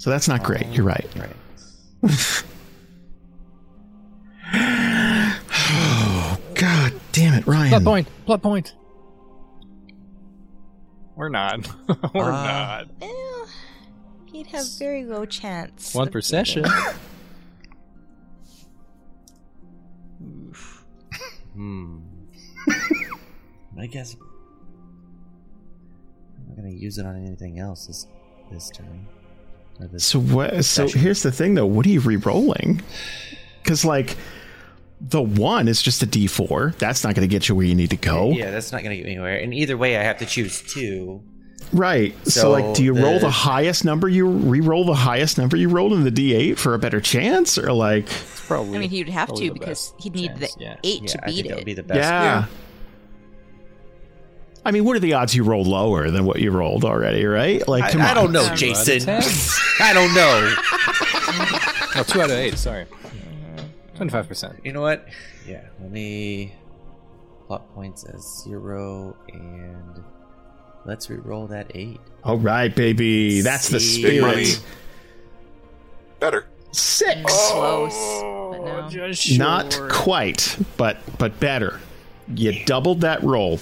So 0.00 0.08
that's 0.08 0.28
not 0.28 0.42
great. 0.42 0.66
You're 0.68 0.86
right. 0.86 1.06
Right. 1.14 1.36
Oh 4.54 6.38
God 6.54 6.94
damn 7.12 7.34
it, 7.34 7.46
Ryan. 7.46 7.68
Blood 7.68 7.84
point. 7.84 8.08
Blood 8.24 8.42
point. 8.42 8.74
We're 11.16 11.28
not. 11.28 11.68
We're 12.14 12.22
Uh, 12.22 12.30
not. 12.30 12.88
Eh, 13.02 13.46
he'd 14.32 14.46
have 14.46 14.64
very 14.78 15.04
low 15.04 15.26
chance. 15.26 15.94
One 15.94 16.06
of 16.06 16.12
per 16.14 16.22
session. 16.22 16.64
Hmm. 21.54 21.98
I 23.78 23.86
guess 23.86 24.14
I'm 26.38 26.46
not 26.48 26.56
gonna 26.56 26.70
use 26.70 26.96
it 26.96 27.04
on 27.04 27.16
anything 27.16 27.58
else 27.58 27.86
this 27.86 28.06
this 28.50 28.70
turn. 28.70 29.06
Or 29.80 29.86
this 29.88 30.04
So 30.04 30.20
what? 30.20 30.64
So 30.64 30.86
here's 30.88 31.22
the 31.22 31.32
thing, 31.32 31.54
though. 31.54 31.66
What 31.66 31.86
are 31.86 31.90
you 31.90 32.00
re-rolling? 32.00 32.82
Because 33.62 33.84
like 33.84 34.16
the 35.00 35.22
one 35.22 35.66
is 35.68 35.80
just 35.80 36.02
a 36.02 36.06
D4. 36.06 36.76
That's 36.76 37.02
not 37.04 37.14
going 37.14 37.26
to 37.26 37.32
get 37.32 37.48
you 37.48 37.54
where 37.54 37.64
you 37.64 37.74
need 37.74 37.90
to 37.90 37.96
go. 37.96 38.30
Yeah, 38.30 38.50
that's 38.50 38.70
not 38.72 38.82
gonna 38.82 38.96
get 38.96 39.04
me 39.06 39.12
anywhere. 39.12 39.38
And 39.38 39.54
either 39.54 39.76
way, 39.78 39.96
I 39.96 40.02
have 40.02 40.18
to 40.18 40.26
choose 40.26 40.60
two. 40.60 41.22
Right. 41.72 42.14
So, 42.24 42.30
So 42.40 42.50
like, 42.50 42.74
do 42.74 42.82
you 42.84 42.92
roll 42.92 43.14
the- 43.14 43.26
the 43.26 43.30
highest 43.30 43.84
number? 43.84 44.08
You 44.08 44.26
re-roll 44.28 44.84
the 44.84 44.94
highest 44.94 45.38
number 45.38 45.56
you 45.56 45.68
rolled 45.68 45.92
in 45.92 46.04
the 46.04 46.10
D8 46.10 46.58
for 46.58 46.74
a 46.74 46.78
better 46.78 47.00
chance, 47.00 47.56
or 47.58 47.72
like, 47.72 48.08
probably. 48.46 48.76
I 48.76 48.80
mean, 48.80 48.90
he'd 48.90 49.08
have 49.08 49.32
to 49.34 49.52
because 49.52 49.94
he'd 50.00 50.14
need 50.14 50.36
chance, 50.36 50.54
the 50.56 50.62
yeah. 50.64 50.76
eight 50.84 51.02
Yeah, 51.02 51.08
to 51.08 51.22
I 51.24 51.26
beat 51.28 51.34
think 51.36 51.46
that 51.48 51.52
it. 51.52 51.56
would 51.56 51.64
be 51.66 51.74
the 51.74 51.82
best. 51.82 51.98
yeah. 52.00 52.44
I 54.64 54.70
mean, 54.72 54.84
what 54.84 54.94
are 54.96 55.00
the 55.00 55.14
odds 55.14 55.34
you 55.34 55.42
roll 55.42 55.64
lower 55.64 56.10
than 56.10 56.24
what 56.26 56.40
you 56.40 56.50
rolled 56.50 56.84
already? 56.84 57.24
Right? 57.24 57.66
Like, 57.66 57.84
I, 57.84 57.90
come 57.92 58.02
I 58.02 58.10
on. 58.10 58.14
don't 58.16 58.32
know, 58.32 58.54
Jason. 58.54 59.08
I 59.80 59.92
don't 59.92 60.14
know. 60.14 60.54
Oh, 61.96 62.04
two 62.04 62.20
out 62.22 62.30
of 62.30 62.36
eight. 62.36 62.56
Sorry. 62.56 62.86
Uh, 63.04 63.62
twenty-five 63.96 64.28
percent. 64.28 64.60
You 64.62 64.72
know 64.72 64.80
what? 64.80 65.08
Yeah, 65.44 65.64
let 65.80 65.90
me 65.90 66.54
plot 67.48 67.68
points 67.74 68.04
as 68.04 68.42
zero 68.44 69.16
and 69.32 70.04
let's 70.84 71.10
re-roll 71.10 71.48
that 71.48 71.72
eight. 71.74 71.98
All 72.22 72.38
right, 72.38 72.72
baby. 72.72 73.40
That's 73.40 73.70
the 73.70 73.80
See. 73.80 74.02
Big 74.02 74.20
spirit. 74.20 74.64
Better. 76.20 76.46
Six. 76.70 77.22
Close, 77.50 77.92
Oh, 77.96 78.52
but 78.52 78.92
no. 78.94 79.12
Not 79.36 79.72
short. 79.72 79.90
quite, 79.90 80.58
but 80.76 80.98
but 81.18 81.40
better. 81.40 81.80
You 82.36 82.64
doubled 82.66 83.00
that 83.00 83.20
roll. 83.24 83.58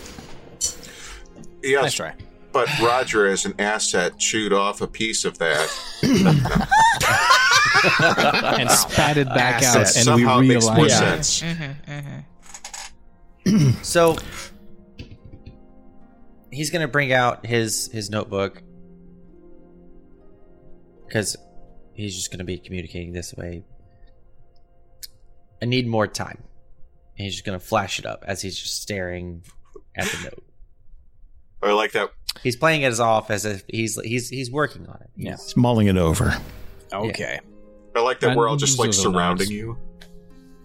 Yes, 1.63 1.83
Nice 1.83 1.95
try. 1.95 2.15
but 2.53 2.69
Roger, 2.81 3.27
as 3.27 3.45
an 3.45 3.55
asset, 3.59 4.19
chewed 4.19 4.53
off 4.53 4.81
a 4.81 4.87
piece 4.87 5.25
of 5.25 5.39
that. 5.39 5.69
and 8.59 8.71
spat 8.71 9.17
it 9.17 9.29
back 9.29 9.63
Asset. 9.63 9.69
out, 9.69 9.77
and 9.97 10.05
Somehow 10.05 10.41
we 10.41 10.51
it 10.51 10.55
makes 10.55 10.67
more 10.67 10.77
realized. 10.77 11.25
sense. 11.25 11.43
Mm-hmm, 11.43 11.93
mm-hmm. 11.93 13.71
So 13.83 14.17
he's 16.51 16.71
gonna 16.71 16.89
bring 16.89 17.13
out 17.13 17.47
his 17.47 17.89
his 17.93 18.11
notebook 18.11 18.63
because 21.07 21.37
he's 21.95 22.15
just 22.15 22.31
gonna 22.31 22.45
be 22.45 22.59
communicating 22.59 23.13
this 23.13 23.35
way. 23.35 23.65
I 25.63 25.67
need 25.67 25.87
more 25.87 26.07
time. 26.07 26.43
And 27.17 27.25
he's 27.25 27.35
just 27.35 27.45
gonna 27.45 27.61
flash 27.61 27.99
it 27.99 28.07
up 28.07 28.25
as 28.27 28.43
he's 28.43 28.59
just 28.59 28.83
staring 28.83 29.43
at 29.97 30.05
the 30.07 30.25
note. 30.25 30.45
I 31.63 31.73
like 31.73 31.93
that. 31.93 32.11
He's 32.43 32.57
playing 32.57 32.83
it 32.83 32.87
as 32.87 33.01
off 33.01 33.31
as 33.31 33.45
if 33.45 33.65
he's 33.69 33.99
he's 34.03 34.29
he's 34.29 34.51
working 34.51 34.87
on 34.87 34.97
it. 35.01 35.11
Yeah. 35.17 35.33
He's 35.33 35.57
mulling 35.57 35.87
it 35.89 35.97
over. 35.97 36.35
Okay. 36.93 37.41
I 37.97 38.01
like 38.01 38.21
that 38.21 38.29
And 38.31 38.37
we're 38.39 38.49
all 38.49 38.57
just 38.57 38.79
like 38.79 38.93
surrounding 38.93 39.49
nice. 39.49 39.55
you. 39.57 39.77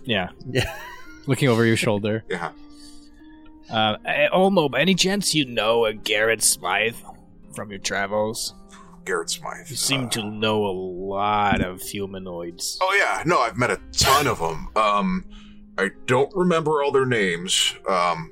Yeah. 0.04 0.30
Yeah. 0.50 0.78
Looking 1.26 1.50
over 1.50 1.66
your 1.66 1.78
shoulder. 1.78 2.24
Yeah. 2.30 2.52
Uh, 3.72 3.98
eh, 4.06 4.28
Omo, 4.34 4.70
by 4.70 4.82
any 4.82 4.94
chance 4.94 5.34
you 5.34 5.46
know 5.46 5.86
a 5.86 5.94
Garrett 5.94 6.44
Smythe 6.44 6.96
from 7.56 7.70
your 7.72 7.80
travels? 7.80 8.54
Garrett 9.06 9.30
Smythe. 9.30 9.68
You 9.70 9.76
seem 9.78 10.06
Uh, 10.06 10.10
to 10.10 10.24
know 10.30 10.66
a 10.66 10.72
lot 10.76 11.62
of 11.62 11.82
humanoids. 11.82 12.78
Oh 12.82 12.94
yeah, 12.94 13.24
no, 13.26 13.40
I've 13.40 13.58
met 13.58 13.72
a 13.72 13.80
ton 13.94 14.28
of 14.28 14.40
them. 14.40 14.68
Um, 14.76 15.26
I 15.78 15.90
don't 16.06 16.32
remember 16.36 16.84
all 16.84 16.92
their 16.92 17.06
names. 17.06 17.74
Um, 17.90 18.32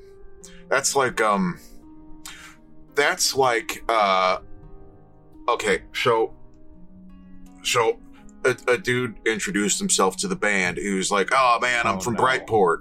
that's 0.70 0.95
like 0.95 1.20
um, 1.22 1.57
that's 3.01 3.35
like 3.35 3.83
uh, 3.89 4.37
okay, 5.49 5.81
so 5.93 6.33
so 7.63 7.99
a, 8.45 8.55
a 8.67 8.77
dude 8.77 9.15
introduced 9.25 9.79
himself 9.79 10.17
to 10.17 10.27
the 10.27 10.35
band. 10.35 10.77
He 10.77 10.93
was 10.93 11.11
like, 11.11 11.29
"Oh 11.31 11.59
man, 11.61 11.85
I'm 11.87 11.97
Oh, 11.97 11.99
from 11.99 12.13
no. 12.15 12.23
Brightport." 12.23 12.77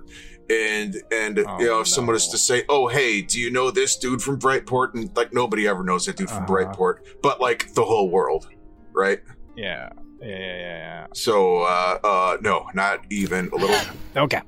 And 0.50 0.96
and 1.12 1.38
Oh, 1.38 1.58
you 1.60 1.66
know, 1.66 1.80
if 1.80 1.88
someone 1.88 2.14
no. 2.14 2.18
to 2.18 2.38
say, 2.38 2.64
"Oh, 2.68 2.88
hey, 2.88 3.22
do 3.22 3.40
you 3.40 3.50
know 3.50 3.70
this 3.70 3.96
dude 3.96 4.20
from 4.22 4.38
Brightport?" 4.38 4.94
and 4.94 5.14
like 5.16 5.32
nobody 5.32 5.68
ever 5.68 5.82
knows 5.84 6.06
that 6.06 6.16
dude 6.16 6.28
from 6.28 6.44
Uh-huh. 6.44 6.52
Brightport, 6.54 6.96
but 7.22 7.40
like 7.40 7.72
the 7.74 7.84
whole 7.84 8.10
world, 8.10 8.48
right? 8.92 9.20
Yeah. 9.56 9.90
Yeah, 10.22 10.28
yeah, 10.28 10.36
yeah, 10.38 10.76
yeah. 10.86 11.06
So, 11.14 11.62
uh, 11.62 11.98
uh, 12.04 12.36
no, 12.42 12.66
not 12.74 13.00
even 13.10 13.48
a 13.54 13.56
little. 13.56 13.76
Okay. 14.16 14.42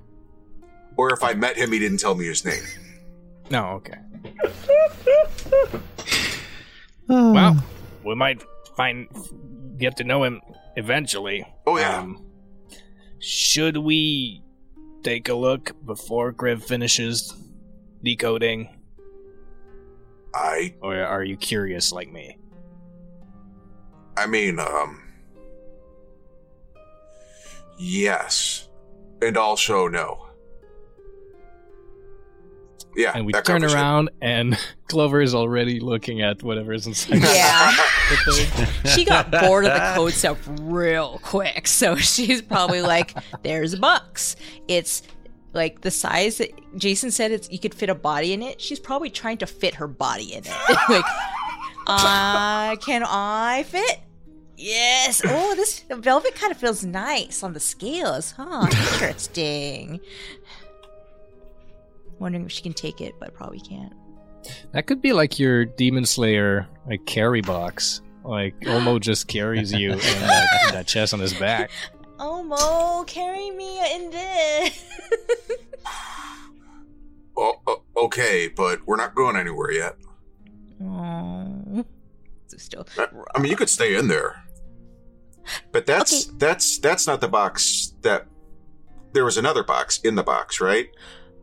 or 0.99 1.13
if 1.15 1.23
I 1.25 1.33
met 1.33 1.57
him, 1.57 1.73
he 1.73 1.79
didn't 1.79 1.97
tell 1.99 2.15
me 2.15 2.27
his 2.27 2.45
name. 2.45 2.63
No, 3.51 3.69
okay. 3.79 3.97
Oh. 7.09 7.33
Well, 7.33 7.65
we 8.05 8.15
might 8.15 8.43
find 8.77 9.09
get 9.79 9.97
to 9.99 10.05
know 10.05 10.25
him 10.25 10.41
eventually. 10.77 11.45
Oh, 11.67 11.79
yeah. 11.79 11.99
Um, 11.99 12.25
should 13.19 13.77
we 13.77 14.43
take 15.03 15.29
a 15.29 15.35
look 15.35 15.73
before 15.85 16.33
Kriv 16.33 16.63
finishes 16.63 17.35
decoding, 18.03 18.69
I, 20.35 20.75
or 20.81 20.97
are 20.97 21.23
you 21.23 21.37
curious 21.37 21.93
like 21.93 22.11
me? 22.11 22.39
I 24.17 24.27
mean, 24.27 24.59
um, 24.59 25.03
yes, 27.79 28.69
and 29.21 29.37
also 29.37 29.89
no. 29.89 30.32
Yeah, 32.95 33.13
And 33.15 33.25
we 33.27 33.33
turn 33.33 33.43
covers 33.43 33.73
it. 33.73 33.77
around, 33.77 34.11
and 34.21 34.59
Clover 34.89 35.21
is 35.23 35.35
already 35.35 35.81
looking 35.81 36.21
at 36.21 36.43
whatever 36.43 36.73
is 36.73 36.87
inside. 36.87 37.23
Yeah. 37.23 37.73
she 38.95 39.05
got 39.05 39.31
bored 39.31 39.65
of 39.65 39.73
the 39.73 39.93
code 39.95 40.13
stuff 40.13 40.39
real 40.61 41.19
quick, 41.23 41.67
so 41.67 41.97
she's 41.97 42.43
probably 42.43 42.83
like, 42.83 43.15
"There's 43.43 43.73
a 43.75 43.79
box. 43.79 44.37
It's 44.69 45.03
like 45.55 45.81
the 45.81 45.91
size 45.91 46.39
that 46.39 46.51
Jason 46.77 47.11
said. 47.11 47.31
It's 47.33 47.51
you 47.51 47.59
could 47.59 47.75
fit 47.75 47.89
a 47.89 47.95
body 47.95 48.33
in 48.33 48.43
it. 48.43 48.61
She's 48.61 48.79
probably 48.81 49.11
trying 49.11 49.39
to 49.39 49.47
fit 49.47 49.75
her 49.77 49.87
body 49.89 50.35
in 50.35 50.45
it. 50.45 50.53
like, 50.89 51.05
uh, 51.87 52.77
can 52.77 53.03
I 53.07 53.65
fit? 53.69 54.01
Yes. 54.57 55.23
Oh, 55.25 55.55
this 55.57 55.85
velvet 55.91 56.35
kind 56.37 56.53
of 56.53 56.59
feels 56.59 56.85
nice 56.85 57.43
on 57.43 57.53
the 57.53 57.61
scales, 57.61 58.33
huh? 58.37 58.67
Interesting. 58.71 59.99
Wondering 62.23 62.45
if 62.47 62.53
she 62.53 62.63
can 62.63 62.73
take 62.73 63.01
it, 63.01 63.17
but 63.19 63.35
probably 63.35 63.59
can't. 63.59 63.93
That 64.71 64.87
could 64.87 65.03
be 65.03 65.13
like 65.13 65.41
your 65.41 65.65
Demon 65.65 66.07
Slayer 66.07 66.69
like 66.87 67.05
carry 67.05 67.41
box. 67.41 68.01
Like 68.25 68.59
Omo 68.61 69.01
just 69.01 69.27
carries 69.27 69.73
you 69.73 69.91
in 69.93 69.99
that, 69.99 70.47
in 70.69 70.75
that 70.75 70.87
chest 70.87 71.13
on 71.13 71.19
his 71.21 71.35
back. 71.35 71.71
Omo, 72.19 73.05
carry 73.09 73.51
me 73.51 73.95
in 73.97 74.11
this. 74.11 74.85
Oh, 77.35 77.55
oh, 77.67 77.83
okay, 77.97 78.49
but 78.55 78.87
we're 78.87 78.97
not 78.97 79.15
going 79.15 79.37
anywhere 79.37 79.73
yet. 79.73 79.97
Oh. 80.85 81.85
Still. 82.55 82.87
I, 82.99 83.07
I 83.35 83.41
mean, 83.41 83.51
you 83.51 83.57
could 83.57 83.71
stay 83.71 83.97
in 83.97 84.07
there, 84.09 84.45
but 85.73 85.87
that's 85.87 86.29
Okay. 86.29 86.37
that's 86.39 86.79
that's 86.79 87.07
not 87.07 87.23
the 87.23 87.29
box 87.29 87.95
that. 88.03 88.27
There 89.15 89.25
was 89.25 89.39
another 89.39 89.65
box 89.65 89.99
in 90.01 90.15
the 90.15 90.23
box, 90.23 90.61
right? 90.61 90.89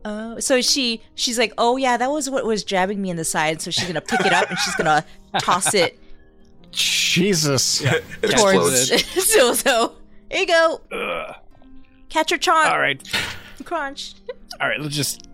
Oh, 0.04 0.38
so 0.40 0.60
she 0.62 1.02
she's 1.14 1.38
like, 1.38 1.52
oh 1.58 1.76
yeah, 1.76 1.96
that 1.96 2.10
was 2.10 2.30
what 2.30 2.44
was 2.46 2.64
jabbing 2.64 3.00
me 3.02 3.10
in 3.10 3.16
the 3.16 3.24
side. 3.24 3.60
So 3.60 3.70
she's 3.70 3.86
gonna 3.86 4.00
pick 4.00 4.20
it 4.24 4.32
up 4.32 4.48
and 4.48 4.58
she's 4.58 4.74
gonna 4.76 5.04
toss 5.40 5.74
it 5.74 5.98
Jesus. 6.72 7.82
it 7.82 8.02
towards 8.22 8.90
explodes. 8.90 9.26
so 9.32 9.54
so. 9.54 9.94
Here 10.30 10.40
you 10.42 10.46
go, 10.46 10.80
Ugh. 10.92 11.34
catch 12.08 12.30
your 12.30 12.38
chomp, 12.38 12.70
All 12.70 12.78
right, 12.78 13.02
crunch. 13.64 14.14
all 14.60 14.68
right. 14.68 14.80
Let's 14.80 14.94
just 14.94 15.28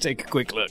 take 0.00 0.22
a 0.22 0.26
quick 0.26 0.52
look. 0.52 0.70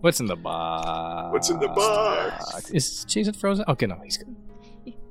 What's 0.00 0.20
in 0.20 0.26
the 0.26 0.36
box? 0.36 1.32
What's 1.32 1.50
in 1.50 1.58
the 1.58 1.68
box? 1.68 2.70
Is 2.70 3.04
Jason 3.04 3.34
frozen? 3.34 3.64
Okay, 3.68 3.86
no, 3.86 4.00
he's 4.04 4.16
good. 4.18 4.34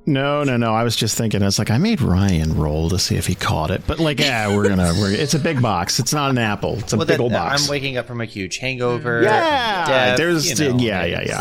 No, 0.06 0.42
no, 0.44 0.56
no. 0.56 0.74
I 0.74 0.82
was 0.82 0.96
just 0.96 1.16
thinking. 1.16 1.42
It's 1.42 1.58
like 1.58 1.70
I 1.70 1.78
made 1.78 2.00
Ryan 2.00 2.56
roll 2.56 2.88
to 2.88 2.98
see 2.98 3.16
if 3.16 3.26
he 3.26 3.34
caught 3.34 3.70
it, 3.70 3.82
but 3.86 3.98
like, 3.98 4.18
yeah, 4.18 4.48
we're 4.56 4.68
gonna. 4.68 4.92
We're, 4.98 5.12
it's 5.12 5.34
a 5.34 5.38
big 5.38 5.60
box. 5.62 5.98
It's 6.00 6.12
not 6.12 6.30
an 6.30 6.38
apple. 6.38 6.78
It's 6.78 6.92
a 6.92 6.96
Well, 6.96 7.06
big 7.06 7.14
then, 7.18 7.20
old 7.20 7.32
box. 7.32 7.64
I'm 7.64 7.70
waking 7.70 7.96
up 7.96 8.06
from 8.06 8.20
a 8.20 8.24
huge 8.24 8.56
hangover. 8.58 9.22
Yeah, 9.22 9.86
death, 9.86 10.16
there's 10.16 10.58
you 10.58 10.70
know, 10.70 10.78
yeah, 10.78 11.04
yeah, 11.04 11.22
yeah. 11.22 11.40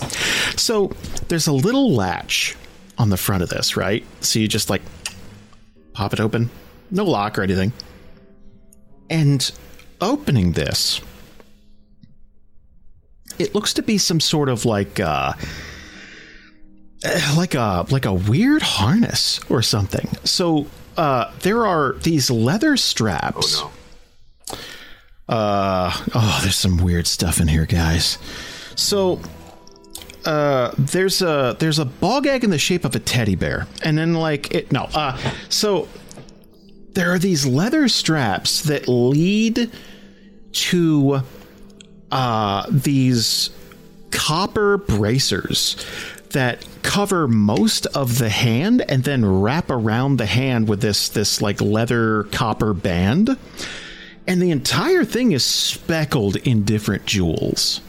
So 0.58 0.92
there's 1.30 1.48
a 1.48 1.54
little 1.54 1.94
latch 1.94 2.56
on 2.98 3.10
the 3.10 3.18
front 3.18 3.44
of 3.44 3.50
this, 3.50 3.78
right? 3.78 4.06
So 4.22 4.40
you 4.40 4.48
just 4.48 4.70
like 4.70 4.82
pop 5.94 6.12
it 6.14 6.20
open, 6.20 6.50
no 6.92 7.06
lock 7.06 7.40
or 7.40 7.44
anything, 7.44 7.72
and 9.10 9.50
opening 10.02 10.52
this, 10.52 11.00
it 13.40 13.56
looks 13.56 13.74
to 13.76 13.82
be 13.82 13.98
some 13.98 14.20
sort 14.20 14.50
of 14.50 14.66
like 14.66 15.00
uh 15.00 15.34
like 17.38 17.56
a 17.56 17.86
like 17.90 18.06
a 18.06 18.14
weird 18.14 18.62
harness 18.62 19.40
or 19.50 19.62
something. 19.62 20.08
So 20.26 20.68
uh 20.98 21.32
there 21.42 21.66
are 21.66 21.94
these 21.94 22.30
leather 22.30 22.76
straps. 22.78 23.62
Oh 23.62 23.72
Uh 25.30 25.92
oh, 26.16 26.40
there's 26.42 26.56
some 26.58 26.78
weird 26.78 27.08
stuff 27.08 27.40
in 27.40 27.48
here, 27.48 27.66
guys. 27.66 28.18
So 28.76 29.22
uh 30.26 30.72
there's 30.78 31.22
a 31.22 31.56
there's 31.60 31.80
a 31.80 31.86
bog 31.86 32.28
egg 32.28 32.44
in 32.44 32.50
the 32.50 32.58
shape 32.60 32.84
of 32.84 32.96
a 32.96 33.00
teddy 33.00 33.36
bear. 33.36 33.68
And 33.82 33.98
then 33.98 34.14
like 34.16 34.54
it 34.54 34.72
no, 34.72 34.88
uh 34.94 35.18
so 35.48 35.88
there 36.94 37.14
are 37.14 37.20
these 37.20 37.46
leather 37.46 37.88
straps 37.88 38.64
that 38.64 38.88
lead 38.90 39.72
to 40.52 41.22
uh 42.12 42.66
these 42.70 43.52
copper 44.12 44.78
bracers 44.78 45.86
that 46.32 46.66
cover 46.84 47.28
most 47.28 47.86
of 47.88 48.20
the 48.20 48.30
hand 48.30 48.84
and 48.88 49.04
then 49.04 49.26
wrap 49.42 49.70
around 49.70 50.18
the 50.18 50.26
hand 50.26 50.68
with 50.68 50.82
this 50.82 51.10
this 51.10 51.42
like 51.42 51.60
leather 51.60 52.24
copper 52.26 52.74
band 52.74 53.38
and 54.30 54.40
the 54.40 54.52
entire 54.52 55.04
thing 55.06 55.32
is 55.32 55.44
speckled 55.44 56.36
in 56.36 56.64
different 56.64 57.08
jewels. 57.08 57.82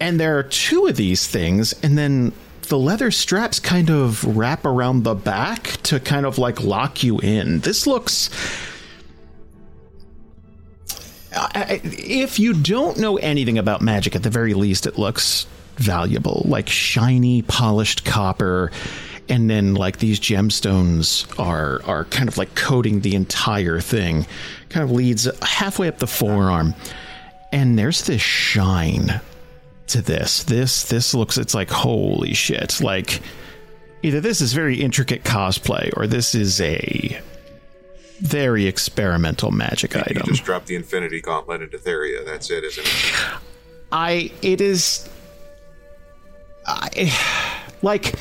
And 0.00 0.18
there 0.18 0.36
are 0.36 0.42
two 0.42 0.88
of 0.88 0.96
these 0.96 1.28
things, 1.28 1.72
and 1.80 1.96
then 1.96 2.32
the 2.62 2.76
leather 2.76 3.12
straps 3.12 3.60
kind 3.60 3.88
of 3.88 4.36
wrap 4.36 4.64
around 4.64 5.04
the 5.04 5.14
back 5.14 5.62
to 5.84 6.00
kind 6.00 6.26
of 6.26 6.38
like 6.38 6.60
lock 6.60 7.04
you 7.04 7.20
in. 7.20 7.60
This 7.60 7.86
looks. 7.86 8.30
If 11.54 12.40
you 12.40 12.52
don't 12.52 12.98
know 12.98 13.16
anything 13.18 13.58
about 13.58 13.82
magic, 13.82 14.16
at 14.16 14.24
the 14.24 14.30
very 14.30 14.54
least, 14.54 14.86
it 14.86 14.98
looks 14.98 15.46
valuable. 15.76 16.42
Like 16.46 16.68
shiny, 16.68 17.42
polished 17.42 18.04
copper 18.04 18.70
and 19.28 19.50
then 19.50 19.74
like 19.74 19.98
these 19.98 20.20
gemstones 20.20 21.26
are 21.38 21.82
are 21.84 22.04
kind 22.06 22.28
of 22.28 22.38
like 22.38 22.54
coating 22.54 23.00
the 23.00 23.14
entire 23.14 23.80
thing 23.80 24.26
kind 24.68 24.84
of 24.84 24.90
leads 24.90 25.28
halfway 25.42 25.88
up 25.88 25.98
the 25.98 26.06
forearm 26.06 26.74
and 27.52 27.78
there's 27.78 28.06
this 28.06 28.22
shine 28.22 29.20
to 29.88 30.00
this 30.00 30.44
this 30.44 30.84
this 30.84 31.12
looks 31.12 31.38
it's 31.38 31.54
like 31.54 31.70
holy 31.70 32.34
shit 32.34 32.80
like 32.80 33.20
either 34.02 34.20
this 34.20 34.40
is 34.40 34.52
very 34.52 34.80
intricate 34.80 35.24
cosplay 35.24 35.90
or 35.96 36.06
this 36.06 36.34
is 36.34 36.60
a 36.60 37.20
very 38.20 38.66
experimental 38.66 39.50
magic 39.50 39.94
You 39.94 40.00
item 40.00 40.22
just 40.26 40.44
drop 40.44 40.66
the 40.66 40.74
Infinity 40.74 41.20
Gauntlet 41.20 41.60
into 41.60 41.76
Theria. 41.76 42.24
That's 42.24 42.50
it, 42.50 42.64
isn't 42.64 42.86
it? 42.86 43.40
I 43.92 44.32
it 44.42 44.60
is 44.60 45.08
I 46.66 47.62
like 47.82 48.14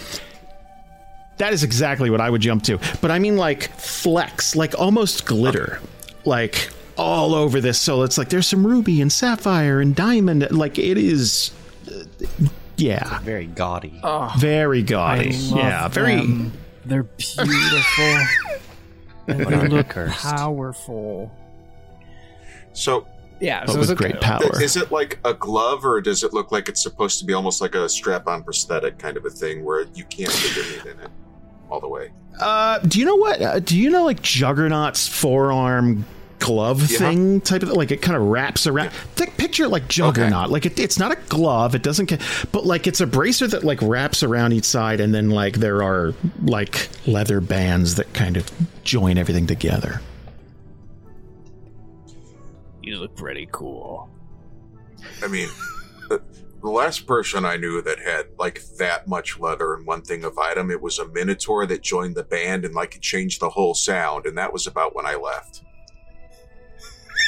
that 1.37 1.53
is 1.53 1.63
exactly 1.63 2.09
what 2.09 2.21
I 2.21 2.29
would 2.29 2.41
jump 2.41 2.63
to. 2.63 2.79
But 3.01 3.11
I 3.11 3.19
mean 3.19 3.37
like 3.37 3.63
flex, 3.77 4.55
like 4.55 4.77
almost 4.79 5.25
glitter. 5.25 5.79
Like 6.23 6.69
all 6.97 7.35
over 7.35 7.61
this. 7.61 7.79
So 7.79 8.03
it's 8.03 8.17
like 8.17 8.29
there's 8.29 8.47
some 8.47 8.65
ruby 8.65 9.01
and 9.01 9.11
sapphire 9.11 9.81
and 9.81 9.95
diamond. 9.95 10.49
Like 10.51 10.79
it 10.79 10.97
is, 10.97 11.51
uh, 11.87 12.03
yeah, 12.77 13.19
Very 13.19 13.47
gaudy. 13.47 13.99
Oh, 14.03 14.33
very 14.37 14.83
gaudy. 14.83 15.29
I 15.29 15.37
love 15.37 15.57
yeah, 15.57 15.87
very. 15.87 16.15
them. 16.17 16.53
They're 16.85 17.03
beautiful. 17.03 18.03
and 19.27 19.39
they 19.39 19.43
aren't 19.45 19.61
they 19.61 19.67
look 19.69 19.89
cursed? 19.89 20.21
powerful. 20.21 21.31
So, 22.73 23.07
Yeah, 23.41 23.63
But 23.65 23.73
so 23.73 23.79
with 23.79 23.91
it's 23.91 23.99
great 23.99 24.15
okay. 24.15 24.25
power. 24.25 24.61
is 24.63 24.77
it 24.77 24.91
like 24.91 25.19
a 25.25 25.33
glove, 25.33 25.86
or 25.86 25.99
does 26.01 26.23
it 26.23 26.33
look 26.33 26.51
like 26.51 26.69
it's 26.69 26.81
supposed 26.81 27.19
to 27.19 27.25
be 27.25 27.33
almost 27.33 27.59
like 27.61 27.75
a 27.75 27.89
strap-on 27.89 28.43
prosthetic 28.43 28.97
kind 28.97 29.17
of 29.17 29.25
a 29.25 29.29
thing, 29.29 29.63
where 29.65 29.86
you 29.93 30.05
can't 30.05 30.31
fit 30.31 30.55
your 30.55 30.65
hand 30.83 30.99
in 30.99 31.05
it 31.05 31.11
all 31.69 31.79
the 31.81 31.88
way? 31.89 32.11
Uh, 32.39 32.79
do 32.79 32.99
you 32.99 33.05
know 33.05 33.15
what? 33.15 33.41
Uh, 33.41 33.59
do 33.59 33.77
you 33.77 33.89
know 33.89 34.03
like 34.05 34.21
Juggernaut's 34.21 35.07
forearm 35.07 36.05
glove 36.39 36.91
Yeah. 36.91 36.97
thing 36.99 37.39
type 37.41 37.63
of 37.63 37.69
like 37.69 37.91
it 37.91 38.01
kind 38.01 38.15
of 38.17 38.23
wraps 38.23 38.67
around? 38.67 38.91
Think 39.15 39.36
picture 39.38 39.67
like 39.67 39.88
Juggernaut. 39.88 40.49
Like 40.49 40.65
it, 40.65 40.79
it's 40.79 40.97
not 40.99 41.11
a 41.11 41.15
glove. 41.29 41.75
It 41.75 41.81
doesn't. 41.83 42.11
But 42.51 42.65
like 42.65 42.88
it's 42.88 42.99
a 43.01 43.07
bracer 43.07 43.47
that 43.47 43.63
like 43.63 43.81
wraps 43.81 44.21
around 44.23 44.53
each 44.53 44.65
side, 44.65 44.99
and 45.01 45.13
then 45.13 45.29
like 45.29 45.55
there 45.57 45.81
are 45.83 46.13
like 46.41 46.89
leather 47.05 47.41
bands 47.41 47.95
that 47.95 48.13
kind 48.13 48.38
of 48.38 48.49
join 48.83 49.17
everything 49.17 49.47
together. 49.47 50.01
You 52.86 52.99
look 52.99 53.15
pretty 53.15 53.49
cool. 53.51 54.09
I 55.23 55.27
mean, 55.27 55.49
the, 56.07 56.21
the 56.61 56.69
last 56.69 57.07
person 57.07 57.43
I 57.43 57.57
knew 57.57 57.81
that 57.81 57.97
had 57.99 58.27
like 58.38 58.61
that 58.77 59.07
much 59.07 59.39
leather 59.39 59.73
and 59.73 59.88
one 59.88 60.03
thing 60.03 60.23
of 60.23 60.38
item, 60.38 60.69
it 60.69 60.79
was 60.79 60.99
a 60.99 61.07
Minotaur 61.07 61.65
that 61.65 61.81
joined 61.81 62.15
the 62.15 62.23
band 62.23 62.63
and 62.63 62.75
like 62.75 62.95
it 62.95 63.01
changed 63.01 63.41
the 63.41 63.49
whole 63.49 63.73
sound, 63.73 64.27
and 64.27 64.38
that 64.38 64.53
was 64.53 64.67
about 64.67 64.95
when 64.95 65.05
I 65.05 65.15
left. 65.15 65.63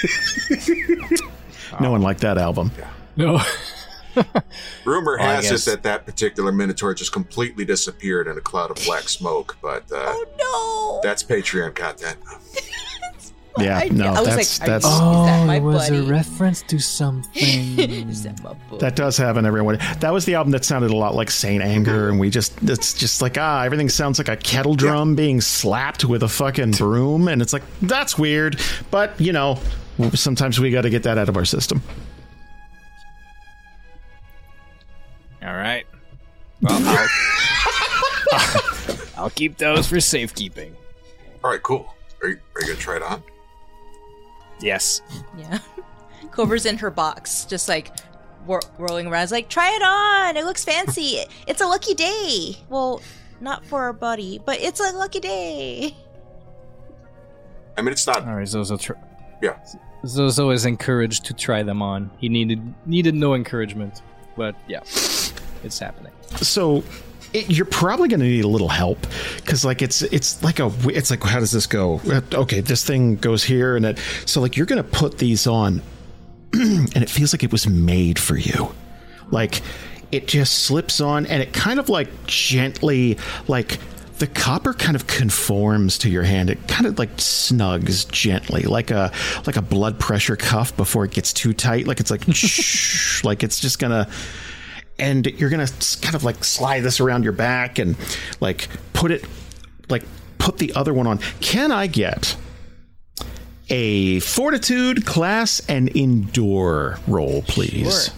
No 1.81 1.91
one 1.91 2.01
liked 2.01 2.21
that 2.21 2.37
album. 2.37 2.71
No. 3.17 3.41
Rumor 4.85 5.17
Oh, 5.19 5.23
has 5.23 5.51
it 5.51 5.69
that 5.69 5.83
that 5.83 6.05
particular 6.05 6.51
Minotaur 6.51 6.93
just 6.93 7.11
completely 7.11 7.65
disappeared 7.65 8.27
in 8.27 8.37
a 8.37 8.41
cloud 8.41 8.71
of 8.71 8.83
black 8.85 9.09
smoke, 9.09 9.57
but 9.61 9.83
uh, 9.91 10.13
Oh 10.41 10.99
that's 11.03 11.23
Patreon 11.23 11.75
content. 11.75 12.17
no! 13.57 13.65
Yeah, 13.65 13.77
I, 13.79 13.87
no, 13.89 14.05
I 14.07 14.19
was 14.19 14.27
that's- 14.29 14.59
like, 14.59 14.69
are 14.69 14.71
you- 14.73 14.79
that's- 14.79 14.83
Oh, 14.99 15.25
that 15.25 15.47
my 15.47 15.55
it 15.57 15.61
was 15.63 15.89
buddy? 15.89 15.97
a 16.05 16.09
reference 16.09 16.61
to 16.63 16.79
something. 16.79 17.75
That? 18.07 18.79
That 18.79 18.95
does 18.95 19.17
happen 19.17 19.45
everyone. 19.45 19.77
That 19.99 20.13
was 20.13 20.25
the 20.25 20.35
album 20.35 20.51
that 20.51 20.63
sounded 20.65 20.91
a 20.91 20.95
lot 20.95 21.15
like 21.15 21.29
Saint 21.31 21.63
Anger, 21.63 22.09
and 22.09 22.19
we 22.19 22.29
just 22.29 22.53
it's 22.63 22.93
just 22.93 23.21
like 23.21 23.37
ah, 23.37 23.63
everything 23.63 23.89
sounds 23.89 24.17
like 24.19 24.27
a 24.29 24.35
kettle 24.37 24.75
drum 24.75 25.15
being 25.15 25.41
slapped 25.41 26.05
with 26.05 26.23
a 26.23 26.27
fucking 26.27 26.71
broom, 26.71 27.27
and 27.27 27.41
it's 27.41 27.53
like 27.53 27.63
that's 27.81 28.17
weird. 28.17 28.59
But 28.91 29.19
you 29.19 29.33
know, 29.33 29.59
sometimes 30.13 30.59
we 30.59 30.71
got 30.71 30.81
to 30.81 30.89
get 30.89 31.03
that 31.03 31.17
out 31.17 31.29
of 31.29 31.37
our 31.37 31.45
system. 31.45 31.81
All 35.43 35.55
right. 35.55 35.85
Well, 36.61 36.79
I'll, 38.33 38.97
I'll 39.23 39.29
keep 39.29 39.57
those 39.57 39.87
for 39.87 39.99
safekeeping. 39.99 40.75
All 41.43 41.51
right, 41.51 41.61
cool. 41.63 41.93
Are 42.21 42.29
you, 42.29 42.39
are 42.55 42.61
you 42.61 42.67
gonna 42.67 42.79
try 42.79 42.95
it 42.97 43.03
on? 43.03 43.23
Yes. 44.61 45.01
Yeah. 45.37 45.59
Clover's 46.31 46.65
in 46.65 46.77
her 46.77 46.89
box, 46.91 47.45
just 47.45 47.67
like 47.69 47.91
whir- 48.45 48.61
whirling 48.77 49.07
around. 49.07 49.23
It's 49.23 49.31
like, 49.31 49.49
try 49.49 49.69
it 49.75 49.81
on. 49.81 50.37
It 50.37 50.45
looks 50.45 50.63
fancy. 50.63 51.19
it's 51.47 51.61
a 51.61 51.67
lucky 51.67 51.93
day. 51.93 52.57
Well, 52.69 53.01
not 53.39 53.65
for 53.65 53.83
our 53.83 53.93
buddy, 53.93 54.39
but 54.43 54.59
it's 54.59 54.79
a 54.79 54.91
lucky 54.93 55.19
day. 55.19 55.95
I 57.77 57.81
mean, 57.81 57.91
it's 57.91 58.07
not. 58.07 58.27
All 58.27 58.35
right, 58.35 58.47
Zozo. 58.47 58.77
Tr- 58.77 58.93
Yeah. 59.41 59.57
Zozo 60.05 60.49
is 60.51 60.65
encouraged 60.65 61.25
to 61.25 61.33
try 61.33 61.63
them 61.63 61.81
on. 61.81 62.09
He 62.19 62.29
needed 62.29 62.61
needed 62.85 63.13
no 63.15 63.33
encouragement, 63.35 64.01
but 64.35 64.55
yeah, 64.67 64.79
it's 65.63 65.79
happening. 65.79 66.11
So 66.37 66.83
it, 67.37 67.51
you're 67.51 67.65
probably 67.65 68.07
going 68.07 68.19
to 68.19 68.25
need 68.25 68.43
a 68.43 68.47
little 68.47 68.67
help 68.67 69.05
because 69.37 69.63
like 69.63 69.81
it's 69.81 70.01
it's 70.01 70.43
like 70.43 70.59
a 70.59 70.71
it's 70.85 71.11
like 71.11 71.21
how 71.21 71.39
does 71.39 71.51
this 71.51 71.67
go? 71.67 72.01
Okay, 72.33 72.61
this 72.61 72.83
thing 72.83 73.15
goes 73.15 73.43
here, 73.43 73.75
and 73.75 73.85
it 73.85 73.99
so 74.25 74.41
like 74.41 74.57
you're 74.57 74.65
going 74.65 74.83
to 74.83 74.89
put 74.89 75.19
these 75.19 75.45
on, 75.45 75.81
and 76.53 76.97
it 76.97 77.09
feels 77.09 77.33
like 77.33 77.43
it 77.43 77.51
was 77.51 77.67
made 77.67 78.17
for 78.17 78.37
you, 78.37 78.73
like 79.29 79.61
it 80.11 80.27
just 80.27 80.63
slips 80.63 80.99
on, 80.99 81.25
and 81.27 81.41
it 81.43 81.53
kind 81.53 81.79
of 81.79 81.89
like 81.89 82.09
gently 82.25 83.17
like. 83.47 83.79
The 84.17 84.25
copper 84.25 84.73
kind 84.73 84.95
of 84.95 85.05
conforms 85.05 85.99
to 85.99 86.09
your 86.09 86.23
hand. 86.23 86.49
It 86.49 86.67
kind 86.67 86.87
of 86.87 86.97
like 86.97 87.17
snugs 87.17 88.11
gently, 88.11 88.63
like 88.63 88.89
a 88.89 89.11
like 89.45 89.57
a 89.57 89.61
blood 89.61 89.99
pressure 89.99 90.35
cuff 90.35 90.75
before 90.75 91.05
it 91.05 91.11
gets 91.11 91.31
too 91.31 91.53
tight. 91.53 91.85
Like 91.85 91.99
it's 91.99 92.09
like 92.09 92.23
shh, 92.31 93.23
like 93.23 93.43
it's 93.43 93.59
just 93.59 93.77
gonna 93.77 94.09
and 94.99 95.25
you're 95.39 95.49
gonna 95.49 95.67
kind 96.01 96.15
of 96.15 96.23
like 96.23 96.43
slide 96.43 96.81
this 96.81 96.99
around 96.99 97.23
your 97.23 97.33
back 97.33 97.79
and 97.79 97.95
like 98.39 98.67
put 98.93 99.11
it 99.11 99.23
like 99.89 100.03
put 100.37 100.57
the 100.57 100.73
other 100.73 100.93
one 100.93 101.07
on 101.07 101.19
can 101.39 101.71
i 101.71 101.87
get 101.87 102.35
a 103.69 104.19
fortitude 104.21 105.05
class 105.05 105.59
and 105.67 105.89
endure 105.89 106.97
roll 107.07 107.41
please 107.43 108.05
Sure. 108.07 108.13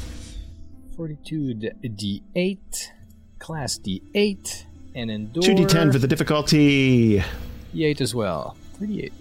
Fortitude 0.95 1.75
D8, 1.81 2.57
class 3.39 3.79
D8, 3.79 4.65
and 4.95 5.09
endure 5.09 5.41
2d10 5.43 5.93
for 5.93 5.97
the 5.97 6.09
difficulty 6.09 7.23
D8 7.73 8.01
as 8.01 8.13
well. 8.13 8.57
38. 8.79 9.13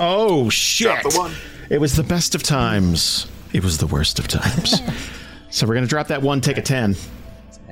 oh 0.00 0.48
shit 0.50 1.02
the 1.04 1.16
one. 1.16 1.32
it 1.68 1.78
was 1.80 1.94
the 1.94 2.02
best 2.02 2.34
of 2.34 2.42
times 2.42 3.28
it 3.52 3.62
was 3.62 3.78
the 3.78 3.86
worst 3.86 4.18
of 4.18 4.26
times 4.26 4.80
so 5.50 5.66
we're 5.66 5.74
gonna 5.74 5.86
drop 5.86 6.06
that 6.08 6.22
one 6.22 6.40
take 6.40 6.58
a 6.58 6.62
10 6.62 6.96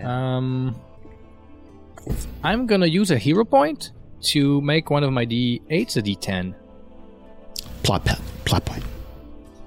Um, 0.04 0.76
I'm 2.42 2.66
gonna 2.66 2.86
use 2.86 3.10
a 3.10 3.18
hero 3.18 3.44
point 3.44 3.92
to 4.22 4.60
make 4.60 4.90
one 4.90 5.04
of 5.04 5.12
my 5.12 5.24
D8s 5.24 5.96
a 5.96 6.02
D10. 6.02 6.54
plot 7.82 8.04
pet 8.04 8.20
plot 8.44 8.64
point 8.64 8.84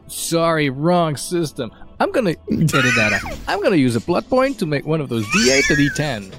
Sorry, 0.07 0.69
wrong 0.69 1.15
system. 1.15 1.71
I'm 2.01 2.11
gonna 2.11 2.31
edit 2.51 2.71
that 2.71 3.13
out. 3.23 3.37
I'm 3.47 3.61
gonna 3.63 3.77
use 3.77 3.95
a 3.95 4.01
plot 4.01 4.27
point 4.29 4.59
to 4.59 4.65
make 4.65 4.85
one 4.85 4.99
of 4.99 5.07
those 5.07 5.25
D8 5.27 5.69
a 5.69 5.75
D10. 5.75 6.33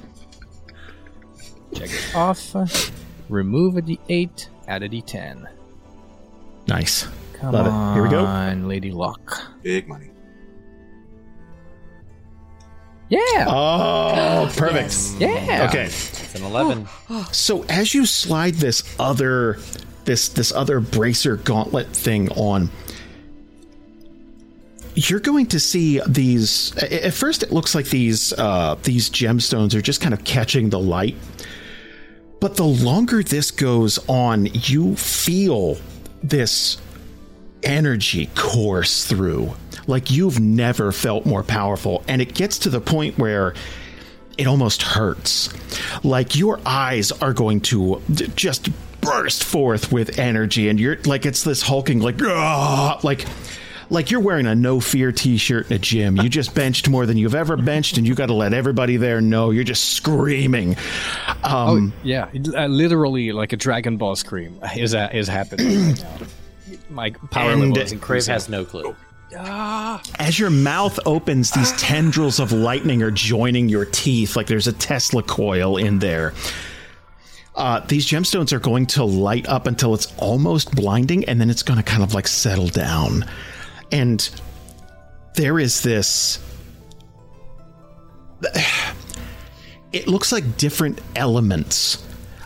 Check 1.74 1.88
it 1.90 2.14
off. 2.14 2.54
Remove 3.30 3.78
a 3.78 3.82
D8, 3.82 4.48
add 4.68 4.82
a 4.82 4.88
D10. 4.90 5.48
nice 6.68 7.06
Come 7.34 7.52
Love 7.52 7.66
it. 7.66 7.94
Here 7.94 8.02
we 8.02 8.10
go. 8.10 8.24
Lady 8.68 8.90
Luck. 8.90 9.40
Big 9.62 9.88
money. 9.88 10.11
Yeah, 13.12 13.44
oh 13.46 14.50
perfect 14.56 15.20
Yes. 15.20 15.46
yeah. 15.46 15.68
okay 15.68 15.84
It's 15.84 16.34
an 16.34 16.44
11. 16.44 16.88
So 17.32 17.64
as 17.68 17.94
you 17.94 18.06
slide 18.06 18.54
this 18.54 18.82
other 18.98 19.58
this 20.04 20.30
this 20.30 20.50
other 20.52 20.80
bracer 20.80 21.36
gauntlet 21.36 21.88
thing 21.88 22.30
on 22.32 22.70
you're 24.94 25.20
going 25.20 25.46
to 25.46 25.60
see 25.60 26.00
these 26.08 26.76
at 26.78 27.14
first 27.14 27.42
it 27.42 27.52
looks 27.52 27.74
like 27.74 27.86
these 27.86 28.32
uh 28.34 28.76
these 28.82 29.08
gemstones 29.10 29.74
are 29.74 29.80
just 29.82 30.00
kind 30.00 30.12
of 30.14 30.24
catching 30.24 30.70
the 30.70 30.78
light 30.78 31.16
but 32.40 32.56
the 32.56 32.64
longer 32.64 33.22
this 33.22 33.50
goes 33.50 33.98
on 34.08 34.46
you 34.52 34.96
feel 34.96 35.76
this 36.22 36.78
energy 37.62 38.28
course 38.34 39.04
through. 39.04 39.54
Like 39.86 40.10
you've 40.10 40.38
never 40.40 40.92
felt 40.92 41.26
more 41.26 41.42
powerful 41.42 42.02
and 42.08 42.22
it 42.22 42.34
gets 42.34 42.58
to 42.60 42.70
the 42.70 42.80
point 42.80 43.18
where 43.18 43.54
it 44.38 44.46
almost 44.46 44.82
hurts. 44.82 45.50
Like 46.04 46.36
your 46.36 46.60
eyes 46.64 47.12
are 47.12 47.32
going 47.32 47.60
to 47.62 48.00
just 48.36 48.68
burst 49.00 49.42
forth 49.42 49.90
with 49.90 50.18
energy 50.18 50.68
and 50.68 50.78
you're 50.78 50.96
like 51.02 51.26
it's 51.26 51.42
this 51.42 51.60
hulking 51.60 51.98
like 52.00 52.22
"Ah!" 52.22 53.00
like 53.02 53.26
like 53.90 54.10
you're 54.10 54.20
wearing 54.20 54.46
a 54.46 54.54
no 54.54 54.80
fear 54.80 55.12
t-shirt 55.12 55.66
in 55.70 55.76
a 55.76 55.78
gym. 55.78 56.16
You 56.16 56.28
just 56.28 56.54
benched 56.54 56.88
more 56.88 57.04
than 57.04 57.18
you've 57.18 57.34
ever 57.34 57.56
benched 57.56 57.98
and 57.98 58.06
you 58.06 58.14
got 58.14 58.26
to 58.26 58.34
let 58.34 58.54
everybody 58.54 58.96
there 58.96 59.20
know 59.20 59.50
you're 59.50 59.64
just 59.64 59.90
screaming. 59.90 60.76
Um 61.42 61.92
Yeah, 62.04 62.28
uh, 62.56 62.66
literally 62.66 63.32
like 63.32 63.52
a 63.52 63.56
Dragon 63.56 63.96
Ball 63.96 64.14
scream 64.16 64.58
is 64.76 64.94
uh, 64.94 65.10
is 65.12 65.26
happening 65.28 65.88
right 65.88 66.02
now. 66.20 66.26
My 66.92 67.10
power 67.30 67.50
And- 67.52 67.60
level 67.60 67.78
is 67.78 67.92
Kriv 67.94 68.26
has 68.28 68.48
no 68.48 68.64
clue. 68.64 68.94
as 70.18 70.38
your 70.38 70.50
mouth 70.50 70.98
opens, 71.06 71.50
these 71.52 71.72
tendrils 71.78 72.38
of 72.38 72.52
lightning 72.52 73.02
are 73.02 73.10
joining 73.10 73.68
your 73.68 73.84
teeth, 73.86 74.36
like 74.36 74.46
there's 74.46 74.66
a 74.68 74.72
Tesla 74.72 75.22
coil 75.22 75.76
in 75.78 75.98
there. 76.00 76.34
Uh, 77.54 77.80
these 77.80 78.06
gemstones 78.06 78.52
are 78.52 78.58
going 78.58 78.86
to 78.86 79.04
light 79.04 79.46
up 79.48 79.66
until 79.66 79.92
it's 79.94 80.12
almost 80.18 80.74
blinding, 80.74 81.24
and 81.26 81.40
then 81.40 81.50
it's 81.50 81.62
going 81.62 81.76
to 81.76 81.82
kind 81.82 82.02
of 82.02 82.14
like 82.14 82.26
settle 82.28 82.68
down. 82.68 83.24
And 83.90 84.28
there 85.36 85.58
is 85.58 85.82
this. 85.82 86.38
It 89.92 90.08
looks 90.08 90.32
like 90.32 90.56
different 90.56 91.02
elements 91.16 92.02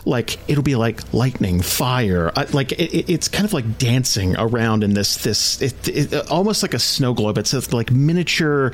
like 0.07 0.39
it'll 0.49 0.63
be 0.63 0.75
like 0.75 1.13
lightning, 1.13 1.61
fire, 1.61 2.31
uh, 2.35 2.45
like 2.53 2.71
it, 2.73 3.11
it's 3.11 3.27
kind 3.27 3.45
of 3.45 3.53
like 3.53 3.77
dancing 3.77 4.35
around 4.37 4.83
in 4.83 4.93
this 4.93 5.23
this 5.23 5.61
it, 5.61 5.87
it, 5.87 6.31
almost 6.31 6.63
like 6.63 6.73
a 6.73 6.79
snow 6.79 7.13
globe. 7.13 7.37
It's 7.37 7.73
like 7.73 7.91
miniature 7.91 8.71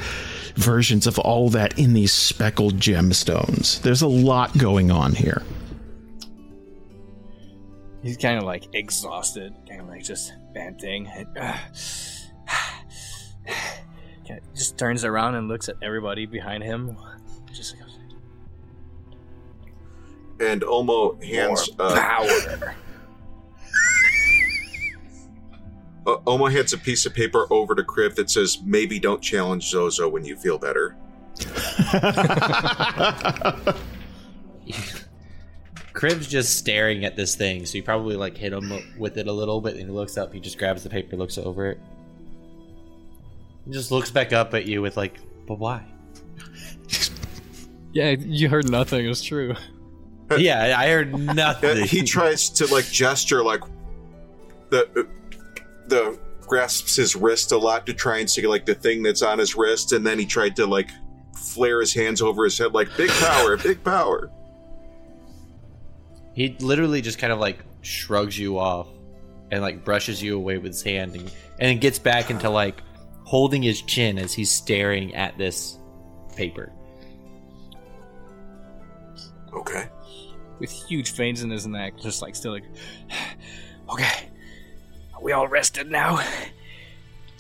versions 0.55 1.07
of 1.07 1.19
all 1.19 1.49
that 1.49 1.77
in 1.77 1.93
these 1.93 2.13
speckled 2.13 2.77
gemstones. 2.77 3.81
There's 3.81 4.01
a 4.01 4.07
lot 4.07 4.57
going 4.57 4.91
on 4.91 5.13
here. 5.13 5.41
He's 8.01 8.17
kind 8.17 8.37
of 8.37 8.43
like 8.43 8.67
exhausted, 8.73 9.53
kind 9.67 9.81
of 9.81 9.87
like 9.87 10.03
just 10.03 10.33
panting. 10.53 11.07
Uh, 11.07 11.57
just 14.55 14.77
turns 14.77 15.03
around 15.03 15.35
and 15.35 15.47
looks 15.47 15.69
at 15.69 15.75
everybody 15.81 16.25
behind 16.25 16.63
him. 16.63 16.97
Just 17.51 17.77
goes, 17.79 17.92
and 20.43 20.61
Omo 20.61 21.23
hands 21.23 21.69
uh, 21.79 21.95
power. 21.95 22.27
uh, 26.07 26.17
Omo 26.27 26.51
hands 26.51 26.73
a 26.73 26.77
piece 26.77 27.05
of 27.05 27.13
paper 27.13 27.47
over 27.49 27.75
to 27.75 27.83
Kriv 27.83 28.15
that 28.15 28.29
says, 28.29 28.59
"Maybe 28.65 28.99
don't 28.99 29.21
challenge 29.21 29.69
Zozo 29.69 30.09
when 30.09 30.25
you 30.25 30.35
feel 30.35 30.57
better." 30.57 30.95
Kriv's 35.93 36.27
just 36.27 36.57
staring 36.57 37.05
at 37.05 37.15
this 37.15 37.35
thing, 37.35 37.65
so 37.65 37.77
you 37.77 37.83
probably 37.83 38.15
like 38.15 38.35
hit 38.37 38.51
him 38.51 38.73
with 38.97 39.17
it 39.17 39.27
a 39.27 39.31
little 39.31 39.61
bit, 39.61 39.75
and 39.75 39.85
he 39.85 39.89
looks 39.91 40.17
up. 40.17 40.33
He 40.33 40.39
just 40.39 40.57
grabs 40.57 40.83
the 40.83 40.89
paper, 40.89 41.15
looks 41.15 41.37
over 41.37 41.69
it, 41.69 41.79
he 43.65 43.71
just 43.71 43.91
looks 43.91 44.11
back 44.11 44.33
up 44.33 44.53
at 44.53 44.65
you 44.65 44.81
with 44.81 44.97
like, 44.97 45.19
"But 45.47 45.59
why?" 45.59 45.85
yeah, 47.93 48.09
you 48.11 48.49
heard 48.49 48.69
nothing. 48.69 49.05
It's 49.05 49.21
true. 49.21 49.55
Yeah, 50.37 50.75
I 50.77 50.89
heard 50.89 51.13
nothing. 51.13 51.85
he 51.85 52.03
tries 52.03 52.49
to 52.51 52.67
like 52.67 52.85
gesture 52.85 53.43
like 53.43 53.61
the 54.69 55.07
the 55.87 56.17
grasps 56.41 56.95
his 56.95 57.15
wrist 57.15 57.51
a 57.51 57.57
lot 57.57 57.85
to 57.85 57.93
try 57.93 58.19
and 58.19 58.29
see 58.29 58.45
like 58.45 58.65
the 58.65 58.75
thing 58.75 59.03
that's 59.03 59.21
on 59.21 59.39
his 59.39 59.55
wrist, 59.55 59.91
and 59.91 60.05
then 60.05 60.19
he 60.19 60.25
tried 60.25 60.55
to 60.55 60.65
like 60.65 60.89
flare 61.35 61.79
his 61.79 61.93
hands 61.93 62.21
over 62.21 62.43
his 62.43 62.57
head 62.57 62.73
like 62.73 62.95
big 62.97 63.09
power, 63.09 63.57
big 63.63 63.83
power. 63.83 64.29
He 66.33 66.55
literally 66.59 67.01
just 67.01 67.19
kind 67.19 67.31
of 67.31 67.39
like 67.39 67.59
shrugs 67.81 68.37
you 68.37 68.57
off 68.57 68.87
and 69.51 69.61
like 69.61 69.85
brushes 69.85 70.21
you 70.21 70.35
away 70.35 70.57
with 70.57 70.71
his 70.71 70.81
hand 70.81 71.15
and, 71.15 71.31
and 71.59 71.79
gets 71.79 71.99
back 71.99 72.31
into 72.31 72.49
like 72.49 72.81
holding 73.23 73.61
his 73.61 73.81
chin 73.83 74.17
as 74.17 74.33
he's 74.33 74.49
staring 74.49 75.13
at 75.15 75.37
this 75.37 75.77
paper. 76.35 76.71
Okay. 79.53 79.87
With 80.59 80.71
huge 80.71 81.11
veins 81.13 81.43
in 81.43 81.49
his 81.49 81.67
neck, 81.67 81.97
just 81.99 82.21
like 82.21 82.35
still 82.35 82.53
like, 82.53 82.63
okay, 83.89 84.29
are 85.13 85.21
we 85.21 85.31
all 85.31 85.47
rested 85.47 85.89
now? 85.89 86.23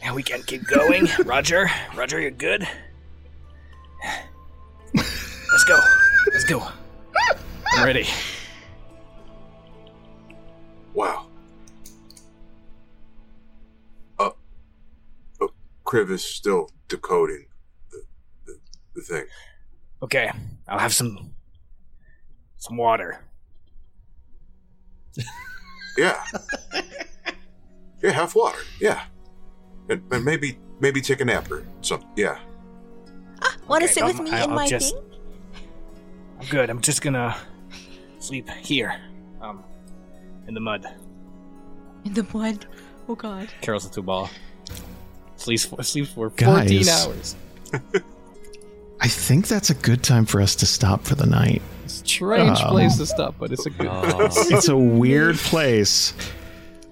Now 0.03 0.13
we 0.13 0.23
can 0.23 0.43
keep 0.43 0.65
going. 0.65 1.07
Roger, 1.25 1.69
Roger, 1.95 2.19
you're 2.19 2.31
good. 2.31 2.67
Let's 4.93 5.63
go. 5.65 5.79
Let's 6.31 6.45
go. 6.45 6.67
I'm 7.73 7.85
ready. 7.85 8.07
Wow. 10.93 11.27
Uh, 14.19 14.31
uh 15.41 15.47
Kriv 15.85 16.09
is 16.11 16.23
still 16.23 16.69
decoding 16.87 17.45
the, 17.91 18.03
the, 18.45 18.59
the 18.95 19.01
thing. 19.01 19.25
Okay, 20.01 20.31
I'll 20.67 20.79
have 20.79 20.93
some 20.93 21.33
some 22.63 22.77
water. 22.77 23.19
yeah. 25.97 26.23
Yeah, 28.01 28.11
have 28.11 28.33
water. 28.35 28.59
Yeah. 28.79 29.03
And, 29.89 30.01
and, 30.11 30.23
maybe 30.23 30.57
maybe 30.79 31.01
take 31.01 31.19
a 31.19 31.25
nap 31.25 31.51
or 31.51 31.65
something. 31.81 32.07
Yeah. 32.15 32.39
Ah, 33.41 33.55
want 33.67 33.81
to 33.81 33.85
okay, 33.85 33.93
sit 33.93 34.05
with 34.05 34.19
me 34.21 34.31
I'll, 34.31 34.45
in 34.45 34.49
I'll 34.51 34.55
my 34.55 34.67
just, 34.67 34.95
thing? 34.95 35.03
I'm 36.39 36.47
good. 36.47 36.69
I'm 36.69 36.79
just 36.79 37.01
gonna 37.01 37.35
sleep 38.19 38.49
here. 38.49 38.95
Um, 39.41 39.63
in 40.47 40.53
the 40.53 40.61
mud. 40.61 40.85
In 42.05 42.13
the 42.13 42.25
mud? 42.33 42.65
Oh 43.09 43.15
god. 43.15 43.49
Carol's 43.59 43.85
a 43.85 43.91
two 43.91 44.03
ball. 44.03 44.29
Sleeps 45.35 45.65
for, 45.65 45.83
sleeps 45.83 46.13
for 46.13 46.29
14 46.29 46.87
hours. 46.87 47.35
I 49.03 49.07
think 49.07 49.49
that's 49.49 49.69
a 49.69 49.73
good 49.73 50.01
time 50.01 50.25
for 50.25 50.39
us 50.39 50.55
to 50.55 50.65
stop 50.65 51.03
for 51.03 51.15
the 51.15 51.25
night. 51.25 51.61
Strange 51.87 52.61
um, 52.61 52.69
place 52.69 52.95
to 52.97 53.05
stop, 53.05 53.35
but 53.37 53.51
it's 53.51 53.65
a 53.65 53.69
good 53.69 53.87
oh. 53.89 54.29
It's 54.49 54.69
a 54.69 54.77
weird 54.77 55.35
place. 55.35 56.13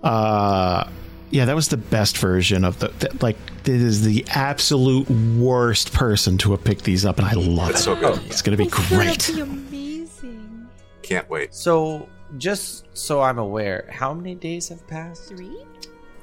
Uh 0.04 0.90
yeah, 1.30 1.46
that 1.46 1.56
was 1.56 1.70
the 1.70 1.78
best 1.78 2.18
version 2.18 2.66
of 2.66 2.80
the, 2.80 2.90
the 3.00 3.18
like 3.22 3.38
this 3.64 3.82
is 3.82 4.04
the 4.04 4.26
absolute 4.32 5.10
worst 5.10 5.94
person 5.94 6.38
to 6.40 6.52
have 6.52 6.62
picked 6.66 6.84
these 6.84 7.06
up 7.06 7.18
and 7.18 7.28
I 7.28 7.34
love 7.34 7.70
it's 7.70 7.80
it. 7.80 7.84
so 7.84 7.96
good. 7.96 8.22
It's 8.26 8.42
going 8.42 8.58
to 8.58 8.62
be 8.62 8.70
great. 8.70 9.16
It's 9.16 9.30
gonna 9.30 9.46
be 9.46 10.02
amazing. 10.02 10.68
Can't 11.04 11.30
wait. 11.30 11.56
So 11.56 12.10
just 12.38 12.86
so 12.98 13.22
I'm 13.22 13.38
aware, 13.38 13.88
how 13.90 14.14
many 14.14 14.36
days 14.36 14.68
have 14.68 14.86
passed? 14.88 15.30
Three. 15.30 15.66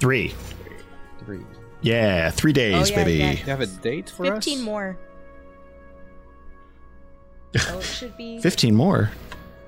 Three. 0.01 0.34
Three. 1.24 1.47
Yeah, 1.80 2.30
three 2.30 2.53
days, 2.53 2.91
oh, 2.91 2.95
yeah, 2.95 3.05
baby. 3.05 3.18
Yeah. 3.18 3.30
You 3.30 3.36
have 3.45 3.61
a 3.61 3.66
date 3.66 4.11
for 4.11 4.24
15 4.24 4.32
us? 4.32 4.45
Fifteen 4.45 4.62
more. 4.64 4.99
Oh, 7.57 7.78
it 7.78 7.84
should 7.84 8.16
be. 8.16 8.38
Fifteen 8.42 8.74
more. 8.74 9.11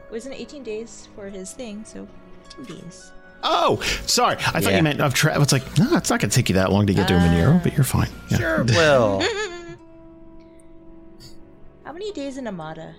It 0.08 0.12
wasn't 0.12 0.34
eighteen 0.34 0.62
days 0.62 1.08
for 1.14 1.28
his 1.28 1.52
thing? 1.52 1.84
So, 1.84 2.06
fifteen 2.44 2.76
days. 2.76 3.12
Oh, 3.42 3.80
sorry. 4.06 4.36
I 4.36 4.60
thought 4.60 4.74
you 4.74 4.82
meant 4.82 5.00
of 5.00 5.14
travel. 5.14 5.42
It's 5.42 5.52
like 5.52 5.78
no, 5.78 5.96
it's 5.96 6.10
not 6.10 6.20
going 6.20 6.30
to 6.30 6.36
take 6.36 6.48
you 6.48 6.54
that 6.56 6.70
long 6.70 6.86
to 6.86 6.94
get 6.94 7.08
to 7.08 7.16
a 7.16 7.18
Monero, 7.18 7.62
but 7.62 7.74
you're 7.74 7.84
fine. 7.84 8.08
Yeah. 8.30 8.38
Sure 8.38 8.64
will. 8.64 9.20
How 11.84 11.92
many 11.92 12.12
days 12.12 12.36
in 12.36 12.46
Amada? 12.46 12.94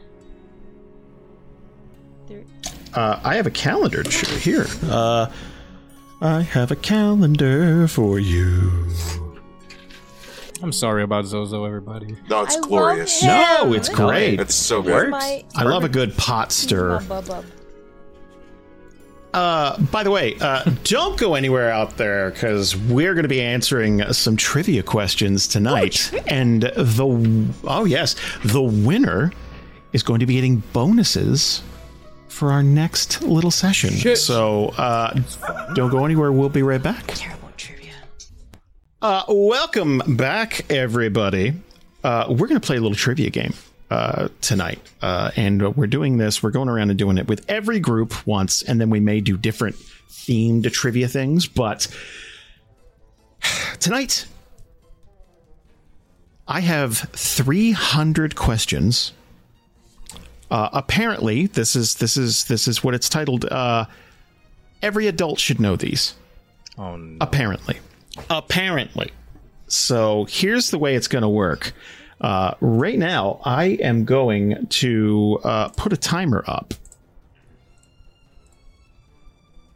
Uh, 2.94 3.20
I 3.24 3.36
have 3.36 3.48
a 3.48 3.52
calendar 3.52 4.04
here. 4.10 4.66
Uh, 4.84 5.28
I 6.22 6.42
have 6.42 6.72
a 6.72 6.76
calendar 6.76 7.88
for 7.88 8.20
you. 8.20 8.72
I'm 10.64 10.72
sorry 10.72 11.04
about 11.04 11.26
Zozo, 11.26 11.66
everybody. 11.66 12.16
No, 12.30 12.44
it's 12.44 12.58
I 12.58 12.62
glorious. 12.62 13.24
No, 13.24 13.74
it's 13.74 13.90
great. 13.90 14.40
It's 14.40 14.56
so 14.56 14.82
good. 14.82 15.10
My, 15.10 15.44
I 15.56 15.64
love 15.64 15.84
a 15.84 15.90
good 15.90 16.16
pot 16.18 16.52
stir. 16.52 17.00
Uh, 19.34 19.80
by 19.84 20.04
the 20.04 20.12
way, 20.12 20.36
uh, 20.42 20.70
don't 20.84 21.18
go 21.18 21.36
anywhere 21.36 21.72
out 21.72 21.96
there 21.98 22.32
because 22.32 22.76
we're 22.76 23.14
going 23.14 23.24
to 23.24 23.30
be 23.30 23.42
answering 23.42 24.04
some 24.12 24.36
trivia 24.36 24.84
questions 24.84 25.48
tonight. 25.48 26.12
Oh, 26.14 26.20
and 26.28 26.64
the 26.64 27.48
oh 27.64 27.86
yes, 27.86 28.16
the 28.44 28.62
winner 28.62 29.32
is 29.94 30.04
going 30.04 30.20
to 30.20 30.26
be 30.26 30.36
getting 30.36 30.58
bonuses 30.74 31.64
for 32.28 32.52
our 32.52 32.62
next 32.62 33.22
little 33.22 33.52
session. 33.52 33.92
Shit. 33.92 34.18
So 34.18 34.70
uh, 34.78 35.18
don't 35.76 35.90
go 35.90 36.04
anywhere. 36.04 36.32
We'll 36.32 36.50
be 36.50 36.64
right 36.64 36.84
back. 36.84 37.18
Uh, 39.02 39.24
welcome 39.28 40.02
back, 40.06 40.70
everybody. 40.72 41.54
Uh, 42.04 42.26
we're 42.30 42.48
going 42.48 42.60
to 42.60 42.66
play 42.66 42.78
a 42.78 42.80
little 42.82 42.96
trivia 42.96 43.30
game 43.30 43.54
uh, 43.90 44.30
tonight, 44.42 44.80
uh, 45.02 45.32
and 45.36 45.76
we're 45.76 45.88
doing 45.88 46.18
this. 46.18 46.44
We're 46.44 46.52
going 46.52 46.70
around 46.70 46.90
and 46.92 47.00
doing 47.00 47.18
it 47.18 47.28
with 47.28 47.44
every 47.50 47.80
group 47.80 48.28
once, 48.28 48.62
and 48.62 48.80
then 48.80 48.90
we 48.90 49.00
may 49.00 49.20
do 49.20 49.38
different 49.38 49.76
themed 50.10 50.72
trivia 50.72 51.08
things. 51.08 51.48
But 51.48 51.88
tonight, 53.80 54.26
I 56.48 56.60
have 56.60 56.98
300 57.14 58.36
questions 58.36 59.14
uh, 60.52 60.70
apparently, 60.74 61.48
this 61.48 61.78
is 61.78 61.96
this 61.96 62.18
is 62.18 62.44
this 62.46 62.68
is 62.68 62.84
what 62.84 62.94
it's 62.94 63.08
titled. 63.08 63.46
Uh, 63.46 63.86
every 64.82 65.08
adult 65.08 65.40
should 65.40 65.62
know 65.62 65.78
these. 65.78 66.14
Oh 66.78 66.98
no. 66.98 67.18
Apparently, 67.22 67.80
apparently. 68.30 69.12
So 69.68 70.26
here's 70.30 70.70
the 70.72 70.78
way 70.78 70.96
it's 70.96 71.08
going 71.08 71.22
to 71.22 71.30
work. 71.30 71.74
Uh, 72.20 72.54
right 72.60 73.00
now, 73.00 73.40
I 73.44 73.66
am 73.82 74.06
going 74.06 74.68
to 74.68 75.40
uh, 75.44 75.70
put 75.70 75.94
a 75.94 75.98
timer 75.98 76.44
up. 76.48 76.74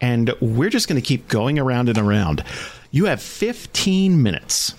And 0.01 0.33
we're 0.41 0.69
just 0.69 0.87
going 0.87 1.01
to 1.01 1.07
keep 1.07 1.27
going 1.27 1.57
around 1.57 1.89
and 1.89 1.97
around. 1.97 2.43
You 2.91 3.05
have 3.05 3.21
15 3.21 4.21
minutes 4.21 4.75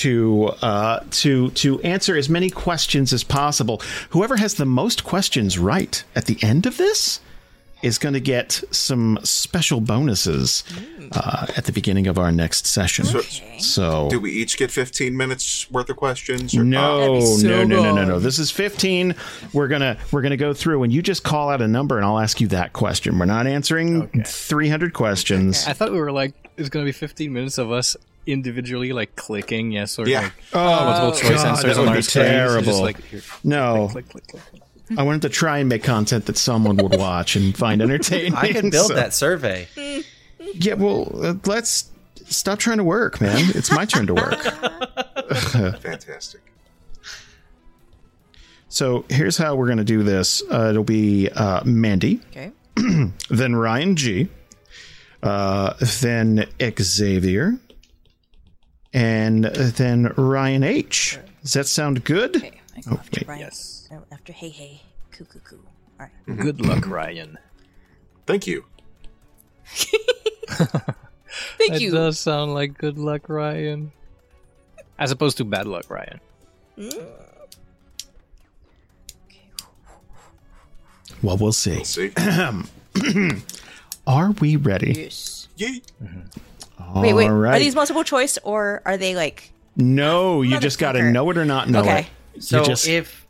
to 0.00 0.46
uh, 0.60 1.04
to 1.10 1.50
to 1.52 1.80
answer 1.82 2.16
as 2.16 2.28
many 2.28 2.50
questions 2.50 3.12
as 3.12 3.22
possible. 3.22 3.80
Whoever 4.10 4.36
has 4.36 4.54
the 4.54 4.66
most 4.66 5.04
questions 5.04 5.58
right 5.58 6.02
at 6.16 6.26
the 6.26 6.36
end 6.42 6.66
of 6.66 6.76
this 6.76 7.20
is 7.84 7.98
going 7.98 8.14
to 8.14 8.20
get 8.20 8.62
some 8.70 9.18
special 9.22 9.80
bonuses 9.80 10.64
uh, 11.12 11.46
at 11.56 11.66
the 11.66 11.72
beginning 11.72 12.06
of 12.06 12.18
our 12.18 12.32
next 12.32 12.66
session. 12.66 13.06
Okay. 13.14 13.58
So 13.58 14.08
Do 14.10 14.18
we 14.18 14.32
each 14.32 14.56
get 14.56 14.70
15 14.70 15.16
minutes 15.16 15.70
worth 15.70 15.90
of 15.90 15.96
questions? 15.96 16.54
or- 16.56 16.64
no, 16.64 17.20
That'd 17.20 17.40
so 17.40 17.46
no, 17.48 17.64
no, 17.64 17.82
no, 17.82 17.94
no, 17.94 18.04
no. 18.04 18.18
This 18.18 18.38
is 18.38 18.50
15. 18.50 19.14
We're 19.52 19.68
gonna 19.68 19.98
we're 20.12 20.22
gonna 20.22 20.36
go 20.36 20.54
through 20.54 20.82
and 20.82 20.92
you 20.92 21.02
just 21.02 21.22
call 21.24 21.50
out 21.50 21.60
a 21.60 21.68
number 21.68 21.96
and 21.98 22.06
I'll 22.06 22.18
ask 22.18 22.40
you 22.40 22.48
that 22.48 22.72
question. 22.72 23.18
We're 23.18 23.26
not 23.26 23.46
answering 23.46 24.08
300 24.24 24.94
questions. 24.94 25.66
I 25.66 25.72
thought 25.74 25.92
we 25.92 25.98
were 25.98 26.12
like 26.12 26.34
it's 26.56 26.68
gonna 26.70 26.84
be 26.86 26.92
15 26.92 27.32
minutes 27.32 27.58
of 27.58 27.70
us 27.70 27.96
individually 28.26 28.92
like 28.94 29.14
clicking 29.16 29.72
yes 29.72 29.98
or 29.98 30.08
Yeah. 30.08 30.22
like 30.22 30.32
Oh, 30.54 30.64
multiple 30.64 31.12
choice 31.30 31.42
God, 31.42 31.46
answers 31.48 31.62
that 31.76 31.76
on 31.76 31.80
would 31.82 31.88
our 31.90 31.96
be 31.96 32.02
screens. 32.02 32.28
Terrible. 32.28 32.62
Just 32.64 32.80
like 32.80 33.04
here, 33.04 33.22
No, 33.44 33.88
click, 33.92 34.08
click, 34.08 34.26
click, 34.26 34.42
click. 34.50 34.62
I 34.96 35.02
wanted 35.02 35.22
to 35.22 35.28
try 35.30 35.58
and 35.58 35.68
make 35.68 35.82
content 35.82 36.26
that 36.26 36.36
someone 36.36 36.76
would 36.76 36.96
watch 36.96 37.36
and 37.36 37.56
find 37.56 37.80
entertaining. 37.82 38.34
I 38.34 38.52
can 38.52 38.70
build 38.70 38.88
so- 38.88 38.94
that 38.94 39.14
survey. 39.14 39.66
Yeah, 40.54 40.74
well, 40.74 41.10
uh, 41.24 41.34
let's 41.46 41.90
stop 42.26 42.58
trying 42.58 42.76
to 42.78 42.84
work, 42.84 43.20
man. 43.20 43.50
It's 43.54 43.70
my 43.70 43.84
turn 43.86 44.06
to 44.08 44.14
work. 44.14 44.40
Fantastic. 45.80 46.40
So 48.68 49.04
here's 49.08 49.36
how 49.36 49.54
we're 49.54 49.66
going 49.66 49.78
to 49.78 49.84
do 49.84 50.02
this. 50.02 50.42
Uh, 50.50 50.68
it'll 50.70 50.84
be 50.84 51.28
uh, 51.30 51.62
Mandy, 51.64 52.20
Okay. 52.30 52.50
then 53.30 53.54
Ryan 53.56 53.94
G, 53.96 54.28
uh, 55.22 55.74
then 56.02 56.46
Xavier, 56.80 57.56
and 58.92 59.44
then 59.44 60.12
Ryan 60.16 60.62
H. 60.64 61.18
Does 61.42 61.52
that 61.54 61.66
sound 61.66 62.04
good? 62.04 62.36
Okay. 62.36 62.60
I 62.76 62.80
go 62.80 62.96
after 62.96 63.20
Okay. 63.20 63.26
Ryan. 63.28 63.40
Yes. 63.40 63.83
After 64.12 64.32
hey 64.32 64.48
hey. 64.48 64.82
Coo 65.12 65.24
coo 65.24 65.40
coo. 65.40 65.60
All 66.00 66.06
right. 66.06 66.10
Mm-hmm. 66.26 66.42
Good 66.42 66.60
luck, 66.66 66.86
Ryan. 66.88 67.38
Thank 68.26 68.46
you. 68.46 68.64
Thank 70.46 71.72
That 71.72 71.80
you. 71.80 71.90
does 71.90 72.18
sound 72.18 72.54
like 72.54 72.76
good 72.78 72.98
luck, 72.98 73.28
Ryan. 73.28 73.92
As 74.98 75.10
opposed 75.10 75.36
to 75.38 75.44
bad 75.44 75.66
luck, 75.66 75.90
Ryan. 75.90 76.20
Mm. 76.78 77.06
Well, 81.22 81.36
we'll 81.36 81.52
see. 81.52 81.76
We'll 81.76 81.84
see. 81.84 82.12
Are 84.06 84.32
we 84.32 84.56
ready? 84.56 84.92
Yes. 84.96 85.48
Yay. 85.56 85.80
Mm-hmm. 86.02 87.00
Wait, 87.00 87.12
wait. 87.14 87.26
All 87.28 87.34
right. 87.34 87.56
Are 87.56 87.58
these 87.58 87.74
multiple 87.74 88.04
choice 88.04 88.38
or 88.44 88.82
are 88.84 88.96
they 88.96 89.14
like? 89.14 89.52
No, 89.76 90.42
you 90.42 90.60
just 90.60 90.78
got 90.78 90.92
to 90.92 91.02
know 91.10 91.28
it 91.30 91.38
or 91.38 91.44
not 91.44 91.68
know 91.68 91.80
Okay. 91.80 92.06
it. 92.36 92.42
So 92.42 92.62
just, 92.64 92.86
if 92.86 93.23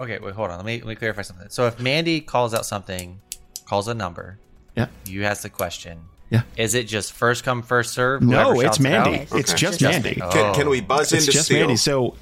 okay, 0.00 0.18
wait, 0.18 0.34
hold 0.34 0.50
on. 0.50 0.56
Let 0.56 0.66
me 0.66 0.78
let 0.78 0.86
me 0.86 0.94
clarify 0.94 1.22
something. 1.22 1.48
So 1.50 1.66
if 1.66 1.78
Mandy 1.80 2.20
calls 2.20 2.54
out 2.54 2.66
something, 2.66 3.20
calls 3.66 3.88
a 3.88 3.94
number, 3.94 4.38
yeah. 4.76 4.86
you 5.06 5.24
ask 5.24 5.42
the 5.42 5.50
question. 5.50 6.00
Yeah. 6.30 6.42
Is 6.56 6.74
it 6.74 6.84
just 6.84 7.12
first 7.12 7.42
come 7.44 7.62
first 7.62 7.92
serve? 7.92 8.22
No, 8.22 8.52
it's 8.52 8.62
shouts 8.62 8.78
it 8.78 8.82
Mandy. 8.84 9.20
out? 9.20 9.32
It's 9.32 9.52
just 9.52 9.80
Just 9.80 9.82
Mandy. 9.82 10.20
me. 10.20 10.30
Can, 10.30 10.54
can 10.54 10.68
we 10.68 10.80
buzz 10.80 11.12
it's 11.12 11.24
into 11.24 11.32
just 11.32 11.46
steel? 11.46 11.58
Mandy. 11.60 11.76
So 11.76 12.14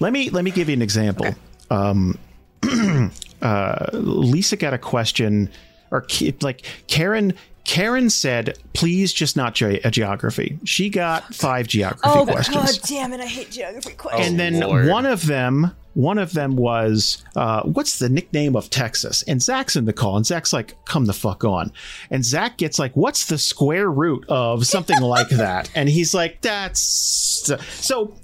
let 0.00 0.12
me 0.12 0.30
let 0.30 0.44
me 0.44 0.50
give 0.50 0.68
you 0.68 0.74
an 0.74 0.82
example. 0.82 1.26
Um, 1.70 2.18
uh, 3.42 3.86
Lisa 3.92 4.56
got 4.56 4.74
a 4.74 4.78
question, 4.78 5.50
or 5.90 6.06
like 6.40 6.62
Karen. 6.86 7.34
Karen 7.64 8.08
said, 8.08 8.56
"Please, 8.72 9.12
just 9.12 9.36
not 9.36 9.54
ge- 9.54 9.80
a 9.84 9.90
geography." 9.90 10.58
She 10.64 10.88
got 10.88 11.34
five 11.34 11.66
geography 11.66 12.00
Oh 12.04 12.24
questions, 12.24 12.78
god 12.78 12.88
damn 12.88 13.12
it! 13.12 13.20
I 13.20 13.26
hate 13.26 13.50
geography 13.50 13.92
questions. 13.92 14.26
and 14.26 14.40
then 14.40 14.60
Lord. 14.60 14.88
one 14.88 15.04
of 15.04 15.26
them, 15.26 15.72
one 15.98 16.16
of 16.18 16.32
them 16.32 16.54
was, 16.54 17.24
uh, 17.34 17.62
"What's 17.62 17.98
the 17.98 18.08
nickname 18.08 18.54
of 18.54 18.70
Texas?" 18.70 19.24
And 19.26 19.42
Zach's 19.42 19.74
in 19.74 19.84
the 19.84 19.92
call, 19.92 20.16
and 20.16 20.24
Zach's 20.24 20.52
like, 20.52 20.76
"Come 20.84 21.06
the 21.06 21.12
fuck 21.12 21.42
on!" 21.44 21.72
And 22.10 22.24
Zach 22.24 22.56
gets 22.56 22.78
like, 22.78 22.96
"What's 22.96 23.26
the 23.26 23.36
square 23.36 23.90
root 23.90 24.24
of 24.28 24.64
something 24.66 25.00
like 25.00 25.28
that?" 25.44 25.70
And 25.74 25.88
he's 25.88 26.14
like, 26.14 26.40
"That's 26.40 26.80
so." 26.80 28.14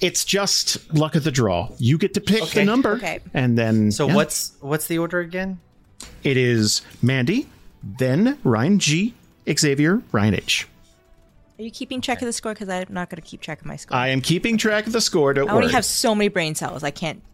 It's 0.00 0.24
just 0.24 0.94
luck 0.94 1.16
of 1.16 1.24
the 1.24 1.32
draw. 1.32 1.68
You 1.78 1.98
get 1.98 2.14
to 2.14 2.20
pick 2.20 2.42
Okay. 2.44 2.60
the 2.60 2.64
number, 2.64 2.92
Okay. 2.92 3.18
and 3.34 3.58
then 3.58 3.90
So 3.90 4.06
yeah. 4.06 4.14
what's 4.14 4.52
what's 4.60 4.86
the 4.86 4.98
order 4.98 5.18
again? 5.18 5.58
it 6.22 6.36
is? 6.36 6.82
Mandy, 7.02 7.48
then 7.98 8.38
Ryan 8.44 8.78
G, 8.78 9.14
Xavier, 9.58 10.00
Ryan 10.12 10.34
H. 10.36 10.68
Are 11.58 11.62
you 11.62 11.70
keeping 11.70 12.00
track 12.00 12.20
of 12.22 12.26
the 12.26 12.32
score? 12.32 12.54
Because 12.54 12.68
I'm 12.68 12.86
not 12.90 13.10
going 13.10 13.20
to 13.20 13.26
keep 13.28 13.40
track 13.40 13.60
of 13.60 13.66
my 13.66 13.76
score. 13.76 13.96
I 13.96 14.08
am 14.08 14.20
keeping 14.20 14.56
track 14.56 14.86
of 14.86 14.92
the 14.92 15.00
score. 15.00 15.34
Don't 15.34 15.48
I 15.48 15.52
only 15.52 15.66
worry. 15.66 15.72
have 15.74 15.84
so 15.84 16.14
many 16.14 16.28
brain 16.28 16.54
cells. 16.54 16.82
I 16.82 16.90
can't. 16.90 17.22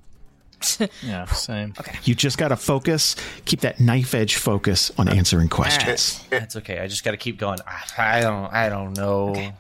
Yeah, 1.03 1.25
same. 1.27 1.73
Okay. 1.79 1.97
You 2.03 2.17
just 2.17 2.37
got 2.37 2.49
to 2.49 2.57
focus, 2.57 3.15
keep 3.45 3.61
that 3.61 3.79
knife 3.79 4.13
edge 4.13 4.35
focus 4.35 4.91
on 4.99 5.09
uh, 5.09 5.13
answering 5.13 5.49
questions. 5.49 6.25
That's 6.31 6.57
okay. 6.57 6.81
I 6.81 6.89
just 6.89 7.05
got 7.05 7.13
to 7.13 7.17
keep 7.17 7.39
going. 7.39 7.61
I 7.97 8.21
don't. 8.21 8.53
I 8.53 8.69
don't 8.69 8.97
know. 8.97 9.53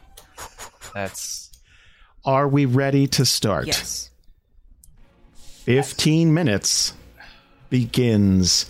That's 0.94 1.50
Are 2.24 2.48
we 2.48 2.64
ready 2.64 3.06
to 3.08 3.24
start? 3.24 3.68
Yes. 3.68 4.10
15 5.66 6.34
minutes 6.34 6.94
begins 7.70 8.68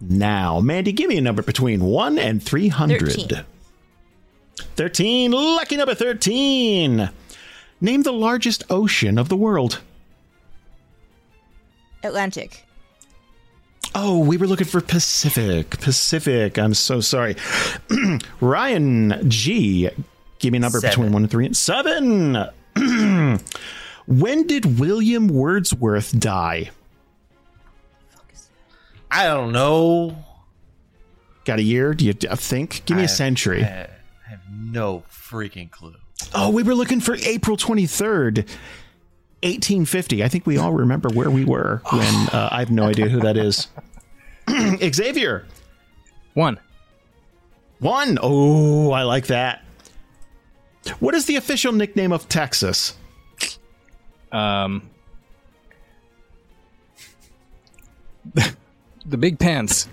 now. 0.00 0.60
Mandy, 0.60 0.90
give 0.90 1.08
me 1.08 1.18
a 1.18 1.20
number 1.20 1.42
between 1.42 1.84
1 1.84 2.18
and 2.18 2.42
300. 2.42 3.12
13. 3.12 3.44
13. 4.84 5.30
Lucky 5.30 5.76
number 5.76 5.94
13. 5.94 7.10
Name 7.82 8.02
the 8.02 8.12
largest 8.14 8.64
ocean 8.70 9.18
of 9.18 9.28
the 9.28 9.36
world. 9.36 9.80
Atlantic. 12.02 12.64
Oh, 13.94 14.20
we 14.20 14.38
were 14.38 14.46
looking 14.46 14.66
for 14.66 14.80
Pacific. 14.80 15.68
Pacific. 15.80 16.58
I'm 16.58 16.72
so 16.72 17.02
sorry. 17.02 17.36
Ryan 18.40 19.28
G. 19.28 19.90
Give 20.38 20.50
me 20.52 20.56
a 20.56 20.60
number 20.62 20.80
Seven. 20.80 20.90
between 20.92 21.12
1 21.12 21.22
and 21.24 21.30
3. 21.30 21.44
and 21.44 21.56
7. 21.58 22.34
when 24.06 24.46
did 24.46 24.78
William 24.80 25.28
Wordsworth 25.28 26.18
die? 26.18 26.70
I 29.10 29.26
don't 29.26 29.52
know. 29.52 30.16
Got 31.44 31.58
a 31.58 31.62
year? 31.62 31.92
Do 31.92 32.06
you 32.06 32.14
think? 32.14 32.86
Give 32.86 32.96
me 32.96 33.02
I- 33.02 33.04
a 33.04 33.08
century. 33.08 33.62
I, 33.62 33.66
I 33.66 33.70
have 33.70 33.99
no 34.50 35.04
freaking 35.10 35.70
clue. 35.70 35.96
oh, 36.34 36.50
we 36.50 36.62
were 36.62 36.74
looking 36.74 37.00
for 37.00 37.16
April 37.16 37.56
23rd, 37.56 38.38
1850. 39.42 40.24
I 40.24 40.28
think 40.28 40.46
we 40.46 40.58
all 40.58 40.72
remember 40.72 41.08
where 41.08 41.30
we 41.30 41.44
were 41.44 41.82
when 41.90 42.14
uh, 42.32 42.48
I 42.50 42.60
have 42.60 42.70
no 42.70 42.84
idea 42.84 43.08
who 43.08 43.20
that 43.20 43.36
is. 43.36 43.68
Xavier. 44.94 45.46
One. 46.34 46.58
One. 47.78 48.18
Oh, 48.20 48.90
I 48.92 49.02
like 49.02 49.28
that. 49.28 49.64
What 50.98 51.14
is 51.14 51.26
the 51.26 51.36
official 51.36 51.72
nickname 51.72 52.12
of 52.12 52.28
Texas? 52.28 52.96
Um. 54.32 54.88
the 59.06 59.16
big 59.16 59.38
pants. 59.38 59.88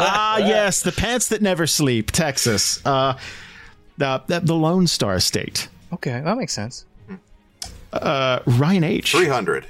Ah, 0.00 0.38
yes, 0.38 0.82
the 0.82 0.92
pants 0.92 1.28
that 1.28 1.42
never 1.42 1.66
sleep, 1.66 2.10
Texas. 2.10 2.84
Uh, 2.86 3.18
the, 3.96 4.22
the, 4.26 4.40
the 4.40 4.54
Lone 4.54 4.86
Star 4.86 5.20
State. 5.20 5.68
Okay, 5.92 6.20
that 6.20 6.36
makes 6.36 6.52
sense. 6.52 6.84
Uh, 7.92 8.40
Ryan 8.46 8.84
H. 8.84 9.12
300. 9.12 9.66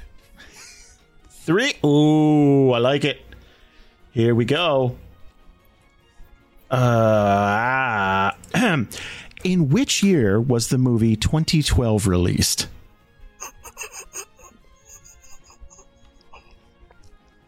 Three. 1.29 1.73
Ooh, 1.83 2.71
I 2.71 2.77
like 2.79 3.05
it. 3.05 3.21
Here 4.11 4.35
we 4.35 4.45
go. 4.45 4.97
Uh, 6.69 8.31
in 9.43 9.69
which 9.69 10.03
year 10.03 10.39
was 10.39 10.67
the 10.67 10.77
movie 10.77 11.15
2012 11.15 12.05
released? 12.07 12.67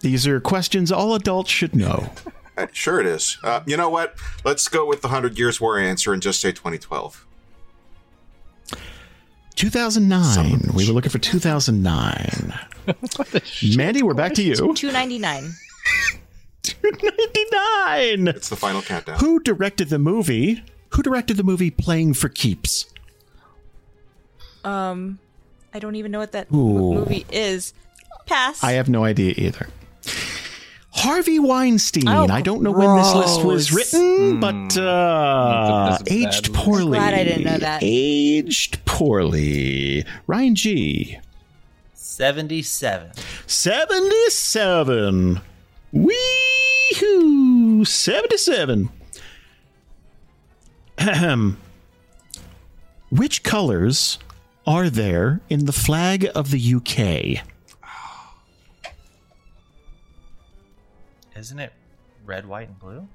These 0.02 0.28
are 0.28 0.40
questions 0.40 0.92
all 0.92 1.16
adults 1.16 1.52
should 1.52 1.76
know. 1.76 2.12
Sure 2.74 3.00
it 3.00 3.08
is. 3.08 3.40
Uh, 3.44 3.62
you 3.66 3.76
know 3.76 3.90
what? 3.90 4.16
Let's 4.46 4.68
go 4.68 4.86
with 4.86 5.02
the 5.02 5.08
100 5.08 5.40
Years 5.40 5.60
War 5.60 5.80
answer 5.80 6.14
and 6.14 6.22
just 6.22 6.40
say 6.42 6.52
2012. 6.52 7.26
2009. 9.56 10.72
We 10.76 10.88
were 10.88 10.94
looking 10.94 11.10
for 11.10 11.18
2009. 11.18 12.54
Mandy, 13.76 14.04
we're 14.04 14.14
back 14.14 14.34
to 14.36 14.44
you. 14.44 14.56
299. 14.56 15.54
299. 16.62 18.28
It's 18.28 18.50
the 18.50 18.56
final 18.56 18.82
countdown. 18.82 19.20
Who 19.20 19.40
directed 19.40 19.90
the 19.90 20.00
movie? 20.00 20.64
Who 20.90 21.02
directed 21.02 21.38
the 21.38 21.44
movie 21.44 21.72
Playing 21.72 22.14
for 22.14 22.30
Keeps? 22.30 22.86
Um, 24.64 25.20
I 25.74 25.80
don't 25.80 25.96
even 25.96 26.12
know 26.12 26.20
what 26.20 26.34
that 26.34 26.52
Ooh. 26.54 26.94
movie 26.94 27.26
is. 27.32 27.74
Pass. 28.28 28.64
I 28.64 28.74
have 28.74 28.88
no 28.90 29.04
idea 29.04 29.34
either. 29.38 29.68
Harvey 30.94 31.40
Weinstein. 31.40 32.08
Oh, 32.08 32.28
I 32.30 32.42
don't 32.42 32.62
know 32.62 32.72
when 32.72 32.96
this 32.98 33.14
list 33.16 33.44
was 33.46 33.70
gross. 33.70 33.94
written, 33.94 34.40
but 34.40 34.78
uh, 34.78 35.90
That's 35.92 36.02
a 36.02 36.04
bad 36.06 36.14
aged 36.14 36.50
list. 36.50 36.54
poorly. 36.66 36.98
Glad 36.98 37.14
I 37.14 37.24
didn't 37.24 37.44
know 37.46 37.58
that. 37.58 37.80
Aged 37.82 38.84
poorly. 38.86 40.04
Ryan 40.28 40.56
G. 40.56 41.18
77. 41.94 43.12
77. 43.48 45.42
Weehoo! 45.94 47.88
77. 47.88 48.90
Ahem. 50.98 51.58
Which 53.10 53.44
colors 53.44 54.20
are 54.68 54.90
there 54.90 55.42
in 55.50 55.66
the 55.66 55.72
flag 55.74 56.28
of 56.36 56.52
the 56.52 56.76
UK? 56.76 57.44
Isn't 61.42 61.58
it 61.60 61.74
red, 62.24 62.46
white, 62.46 62.68
and 62.68 62.78
blue? 62.80 63.08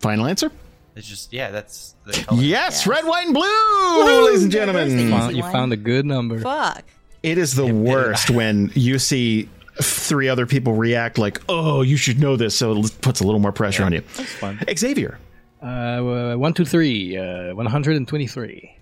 Final 0.00 0.26
answer? 0.26 0.50
It's 0.96 1.06
just, 1.06 1.32
yeah, 1.32 1.52
that's 1.52 1.94
the 2.04 2.12
color. 2.24 2.42
Yes, 2.42 2.84
red, 2.84 3.04
white, 3.06 3.26
and 3.26 3.34
blue, 3.34 4.24
ladies 4.26 4.42
and 4.42 4.50
gentlemen. 4.50 4.96
There's 4.96 5.10
Found- 5.12 5.36
you 5.36 5.42
found 5.44 5.72
a 5.72 5.76
good 5.76 6.04
number. 6.04 6.40
Fuck. 6.40 6.82
It 7.22 7.38
is 7.38 7.54
the 7.54 7.72
worst 7.72 8.28
when 8.28 8.72
you 8.74 8.98
see 8.98 9.48
three 9.80 10.28
other 10.28 10.46
people 10.46 10.72
react 10.72 11.16
like, 11.16 11.40
"Oh, 11.48 11.82
you 11.82 11.96
should 11.96 12.18
know 12.18 12.34
this," 12.36 12.56
so 12.56 12.76
it 12.78 13.00
puts 13.02 13.20
a 13.20 13.24
little 13.24 13.38
more 13.40 13.52
pressure 13.52 13.84
on 13.84 13.92
you. 13.92 14.00
That's 14.16 14.32
fun. 14.32 14.58
Xavier, 14.76 15.18
Uh, 15.62 16.34
one, 16.34 16.54
two, 16.54 16.64
three. 16.64 17.16
Uh, 17.16 17.54
one 17.54 17.66
hundred 17.66 17.96
and 17.96 18.08
twenty-three. 18.08 18.74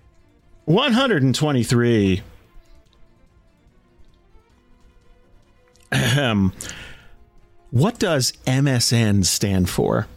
one 0.65 0.93
hundred 0.93 1.21
and 1.21 1.35
twenty-three. 1.35 2.21
Ahem. 5.91 6.53
What 7.71 7.99
does 7.99 8.31
MSN 8.47 9.25
stand 9.25 9.69
for? 9.69 10.07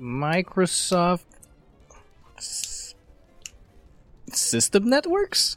Microsoft 0.00 1.24
S- 2.38 2.94
System 4.32 4.88
Networks. 4.88 5.56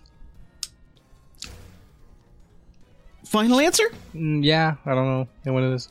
Final 3.25 3.59
answer? 3.59 3.85
Mm, 4.13 4.43
yeah, 4.43 4.75
I 4.85 4.93
don't 4.93 5.27
know. 5.45 5.51
What 5.51 5.63
it 5.63 5.73
is. 5.73 5.89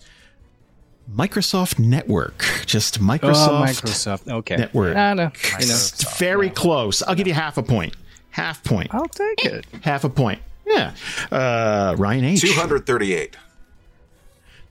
Microsoft 1.13 1.79
Network. 1.79 2.45
Just 2.65 3.01
Microsoft. 3.01 3.49
Oh, 3.49 3.63
Microsoft. 3.65 4.25
Microsoft. 4.25 4.33
Okay. 4.33 4.57
Network. 4.57 4.95
No, 4.95 5.15
know, 5.15 5.31
It's 5.59 6.19
very 6.19 6.49
close. 6.51 7.03
I'll 7.03 7.15
give 7.15 7.27
you 7.27 7.35
half 7.35 7.59
a 7.59 7.63
point. 7.63 7.95
Half 8.31 8.65
point. 8.65 8.95
I'll 8.95 9.09
take 9.09 9.45
it. 9.45 9.67
Half 9.83 10.05
a 10.05 10.09
point. 10.09 10.41
Yeah. 10.67 10.95
Uh, 11.31 11.95
Ryan 11.99 12.25
H. 12.25 12.41
238. 12.41 13.37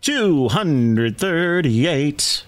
238. 0.01 2.43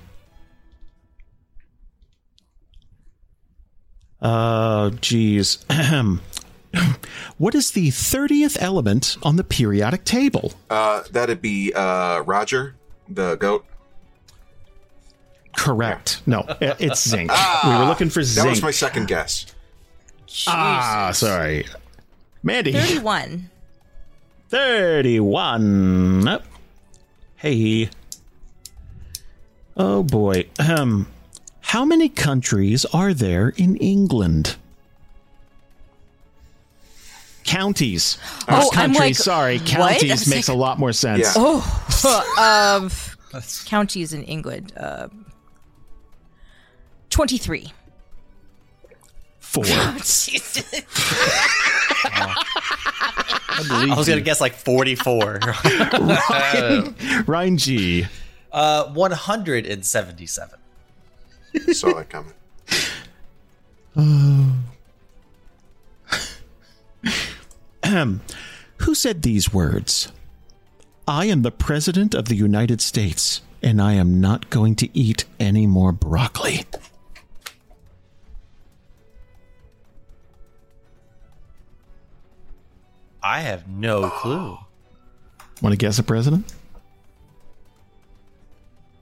Uh, 4.21 4.89
geez. 5.01 5.65
What 7.37 7.53
is 7.55 7.71
the 7.71 7.89
30th 7.89 8.57
element 8.61 9.17
on 9.23 9.35
the 9.35 9.43
periodic 9.43 10.05
table? 10.05 10.53
Uh, 10.69 11.03
that'd 11.11 11.41
be 11.41 11.73
uh, 11.73 12.21
Roger, 12.21 12.75
the 13.09 13.35
goat. 13.35 13.65
Correct. 15.57 16.21
No, 16.25 16.45
it's 16.61 17.07
zinc. 17.07 17.31
we 17.63 17.69
were 17.69 17.85
looking 17.85 18.09
for 18.09 18.23
zinc. 18.23 18.43
That 18.45 18.49
was 18.49 18.61
my 18.61 18.71
second 18.71 19.07
guess. 19.07 19.45
ah, 20.47 21.11
sorry. 21.13 21.65
Mandy. 22.45 22.71
31. 22.73 23.49
31. 24.49 26.27
Oh. 26.27 26.39
Hey. 27.35 27.89
Oh 29.75 30.03
boy. 30.03 30.47
Um 30.59 31.07
how 31.61 31.83
many 31.83 32.07
countries 32.07 32.85
are 32.85 33.13
there 33.15 33.49
in 33.57 33.75
England? 33.77 34.55
Counties. 37.43 38.17
Not 38.47 38.63
Oh, 38.63 38.69
I'm 38.73 38.75
countries, 38.93 38.99
like, 38.99 39.15
sorry. 39.15 39.59
Counties 39.59 40.27
I 40.27 40.35
makes 40.35 40.47
like- 40.47 40.55
a 40.55 40.59
lot 40.59 40.77
more 40.79 40.93
sense. 40.93 41.21
Yeah. 41.21 41.33
Oh, 41.35 42.81
um, 43.33 43.41
counties 43.65 44.13
in 44.13 44.23
England. 44.23 44.71
Uh, 44.77 45.07
23. 47.09 47.71
Four. 49.39 49.63
Jesus. 49.97 50.63
I 53.57 53.93
was 53.97 54.07
going 54.07 54.19
to 54.19 54.23
guess 54.25 54.41
like 54.41 54.53
44. 54.55 55.39
Ryan 57.27 57.57
G. 57.57 58.05
uh, 58.51 58.85
177. 58.93 60.59
Saw 61.71 61.93
that 61.93 62.09
coming. 62.09 62.33
Ahem. 67.83 68.21
Who 68.79 68.93
said 68.93 69.21
these 69.21 69.53
words? 69.53 70.11
I 71.07 71.25
am 71.25 71.43
the 71.43 71.51
President 71.51 72.13
of 72.13 72.25
the 72.25 72.35
United 72.35 72.81
States, 72.81 73.41
and 73.63 73.81
I 73.81 73.93
am 73.93 74.19
not 74.19 74.49
going 74.49 74.75
to 74.77 74.89
eat 74.97 75.23
any 75.39 75.65
more 75.65 75.91
broccoli. 75.91 76.65
I 83.27 83.39
have 83.41 83.67
no 83.67 84.07
clue. 84.11 84.59
Want 85.59 85.73
to 85.73 85.77
guess 85.77 85.97
a 85.97 86.03
president? 86.03 86.53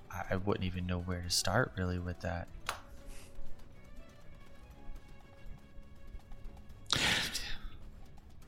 I- 0.10 0.24
I 0.32 0.36
wouldn't 0.38 0.64
even 0.66 0.88
know 0.88 1.00
where 1.00 1.22
to 1.22 1.30
start 1.30 1.74
really 1.78 2.00
with 2.00 2.22
that. 2.22 2.48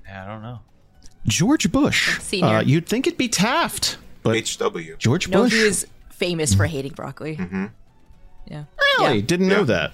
Yeah, 0.07 0.23
I 0.23 0.27
don't 0.27 0.41
know. 0.41 0.59
George 1.25 1.71
Bush. 1.71 2.19
Senior. 2.19 2.47
Uh, 2.47 2.61
you'd 2.61 2.85
think 2.85 3.07
it'd 3.07 3.17
be 3.17 3.27
Taft, 3.27 3.97
but 4.21 4.35
HW. 4.37 4.97
George 4.99 5.27
No, 5.27 5.43
Bush. 5.43 5.53
he 5.53 5.63
was 5.63 5.87
famous 6.11 6.53
for 6.53 6.65
hating 6.67 6.93
broccoli. 6.93 7.37
Yeah. 8.47 8.65
really 8.99 9.15
Yeah. 9.15 9.21
didn't 9.25 9.47
know 9.47 9.63
that. 9.65 9.93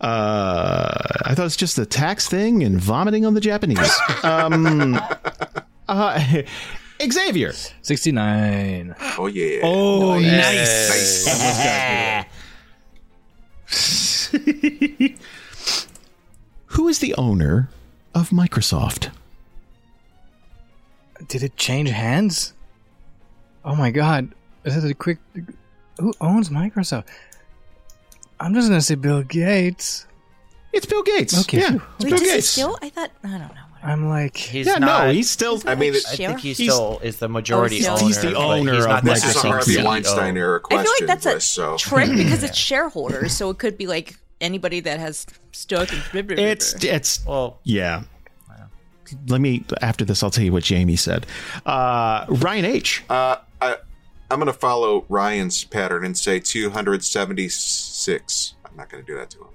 Uh, 0.00 0.94
I 1.24 1.34
thought 1.34 1.40
it 1.40 1.44
was 1.44 1.56
just 1.56 1.78
a 1.78 1.86
tax 1.86 2.28
thing 2.28 2.62
and 2.62 2.80
vomiting 2.80 3.26
on 3.26 3.34
the 3.34 3.40
Japanese. 3.40 3.92
um, 4.22 5.00
uh, 5.88 6.42
Xavier. 7.02 7.52
Sixty-nine. 7.82 8.94
Oh, 9.18 9.26
yeah. 9.26 9.60
Oh, 9.64 10.18
nice. 10.18 11.28
Who 16.66 16.88
is 16.88 16.98
the 17.00 17.14
owner 17.16 17.68
of 18.14 18.30
Microsoft? 18.30 19.10
Did 21.26 21.42
it 21.42 21.56
change 21.56 21.90
hands? 21.90 22.54
Oh 23.64 23.74
my 23.74 23.90
god! 23.90 24.32
Is 24.64 24.82
it 24.82 24.90
a 24.90 24.94
quick? 24.94 25.18
Who 25.98 26.14
owns 26.20 26.48
Microsoft? 26.50 27.06
I'm 28.40 28.54
just 28.54 28.68
gonna 28.68 28.80
say 28.80 28.94
Bill 28.94 29.22
Gates. 29.22 30.06
It's 30.72 30.86
Bill 30.86 31.02
Gates. 31.02 31.38
Okay. 31.40 31.60
Yeah, 31.60 31.74
it's 31.74 32.04
Wait, 32.04 32.10
Bill 32.10 32.18
does 32.18 32.20
he 32.20 32.26
Gates. 32.26 32.48
still? 32.48 32.78
I 32.82 32.88
thought. 32.90 33.10
I 33.24 33.28
don't 33.28 33.38
know. 33.40 33.50
I'm 33.80 34.08
like, 34.08 34.36
He's 34.36 34.66
yeah, 34.66 34.74
not. 34.78 35.06
no, 35.06 35.12
he's 35.12 35.30
still. 35.30 35.60
I 35.64 35.76
mean, 35.76 35.94
I 35.94 36.16
think 36.16 36.40
he 36.40 36.52
He's- 36.52 36.72
still 36.72 36.98
is 37.02 37.18
the 37.18 37.28
majority 37.28 37.80
still- 37.80 37.94
owner. 37.94 38.04
He's 38.06 38.20
the 38.20 38.30
but 38.32 38.36
owner 38.36 38.74
he's 38.74 38.84
of 38.84 38.90
not 38.90 39.04
This 39.04 39.18
is 39.18 39.22
a 39.22 39.26
necessarily 39.26 39.50
Harvey 39.52 39.74
CEO. 39.76 39.84
Weinstein 39.84 40.36
era 40.36 40.60
question. 40.60 40.80
I 40.80 40.82
feel 40.84 40.92
like 41.00 41.06
that's 41.06 41.26
a 41.26 41.34
Wes, 41.34 41.44
so. 41.44 41.76
trick 41.76 42.10
because 42.16 42.42
it's 42.42 42.58
shareholders, 42.58 43.32
so 43.32 43.50
it 43.50 43.58
could 43.58 43.78
be 43.78 43.86
like 43.86 44.16
anybody 44.40 44.80
that 44.80 44.98
has 45.00 45.26
stock 45.52 45.92
and 45.92 46.02
blah, 46.12 46.22
blah, 46.22 46.36
blah, 46.36 46.44
It's 46.44 46.74
blah. 46.74 46.90
it's 46.90 47.24
Well, 47.24 47.60
yeah. 47.64 48.02
Let 49.28 49.40
me 49.40 49.64
after 49.80 50.04
this. 50.04 50.22
I'll 50.22 50.30
tell 50.30 50.44
you 50.44 50.52
what 50.52 50.64
Jamie 50.64 50.96
said. 50.96 51.24
Uh, 51.64 52.26
Ryan 52.28 52.64
H. 52.66 53.02
Uh, 53.08 53.14
I, 53.14 53.38
I'm 54.30 54.38
going 54.38 54.46
to 54.46 54.52
follow 54.52 55.04
Ryan's 55.08 55.64
pattern 55.64 56.04
and 56.04 56.16
say 56.16 56.38
276. 56.40 58.54
I'm 58.64 58.76
not 58.76 58.88
going 58.90 59.02
to 59.02 59.06
do 59.06 59.16
that 59.18 59.30
to 59.30 59.38
him. 59.38 59.48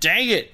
dang 0.00 0.28
it. 0.28 0.52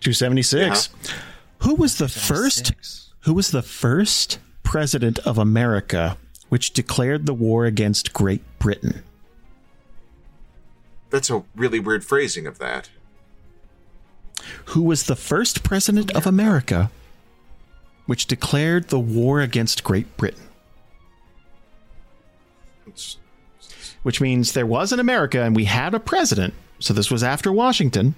Two 0.00 0.12
seventy 0.12 0.42
six. 0.42 0.88
Uh-huh. 0.92 1.12
Who 1.60 1.74
was 1.76 1.98
the 1.98 2.08
first? 2.08 2.72
Who 3.20 3.34
was 3.34 3.50
the 3.50 3.62
first 3.62 4.38
president 4.62 5.18
of 5.20 5.38
America 5.38 6.16
which 6.48 6.72
declared 6.72 7.26
the 7.26 7.34
war 7.34 7.64
against 7.66 8.12
Great 8.12 8.42
Britain? 8.58 9.02
That's 11.10 11.30
a 11.30 11.42
really 11.54 11.78
weird 11.80 12.04
phrasing 12.04 12.46
of 12.46 12.58
that. 12.58 12.90
Who 14.66 14.82
was 14.82 15.04
the 15.04 15.16
first 15.16 15.62
president 15.62 16.10
of 16.12 16.26
America 16.26 16.90
which 18.06 18.26
declared 18.26 18.88
the 18.88 18.98
war 19.00 19.40
against 19.40 19.84
Great 19.84 20.16
Britain. 20.16 20.48
Which 24.02 24.20
means 24.20 24.52
there 24.52 24.66
was 24.66 24.92
an 24.92 25.00
America 25.00 25.42
and 25.42 25.54
we 25.54 25.64
had 25.64 25.94
a 25.94 26.00
president. 26.00 26.54
So 26.78 26.92
this 26.92 27.10
was 27.10 27.22
after 27.22 27.52
Washington. 27.52 28.14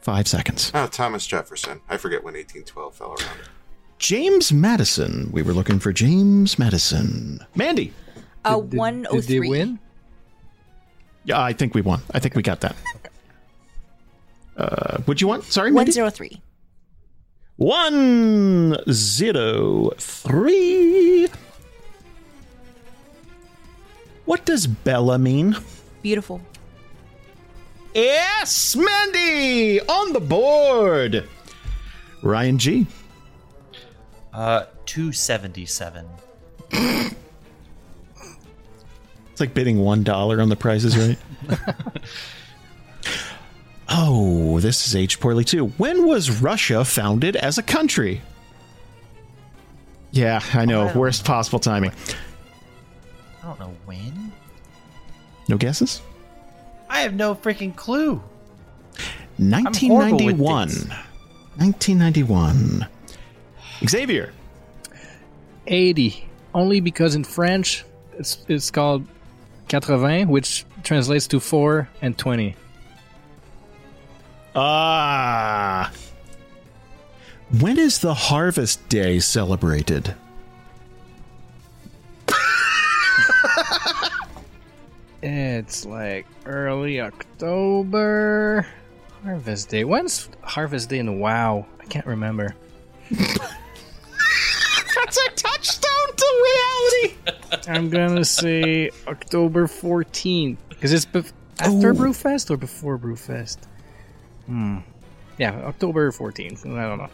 Five 0.00 0.28
seconds. 0.28 0.70
Oh, 0.74 0.86
Thomas 0.86 1.26
Jefferson. 1.26 1.80
I 1.88 1.96
forget 1.96 2.22
when 2.22 2.34
1812 2.34 2.94
fell 2.94 3.08
around. 3.08 3.38
James 3.98 4.52
Madison. 4.52 5.30
We 5.32 5.42
were 5.42 5.54
looking 5.54 5.78
for 5.78 5.92
James 5.92 6.58
Madison. 6.58 7.40
Mandy. 7.54 7.92
Uh, 8.44 8.58
103. 8.58 9.20
Did 9.20 9.28
they 9.28 9.48
win? 9.48 9.78
Yeah, 11.24 11.40
I 11.40 11.54
think 11.54 11.74
we 11.74 11.80
won. 11.80 12.02
I 12.12 12.18
think 12.18 12.34
we 12.34 12.42
got 12.42 12.60
that. 12.60 12.76
uh, 14.58 14.98
what'd 14.98 15.22
you 15.22 15.28
want? 15.28 15.44
Sorry, 15.44 15.70
Mandy? 15.70 15.92
103. 15.92 16.42
One 17.56 18.76
zero 18.90 19.90
three. 19.96 21.28
What 24.24 24.44
does 24.44 24.66
Bella 24.66 25.18
mean? 25.18 25.56
Beautiful. 26.02 26.40
Yes, 27.94 28.74
Mandy 28.74 29.80
on 29.80 30.12
the 30.12 30.20
board. 30.20 31.28
Ryan 32.22 32.58
G. 32.58 32.86
Uh, 34.32 34.64
277. 34.86 36.06
It's 36.72 37.14
like 39.40 39.54
bidding 39.54 39.78
one 39.78 40.02
dollar 40.02 40.40
on 40.40 40.48
the 40.48 40.56
prices, 40.56 40.96
right? 40.96 41.18
oh, 43.88 44.60
this 44.60 44.86
is 44.86 44.96
aged 44.96 45.20
poorly 45.20 45.44
too. 45.44 45.66
When 45.66 46.06
was 46.06 46.42
Russia 46.42 46.84
founded 46.84 47.36
as 47.36 47.58
a 47.58 47.62
country? 47.62 48.22
Yeah, 50.12 50.40
I 50.52 50.64
know. 50.64 50.92
Worst 50.94 51.24
possible 51.24 51.58
timing. 51.58 51.92
I 53.42 53.46
don't 53.46 53.58
know 53.58 53.74
when. 53.84 54.32
No 55.48 55.56
guesses? 55.56 56.00
I 56.88 57.00
have 57.00 57.14
no 57.14 57.34
freaking 57.34 57.74
clue. 57.74 58.22
1991. 59.38 60.38
1991. 60.38 62.86
Xavier. 63.86 64.32
80. 65.66 66.28
Only 66.54 66.80
because 66.80 67.16
in 67.16 67.24
French 67.24 67.84
it's 68.18 68.44
it's 68.48 68.70
called 68.70 69.06
80, 69.72 70.26
which 70.26 70.64
translates 70.82 71.26
to 71.28 71.40
4 71.40 71.88
and 72.00 72.16
20. 72.16 72.56
Ah. 74.54 75.90
When 77.58 77.78
is 77.78 77.98
the 77.98 78.14
Harvest 78.14 78.88
Day 78.88 79.18
celebrated? 79.20 80.14
It's 85.26 85.86
like 85.86 86.26
early 86.44 87.00
October. 87.00 88.66
Harvest 89.24 89.70
Day. 89.70 89.84
When's 89.84 90.28
Harvest 90.42 90.90
Day 90.90 90.98
in 90.98 91.18
WoW? 91.18 91.64
I 91.80 91.84
can't 91.86 92.04
remember. 92.06 92.54
That's 93.10 93.56
a 95.16 95.30
touchstone 95.34 96.16
to 96.16 96.44
reality. 96.44 97.14
I'm 97.68 97.88
gonna 97.88 98.24
say 98.26 98.90
October 99.08 99.66
14th. 99.66 100.58
Because 100.68 100.92
it's 100.92 101.06
bef- 101.06 101.32
after 101.58 101.90
Oh. 101.90 101.94
Brewfest 101.94 102.50
or 102.50 102.58
before 102.58 102.98
Brewfest? 102.98 103.56
Hmm. 104.46 104.78
Yeah, 105.38 105.54
October 105.64 106.10
14th. 106.12 106.66
I 106.66 106.88
don't 106.88 106.98
know. 106.98 107.08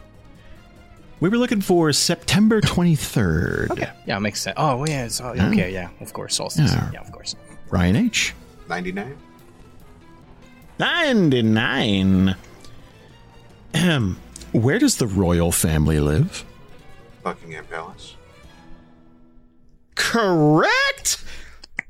We 1.19 1.29
were 1.29 1.37
looking 1.37 1.61
for 1.61 1.93
September 1.93 2.61
23rd. 2.61 3.71
Okay. 3.71 3.89
Yeah, 4.05 4.17
makes 4.19 4.41
sense. 4.41 4.55
Oh, 4.57 4.85
yeah. 4.85 5.05
It's, 5.05 5.21
oh, 5.21 5.29
okay, 5.29 5.71
yeah. 5.71 5.89
Of 5.99 6.13
course. 6.13 6.35
Solstice. 6.35 6.73
Yeah. 6.73 6.89
Yeah, 6.93 7.01
of 7.01 7.11
course. 7.11 7.35
Ryan 7.69 7.95
H. 7.95 8.33
99? 8.69 9.17
99. 10.79 12.35
Ahem. 13.75 14.17
Where 14.51 14.79
does 14.79 14.97
the 14.97 15.07
royal 15.07 15.51
family 15.51 15.99
live? 15.99 16.43
Buckingham 17.23 17.65
Palace. 17.65 18.15
Correct. 19.95 21.23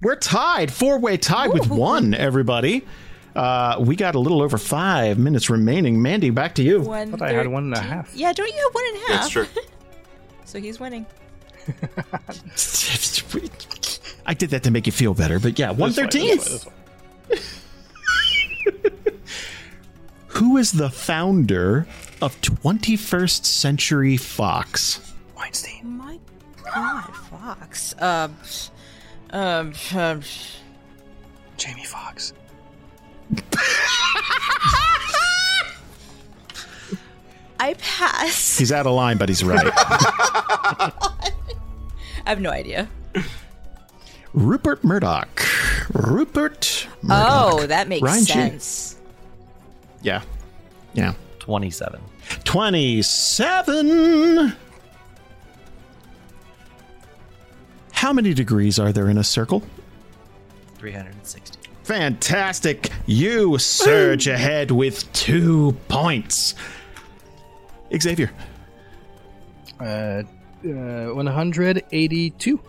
We're 0.02 0.16
tied, 0.16 0.74
four 0.74 1.00
way 1.00 1.18
tie 1.18 1.48
with 1.48 1.70
one. 1.70 2.14
Everybody, 2.14 2.86
uh, 3.36 3.78
we 3.80 3.96
got 3.96 4.16
a 4.16 4.20
little 4.20 4.42
over 4.42 4.58
five 4.58 5.18
minutes 5.18 5.50
remaining. 5.50 6.02
Mandy, 6.02 6.30
back 6.30 6.56
to 6.56 6.64
you. 6.64 6.82
One. 6.82 7.12
thought 7.12 7.22
I 7.22 7.34
had 7.34 7.48
one 7.48 7.66
and 7.66 7.74
a 7.74 7.82
half. 7.82 8.16
Yeah, 8.16 8.34
don't 8.34 8.48
you 8.48 8.56
have 8.56 8.74
one 8.74 8.84
and 8.88 8.96
a 8.96 9.00
half? 9.00 9.10
That's 9.10 9.30
true. 9.30 9.48
So 10.44 10.60
he's 10.60 10.82
winning. 10.82 11.06
I 14.26 14.34
did 14.34 14.50
that 14.50 14.64
to 14.64 14.72
make 14.72 14.86
you 14.86 14.92
feel 14.92 15.14
better, 15.14 15.40
but 15.40 15.58
yeah, 15.58 15.72
one 15.72 15.94
thirteen. 15.94 16.36
This 16.36 16.66
one. 16.66 16.76
Who 20.28 20.58
is 20.58 20.74
the 20.74 20.90
founder 20.90 21.88
of 22.22 22.40
21st 22.42 23.46
Century 23.46 24.18
Fox? 24.18 25.14
Weinstein. 25.38 25.86
My 25.98 26.20
God, 26.74 27.16
Fox. 27.16 27.96
Um, 28.00 28.36
um, 29.30 29.74
um 29.96 30.22
Jamie 31.58 31.86
Foxx. 31.86 32.34
I 37.60 37.76
pass. 37.76 38.58
He's 38.58 38.72
out 38.72 38.88
of 38.88 38.94
line, 38.94 39.18
but 39.18 39.30
he's 39.30 39.44
right. 39.44 39.72
I 39.76 41.32
have 42.26 42.42
no 42.42 42.50
idea. 42.50 42.90
Rupert 44.34 44.84
Murdoch. 44.84 45.46
Rupert 45.94 46.88
Murdoch. 47.04 47.28
Oh, 47.32 47.68
that 47.68 47.88
makes 47.88 48.02
Ryan 48.02 48.26
G. 48.26 48.34
sense. 48.34 48.96
Yeah. 50.02 50.24
Yeah. 50.94 51.14
27. 51.40 52.02
27. 52.44 54.56
How 57.92 58.12
many 58.14 58.34
degrees 58.34 58.80
are 58.80 58.92
there 58.92 59.08
in 59.10 59.18
a 59.20 59.24
circle? 59.24 59.62
360. 60.80 61.60
Fantastic. 61.92 62.90
You 63.06 63.58
surge 63.58 64.26
ahead 64.28 64.72
with 64.72 65.12
two 65.12 65.74
points. 65.90 66.56
Xavier. 68.00 68.32
Uh, 69.78 69.84
uh, 69.84 70.24
182. 70.64 72.60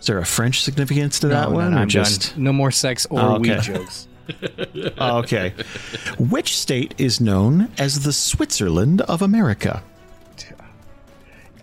Is 0.00 0.06
there 0.06 0.16
a 0.16 0.24
French 0.24 0.62
significance 0.62 1.20
to 1.20 1.28
that 1.28 1.50
No, 1.50 1.54
one? 1.56 1.72
no, 1.72 1.76
or 1.76 1.80
I'm 1.80 1.88
just 1.90 2.32
done. 2.34 2.44
No 2.44 2.52
more 2.54 2.70
sex 2.70 3.06
or 3.10 3.20
Oh, 3.20 3.34
okay. 3.34 3.50
weed 3.56 3.60
jokes. 3.62 4.08
Okay. 4.98 5.52
Which 6.18 6.56
state 6.56 6.94
is 6.96 7.20
known 7.20 7.68
as 7.76 8.04
the 8.04 8.12
Switzerland 8.14 9.02
of 9.02 9.20
America? 9.20 9.82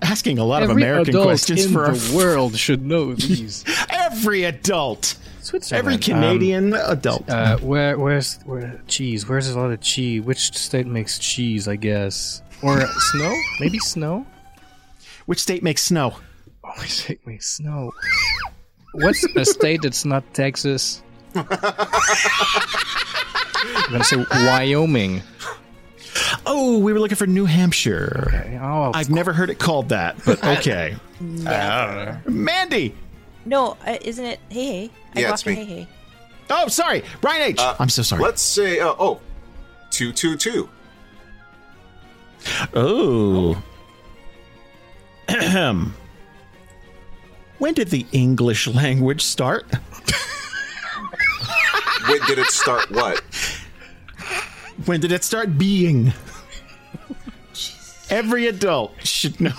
Asking 0.01 0.37
a 0.39 0.43
lot 0.45 0.63
of 0.63 0.69
American 0.69 1.13
questions 1.21 1.65
in 1.65 1.73
for 1.73 1.85
our 1.85 1.93
the 1.93 2.15
world 2.15 2.57
should 2.57 2.85
know 2.85 3.13
these. 3.15 3.65
every 3.89 4.43
adult, 4.45 5.15
Switzerland. 5.41 5.85
every 5.87 5.97
Canadian 5.97 6.73
adult. 6.73 7.29
Uh, 7.29 7.57
where, 7.57 7.97
where's 7.97 8.39
where 8.45 8.81
cheese? 8.87 9.27
Where's 9.27 9.49
a 9.49 9.59
lot 9.59 9.71
of 9.71 9.81
cheese? 9.81 10.21
Which 10.23 10.55
state 10.57 10.87
makes 10.87 11.19
cheese? 11.19 11.67
I 11.67 11.75
guess, 11.75 12.41
or 12.61 12.79
snow? 13.11 13.35
Maybe 13.59 13.79
snow. 13.79 14.25
Which 15.25 15.39
state 15.39 15.63
makes 15.63 15.83
snow? 15.83 16.15
Oh, 16.63 16.71
which 16.79 16.91
state 16.91 17.25
makes 17.27 17.47
snow? 17.47 17.91
What's 18.93 19.23
a 19.35 19.45
state 19.45 19.81
that's 19.83 20.05
not 20.05 20.23
Texas? 20.33 21.01
I'm 21.35 21.45
gonna 23.91 24.03
say 24.03 24.17
Wyoming. 24.31 25.21
Oh, 26.45 26.79
we 26.79 26.93
were 26.93 26.99
looking 26.99 27.15
for 27.15 27.27
New 27.27 27.45
Hampshire. 27.45 28.59
Oh, 28.61 28.91
I've 28.93 29.09
never 29.09 29.33
heard 29.33 29.49
it 29.49 29.59
called 29.59 29.89
that, 29.89 30.17
but 30.25 30.43
okay. 30.59 30.95
Uh, 31.45 32.17
Mandy. 32.25 32.95
No, 33.45 33.77
uh, 33.85 33.97
isn't 34.01 34.25
it? 34.25 34.39
Hey, 34.49 34.65
hey. 34.65 34.91
I 35.15 35.19
Yeah, 35.21 35.33
it's 35.33 35.45
me. 35.45 35.55
hey, 35.55 35.65
hey. 35.65 35.87
Oh, 36.49 36.67
sorry, 36.67 37.03
Ryan 37.21 37.41
H. 37.43 37.59
Uh, 37.59 37.75
am 37.79 37.89
so 37.89 38.01
sorry. 38.01 38.23
Let's 38.23 38.41
say, 38.41 38.79
uh, 38.79 38.93
oh, 38.97 39.21
222. 39.91 40.69
Oh. 42.73 43.61
Ahem. 45.27 45.93
when 47.59 47.73
did 47.75 47.89
the 47.89 48.05
English 48.11 48.67
language 48.67 49.21
start? 49.23 49.67
When 52.07 52.19
did 52.25 52.39
it 52.39 52.47
start 52.47 52.89
what? 52.91 53.21
When 54.85 54.99
did 54.99 55.11
it 55.11 55.23
start 55.23 55.57
being? 55.57 56.13
Every 58.09 58.47
adult 58.47 58.93
should 59.05 59.39
know. 59.39 59.53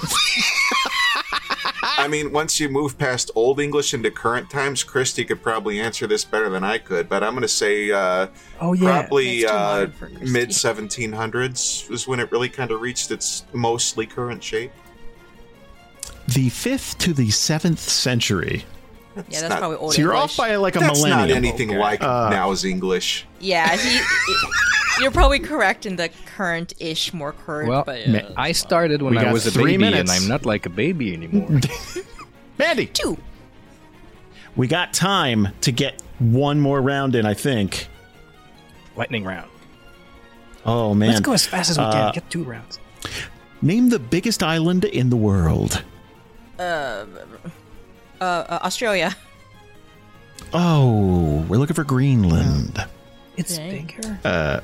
I 1.82 2.08
mean, 2.08 2.32
once 2.32 2.58
you 2.58 2.68
move 2.68 2.96
past 2.98 3.30
Old 3.34 3.60
English 3.60 3.92
into 3.94 4.10
current 4.10 4.50
times, 4.50 4.82
Christy 4.82 5.24
could 5.24 5.42
probably 5.42 5.78
answer 5.78 6.06
this 6.06 6.24
better 6.24 6.48
than 6.48 6.64
I 6.64 6.78
could, 6.78 7.08
but 7.08 7.22
I'm 7.22 7.32
going 7.32 7.42
to 7.42 7.48
say 7.48 7.90
uh, 7.90 8.28
oh 8.60 8.72
yeah. 8.72 9.02
probably 9.02 9.44
uh, 9.46 9.52
modern 9.52 9.92
for 9.92 10.06
Christy. 10.08 10.32
mid 10.32 10.48
1700s 10.48 11.88
was 11.90 12.08
when 12.08 12.18
it 12.20 12.32
really 12.32 12.48
kind 12.48 12.70
of 12.70 12.80
reached 12.80 13.10
its 13.10 13.44
mostly 13.52 14.06
current 14.06 14.42
shape. 14.42 14.72
the 16.28 16.48
fifth 16.48 16.96
to 16.98 17.12
the 17.12 17.30
seventh 17.30 17.78
century. 17.80 18.64
Yeah, 19.16 19.22
that's 19.28 19.42
not- 19.42 19.58
probably 19.58 19.76
old 19.76 19.92
So 19.94 20.00
you're 20.02 20.12
English. 20.14 20.30
off 20.32 20.36
by 20.38 20.56
like 20.56 20.76
a 20.76 20.80
That's 20.80 20.98
millennium. 21.02 21.28
not 21.28 21.36
anything 21.36 21.70
Okay. 21.70 21.78
like 21.78 22.02
Uh, 22.02 22.30
now's 22.30 22.64
English. 22.64 23.26
Yeah, 23.40 23.76
he, 23.76 24.00
you're 25.00 25.10
probably 25.10 25.38
correct 25.38 25.86
in 25.86 25.96
the 25.96 26.10
current-ish, 26.36 27.12
more 27.12 27.32
current. 27.32 27.68
Well, 27.68 27.84
but, 27.84 28.06
Ma- 28.08 28.18
uh, 28.18 28.32
I 28.36 28.52
started 28.52 29.02
when 29.02 29.14
We 29.14 29.18
I 29.18 29.32
was 29.32 29.46
a 29.46 29.50
three 29.50 29.72
baby, 29.72 29.84
minutes. 29.84 30.10
and 30.14 30.22
I'm 30.22 30.28
not 30.28 30.44
like 30.46 30.66
a 30.66 30.70
baby 30.70 31.12
anymore. 31.14 31.60
Mandy. 32.58 32.86
two. 32.86 33.16
We 34.56 34.66
got 34.66 34.92
time 34.92 35.48
to 35.62 35.72
get 35.72 36.02
one 36.18 36.60
more 36.60 36.80
round 36.82 37.14
in, 37.14 37.24
I 37.24 37.34
think. 37.34 37.88
Lightning 38.96 39.24
round. 39.24 39.48
Oh 40.66 40.92
man. 40.92 41.08
Let's 41.10 41.20
go 41.20 41.32
as 41.32 41.46
fast 41.46 41.70
as 41.70 41.78
we 41.78 41.84
Uh, 41.84 41.92
can. 41.92 42.12
Get 42.14 42.28
two 42.30 42.42
rounds. 42.44 42.78
Name 43.62 43.88
the 43.88 43.98
biggest 43.98 44.42
island 44.42 44.84
in 44.84 45.08
the 45.08 45.16
world. 45.16 45.82
Uh, 46.58 47.06
uh, 48.20 48.58
Australia. 48.62 49.16
Oh, 50.52 51.44
we're 51.48 51.56
looking 51.58 51.74
for 51.76 51.84
Greenland. 51.84 52.84
It's 53.36 53.56
Dang. 53.56 53.86
bigger. 53.86 54.18
Uh, 54.24 54.60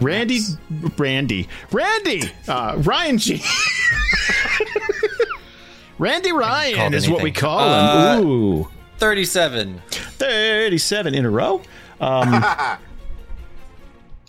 Randy, 0.00 0.40
Randy, 0.98 1.48
Randy, 1.70 2.22
uh, 2.48 2.74
Ryan 2.78 3.18
G. 3.18 3.42
Randy 5.98 6.32
Ryan 6.32 6.74
called 6.76 6.94
is 6.94 7.08
what 7.08 7.18
we 7.22 7.30
anything. 7.30 7.40
call 7.40 7.60
Uh, 7.60 8.16
him. 8.18 8.26
Ooh, 8.26 8.68
37. 8.98 9.80
37 9.90 11.14
in 11.14 11.24
a 11.24 11.30
row. 11.30 11.56
Um, 12.00 12.34
I, 12.34 12.78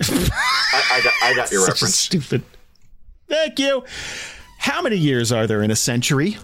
I, 0.02 1.02
got, 1.04 1.14
I 1.24 1.34
got 1.36 1.52
your 1.52 1.62
such 1.66 1.70
a 1.70 1.74
reference. 1.74 1.96
stupid. 1.96 2.44
Thank 3.28 3.58
you. 3.60 3.84
How 4.60 4.82
many 4.82 4.98
years 4.98 5.32
are 5.32 5.48
there 5.48 5.64
in 5.64 5.72
a 5.72 5.76
century? 5.76 6.38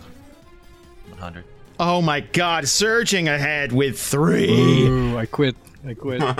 100. 1.09 1.43
Oh 1.79 2.01
my 2.01 2.19
God, 2.21 2.67
surging 2.67 3.27
ahead 3.27 3.71
with 3.71 3.99
three. 3.99 4.51
Ooh, 4.87 5.17
I 5.17 5.25
quit. 5.27 5.55
I 5.87 5.93
quit. 5.95 6.19
There's 6.19 6.37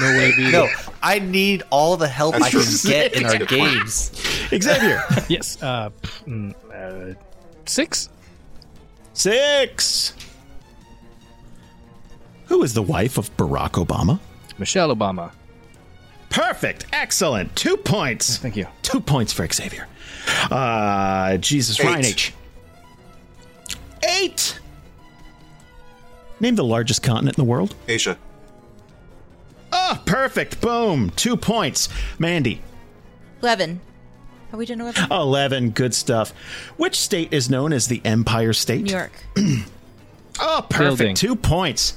no 0.00 0.18
way 0.18 0.30
beating. 0.36 0.52
No, 0.52 0.68
I 1.02 1.18
need 1.18 1.62
all 1.70 1.96
the 1.96 2.06
help 2.08 2.36
I 2.36 2.48
can 2.50 2.60
That's 2.60 2.82
true. 2.82 2.90
get 2.92 3.14
in 3.14 3.26
our 3.26 3.38
games. 3.38 4.12
Xavier, 4.50 5.02
Yes. 5.28 5.60
Uh, 5.62 5.90
mm, 6.26 6.54
uh, 6.72 7.14
six. 7.66 8.08
six. 9.12 10.14
Who 12.46 12.62
is 12.62 12.74
the 12.74 12.82
wife 12.82 13.18
of 13.18 13.34
Barack 13.36 13.84
Obama? 13.84 14.20
Michelle 14.58 14.94
Obama. 14.94 15.32
Perfect. 16.30 16.86
Excellent. 16.92 17.54
Two 17.56 17.76
points. 17.76 18.36
Thank 18.38 18.56
you. 18.56 18.66
Two 18.82 19.00
points 19.00 19.32
for 19.32 19.46
Xavier. 19.50 19.88
Uh, 20.50 21.36
Jesus, 21.38 21.80
Eight. 21.80 21.84
Ryan 21.86 22.04
H. 22.04 22.32
Eight. 24.20 24.60
Name 26.40 26.54
the 26.54 26.64
largest 26.64 27.02
continent 27.02 27.38
in 27.38 27.44
the 27.44 27.48
world. 27.50 27.74
Asia. 27.88 28.18
Oh, 29.76 30.00
perfect. 30.06 30.60
Boom. 30.60 31.10
Two 31.10 31.36
points. 31.36 31.88
Mandy. 32.18 32.62
11. 33.42 33.80
Are 34.52 34.56
we 34.56 34.66
done 34.66 34.80
11? 34.80 35.10
11. 35.10 35.70
Good 35.70 35.94
stuff. 35.94 36.30
Which 36.76 36.96
state 36.98 37.32
is 37.32 37.50
known 37.50 37.72
as 37.72 37.88
the 37.88 38.00
Empire 38.04 38.52
State? 38.52 38.84
New 38.84 38.92
York. 38.92 39.12
Oh, 40.40 40.66
perfect. 40.68 40.98
Building. 40.98 41.14
Two 41.14 41.36
points. 41.36 41.96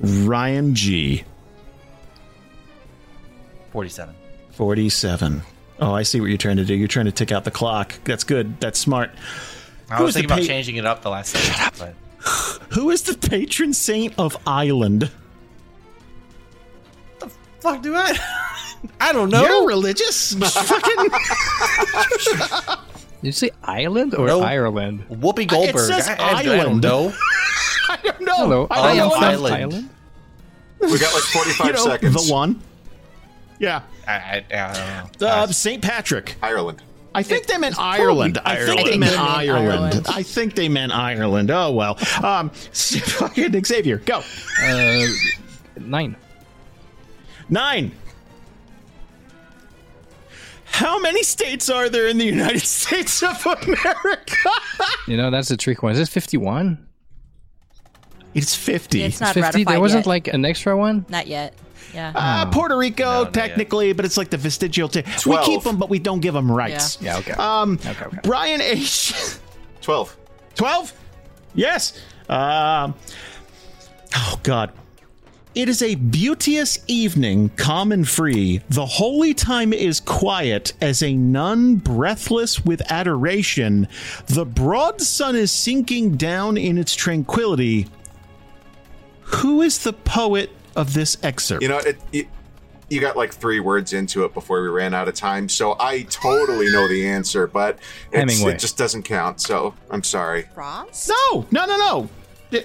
Ryan 0.00 0.74
G. 0.74 1.22
47. 3.70 4.14
47. 4.52 5.42
Oh, 5.78 5.92
I 5.94 6.02
see 6.02 6.20
what 6.20 6.26
you're 6.28 6.36
trying 6.38 6.56
to 6.56 6.64
do. 6.64 6.74
You're 6.74 6.88
trying 6.88 7.06
to 7.06 7.12
tick 7.12 7.30
out 7.30 7.44
the 7.44 7.50
clock. 7.52 7.94
That's 8.04 8.24
good. 8.24 8.58
That's 8.60 8.78
smart. 8.78 9.10
I 9.90 9.98
Who 9.98 10.04
was 10.04 10.16
is 10.16 10.22
the 10.22 10.28
thinking 10.28 10.32
about 10.34 10.40
pa- 10.42 10.46
changing 10.46 10.76
it 10.76 10.84
up 10.86 11.02
the 11.02 11.10
last 11.10 11.36
second. 11.36 11.94
But 12.18 12.72
Who 12.72 12.90
is 12.90 13.02
the 13.02 13.16
patron 13.16 13.72
saint 13.72 14.14
of 14.18 14.36
Ireland? 14.46 15.10
Fuck 17.74 17.82
do 17.82 17.94
I? 17.94 18.16
I 19.00 19.12
don't 19.12 19.30
know. 19.30 19.42
You're 19.44 19.66
religious. 19.66 20.34
Fucking. 20.34 21.08
Did 23.22 23.26
you 23.26 23.32
say 23.32 23.50
Ireland 23.64 24.14
or 24.14 24.26
No. 24.26 24.40
Ireland? 24.42 25.04
Whoopi 25.10 25.46
Goldberg. 25.48 25.78
says 25.92 26.08
I, 26.08 26.14
I- 26.14 26.16
I 26.16 26.32
island. 26.42 26.82
don't 26.82 27.10
know. 27.10 27.14
I 27.88 27.96
don't 28.02 28.20
know. 28.20 28.34
Hello, 28.36 28.66
I 28.70 28.80
I 28.80 28.82
don't 28.82 28.90
am 28.90 29.08
know. 29.08 29.14
from 29.14 29.24
Island. 29.24 29.54
Ireland. 29.54 29.90
We 30.80 30.98
got 30.98 31.14
like 31.14 31.22
45 31.22 31.66
You 31.66 31.72
know, 31.72 31.84
seconds. 31.84 32.26
the 32.26 32.32
one. 32.32 32.60
Yeah. 33.58 33.80
I, 34.06 34.12
I, 34.12 34.44
I 34.52 35.06
don't 35.08 35.20
know. 35.20 35.26
Uh, 35.26 35.46
Saint 35.48 35.82
Patrick. 35.82 36.36
Ireland. 36.42 36.82
I 37.14 37.22
think 37.22 37.46
they 37.46 37.56
meant 37.56 37.78
Ireland. 37.78 38.38
I 38.44 38.56
think 38.56 38.84
they 38.84 38.98
Ireland. 38.98 39.00
meant 39.00 39.18
I 39.18 39.32
think 39.32 39.34
they 39.34 39.48
meant 39.48 39.50
Ireland. 39.58 39.72
Ireland. 39.94 40.06
I 40.08 40.22
think 40.22 40.54
they 40.54 40.68
meant 40.68 40.92
Ireland. 40.92 41.50
Oh 41.50 41.72
well. 41.72 41.98
Um, 42.22 42.50
fucking 42.50 43.64
Xavier, 43.64 43.96
go. 43.98 44.22
Uh, 44.62 45.06
nine. 45.80 46.14
Nine. 47.48 47.92
How 50.64 50.98
many 50.98 51.22
states 51.22 51.70
are 51.70 51.88
there 51.88 52.06
in 52.08 52.18
the 52.18 52.24
United 52.26 52.60
States 52.66 53.22
of 53.22 53.44
America? 53.46 54.50
You 55.06 55.16
know, 55.16 55.30
that's 55.30 55.50
a 55.50 55.56
trick 55.56 55.82
one. 55.82 55.92
Is 55.92 55.98
this 55.98 56.08
51? 56.08 56.84
it's 58.34 58.54
fifty. 58.54 59.02
It's 59.02 59.18
not 59.18 59.28
50? 59.32 59.40
ratified 59.40 59.72
There 59.72 59.80
wasn't 59.80 60.00
yet. 60.04 60.06
like 60.08 60.28
an 60.28 60.44
extra 60.44 60.76
one? 60.76 61.06
Not 61.08 61.26
yet. 61.26 61.54
Yeah. 61.94 62.12
Uh, 62.14 62.44
Puerto 62.50 62.76
Rico, 62.76 63.04
No, 63.04 63.22
not 63.22 63.32
technically, 63.32 63.94
but 63.94 64.04
it's 64.04 64.18
like 64.18 64.28
the 64.28 64.36
vestigial. 64.36 64.88
T- 64.88 65.04
we 65.24 65.38
keep 65.44 65.62
them, 65.62 65.78
but 65.78 65.88
we 65.88 65.98
don't 65.98 66.20
give 66.20 66.34
them 66.34 66.50
rights. 66.52 67.00
Yeah, 67.00 67.16
okay. 67.18 67.32
Um, 67.32 67.78
Okay, 67.86 68.04
okay. 68.04 68.18
Brian 68.24 68.60
H. 68.60 69.14
12. 69.80 70.14
12? 70.56 70.92
Yes. 71.54 71.98
Um, 72.28 72.94
oh, 74.14 74.38
God. 74.42 74.72
It 75.56 75.70
is 75.70 75.80
a 75.80 75.94
beauteous 75.94 76.78
evening, 76.86 77.48
calm 77.56 77.90
and 77.90 78.06
free. 78.06 78.60
The 78.68 78.84
holy 78.84 79.32
time 79.32 79.72
is 79.72 80.00
quiet 80.00 80.74
as 80.82 81.02
a 81.02 81.14
nun 81.14 81.76
breathless 81.76 82.62
with 82.62 82.82
adoration. 82.92 83.88
The 84.26 84.44
broad 84.44 85.00
sun 85.00 85.34
is 85.34 85.50
sinking 85.50 86.18
down 86.18 86.58
in 86.58 86.76
its 86.76 86.94
tranquility. 86.94 87.88
Who 89.22 89.62
is 89.62 89.82
the 89.82 89.94
poet 89.94 90.50
of 90.76 90.92
this 90.92 91.16
excerpt? 91.22 91.62
You 91.62 91.70
know, 91.70 91.78
it, 91.78 91.96
it, 92.12 92.26
you 92.90 93.00
got 93.00 93.16
like 93.16 93.32
three 93.32 93.60
words 93.60 93.94
into 93.94 94.26
it 94.26 94.34
before 94.34 94.60
we 94.60 94.68
ran 94.68 94.92
out 94.92 95.08
of 95.08 95.14
time, 95.14 95.48
so 95.48 95.74
I 95.80 96.02
totally 96.02 96.70
know 96.70 96.86
the 96.86 97.08
answer, 97.08 97.46
but 97.46 97.78
it's, 98.12 98.42
it 98.42 98.58
just 98.58 98.76
doesn't 98.76 99.04
count, 99.04 99.40
so 99.40 99.74
I'm 99.90 100.02
sorry. 100.02 100.50
Frost? 100.52 101.10
no, 101.32 101.46
no, 101.50 101.64
no, 101.64 101.78
no. 101.78 102.10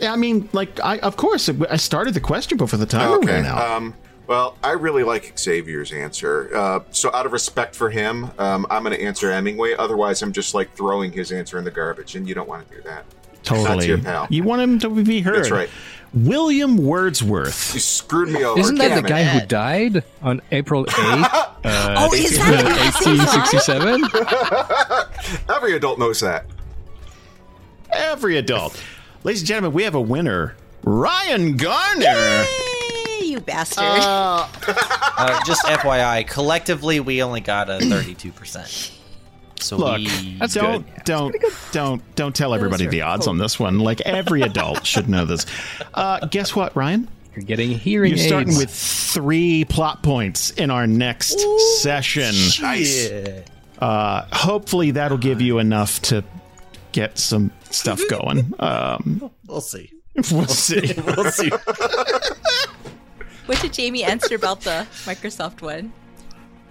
I 0.03 0.15
mean, 0.15 0.49
like, 0.53 0.79
I 0.83 0.99
of 0.99 1.17
course 1.17 1.49
I 1.69 1.75
started 1.77 2.13
the 2.13 2.19
question 2.19 2.57
before 2.57 2.79
the 2.79 2.85
timer 2.85 3.15
Okay. 3.17 3.27
ran 3.27 3.45
out. 3.45 3.69
Um, 3.71 3.93
well, 4.27 4.55
I 4.63 4.71
really 4.71 5.03
like 5.03 5.37
Xavier's 5.37 5.91
answer. 5.91 6.55
Uh, 6.55 6.79
so, 6.91 7.13
out 7.13 7.25
of 7.25 7.33
respect 7.33 7.75
for 7.75 7.89
him, 7.89 8.29
um, 8.37 8.65
I'm 8.69 8.83
going 8.83 8.95
to 8.95 9.03
answer 9.03 9.31
Hemingway. 9.31 9.73
Otherwise, 9.77 10.21
I'm 10.21 10.31
just 10.31 10.53
like 10.53 10.73
throwing 10.75 11.11
his 11.11 11.31
answer 11.31 11.57
in 11.57 11.63
the 11.65 11.71
garbage, 11.71 12.15
and 12.15 12.27
you 12.29 12.35
don't 12.35 12.47
want 12.47 12.69
to 12.69 12.75
do 12.75 12.81
that. 12.83 13.03
totally. 13.43 13.67
That's 13.67 13.87
your 13.87 13.97
pal. 13.97 14.27
You 14.29 14.43
want 14.43 14.61
him 14.61 14.79
to 14.79 14.89
be 15.03 15.21
heard. 15.21 15.35
That's 15.37 15.51
right. 15.51 15.69
William 16.13 16.77
Wordsworth. 16.77 17.73
You 17.73 17.79
screwed 17.79 18.29
me 18.29 18.43
over. 18.43 18.59
Isn't 18.59 18.75
that 18.77 18.89
Damn 18.89 19.01
the 19.01 19.07
it. 19.07 19.09
guy 19.09 19.23
who 19.23 19.45
died 19.47 20.03
on 20.21 20.41
April 20.51 20.85
8th, 20.85 21.23
uh, 21.23 21.47
Oh, 21.97 22.13
is 22.13 22.37
that 22.37 22.65
the 22.65 22.91
same 23.01 23.17
1867? 23.19 25.49
Every 25.55 25.73
adult 25.75 25.97
knows 25.99 26.19
that. 26.19 26.45
Every 27.91 28.37
adult. 28.37 28.81
Ladies 29.23 29.41
and 29.41 29.47
gentlemen, 29.47 29.73
we 29.75 29.83
have 29.83 29.95
a 29.95 30.01
winner. 30.01 30.55
Ryan 30.83 31.55
Garner. 31.55 32.05
Hey, 32.43 33.25
you 33.25 33.39
bastard. 33.39 33.83
Uh, 33.83 34.47
Uh, 35.21 35.39
just 35.45 35.63
FYI, 35.65 36.27
collectively 36.27 36.99
we 36.99 37.21
only 37.21 37.41
got 37.41 37.69
a 37.69 37.73
32%. 37.73 38.91
So 39.59 39.77
look, 39.77 39.97
we 39.97 40.35
That's 40.39 40.55
don't, 40.55 40.81
good. 40.95 41.03
don't, 41.03 41.35
don't, 41.71 42.15
don't 42.15 42.35
tell 42.35 42.55
everybody 42.55 42.87
the 42.87 43.01
odds 43.03 43.27
on 43.27 43.37
this 43.37 43.59
one. 43.59 43.77
Like 43.77 44.01
every 44.01 44.41
adult 44.41 44.83
should 44.83 45.07
know 45.07 45.25
this. 45.25 45.45
Uh, 45.93 46.25
guess 46.25 46.55
what, 46.55 46.75
Ryan? 46.75 47.07
You're 47.35 47.45
getting 47.45 47.69
hearing 47.69 48.15
You're 48.15 48.25
starting 48.25 48.57
with 48.57 48.71
three 48.71 49.63
plot 49.65 50.01
points 50.01 50.49
in 50.51 50.71
our 50.71 50.87
next 50.87 51.39
session. 51.81 52.33
Nice. 52.63 53.11
Uh, 53.77 54.25
hopefully, 54.31 54.89
that'll 54.91 55.19
give 55.19 55.39
you 55.39 55.59
enough 55.59 56.01
to 56.03 56.23
get 56.93 57.19
some 57.19 57.51
stuff 57.71 58.01
going. 58.09 58.53
Um, 58.59 59.31
We'll 59.47 59.61
see. 59.61 59.91
we'll 60.31 60.47
see. 60.47 60.93
We'll 61.05 61.31
see. 61.31 61.49
what 63.45 63.59
did 63.61 63.73
Jamie 63.73 64.03
answer 64.03 64.35
about 64.35 64.61
the 64.61 64.87
Microsoft 65.05 65.61
one? 65.61 65.93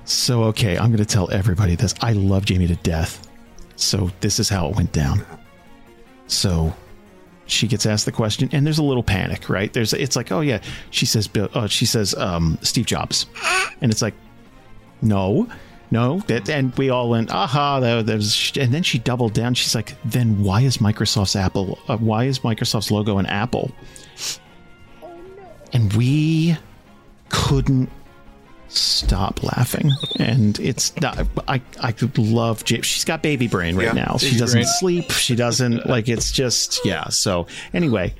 So, 0.05 0.45
okay, 0.45 0.77
I'm 0.79 0.87
going 0.87 0.99
to 0.99 1.05
tell 1.05 1.31
everybody 1.31 1.75
this. 1.77 1.95
I 2.01 2.13
love 2.13 2.45
Jamie 2.45 2.67
to 2.69 2.77
death. 2.77 3.29
So, 3.77 4.11
this 4.21 4.41
is 4.41 4.49
how 4.49 4.69
it 4.69 4.77
went 4.77 4.93
down. 4.93 5.25
So, 6.27 6.75
she 7.47 7.67
gets 7.67 7.87
asked 7.87 8.07
the 8.07 8.13
question, 8.13 8.49
and 8.53 8.65
there's 8.65 8.79
a 8.79 8.83
little 8.83 9.03
panic, 9.03 9.49
right? 9.49 9.73
There's, 9.73 9.93
it's 9.93 10.17
like, 10.17 10.31
oh 10.33 10.41
yeah, 10.41 10.61
she 10.91 11.05
says, 11.07 11.27
Bill, 11.29 11.49
uh, 11.55 11.67
she 11.67 11.85
says, 11.87 12.15
um, 12.15 12.59
Steve 12.63 12.87
Jobs, 12.87 13.27
and 13.81 13.91
it's 13.91 14.03
like, 14.03 14.15
no, 15.03 15.49
no, 15.91 16.21
that, 16.29 16.49
and 16.49 16.77
we 16.79 16.91
all 16.91 17.09
went, 17.09 17.31
aha, 17.31 17.81
there, 17.81 18.03
there's, 18.03 18.53
and 18.57 18.73
then 18.73 18.83
she 18.83 18.99
doubled 18.99 19.33
down. 19.35 19.55
She's 19.55 19.75
like, 19.75 19.97
then 20.05 20.43
why 20.45 20.61
is 20.63 20.79
Microsoft's 20.79 21.35
Apple, 21.37 21.79
uh, 21.89 21.97
why 21.97 22.25
is 22.25 22.41
Microsoft's 22.41 22.91
logo 22.91 23.19
an 23.19 23.27
apple? 23.27 23.73
And 25.73 25.93
we 25.95 26.57
couldn't 27.29 27.91
stop 28.73 29.43
laughing 29.43 29.91
and 30.21 30.61
it's 30.61 30.95
not 31.01 31.27
i 31.49 31.61
i 31.81 31.91
could 31.91 32.17
love 32.19 32.63
she's 32.65 33.05
got 33.05 33.21
baby 33.21 33.49
brain 33.49 33.75
right 33.75 33.87
Yeah, 33.87 34.05
now 34.05 34.17
she 34.17 34.39
doesn't 34.39 34.61
brain. 34.61 34.73
sleep 34.79 35.11
she 35.11 35.35
doesn't 35.35 35.87
like 35.87 36.09
it's 36.09 36.31
just 36.31 36.79
yeah 36.85 37.09
so 37.09 37.49
anyway 37.75 38.15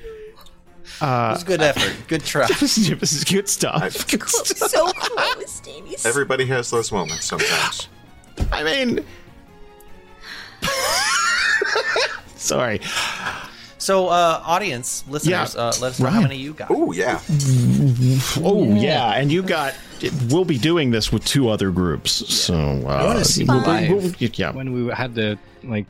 it 0.99 1.05
was 1.05 1.43
good 1.43 1.61
effort. 1.61 1.93
Good 2.07 2.23
try. 2.23 2.47
this 2.59 2.77
is 2.77 3.23
good 3.23 3.47
stuff. 3.47 3.91
so 3.93 4.87
close, 4.91 5.59
Davey. 5.61 5.95
Everybody 6.05 6.45
has 6.47 6.69
those 6.71 6.91
moments 6.91 7.25
sometimes. 7.25 7.87
I 8.51 8.63
mean, 8.63 9.05
sorry. 12.35 12.81
So, 13.77 14.09
uh, 14.09 14.41
audience, 14.45 15.03
listeners, 15.07 15.55
Yeah. 15.55 15.61
uh, 15.61 15.73
let 15.81 15.91
us 15.93 15.99
know 15.99 16.09
how 16.09 16.21
many 16.21 16.37
you 16.37 16.53
got. 16.53 16.69
Oh 16.69 16.91
yeah, 16.91 17.19
Oh 18.37 18.63
yeah, 18.75 19.13
and 19.13 19.31
you 19.31 19.41
got. 19.41 19.73
We'll 20.29 20.45
be 20.45 20.57
doing 20.59 20.91
this 20.91 21.11
with 21.11 21.25
two 21.25 21.49
other 21.49 21.71
groups, 21.71 22.11
so 22.11 22.53
uh, 22.55 22.85
I 22.87 23.05
want 23.05 23.19
to 23.19 23.25
see 23.25 23.43
we'll- 23.43 23.57
live 23.61 23.89
we'll- 24.19 24.29
yeah. 24.33 24.51
when 24.51 24.71
we 24.73 24.91
had 24.93 25.15
the 25.15 25.37
like 25.63 25.85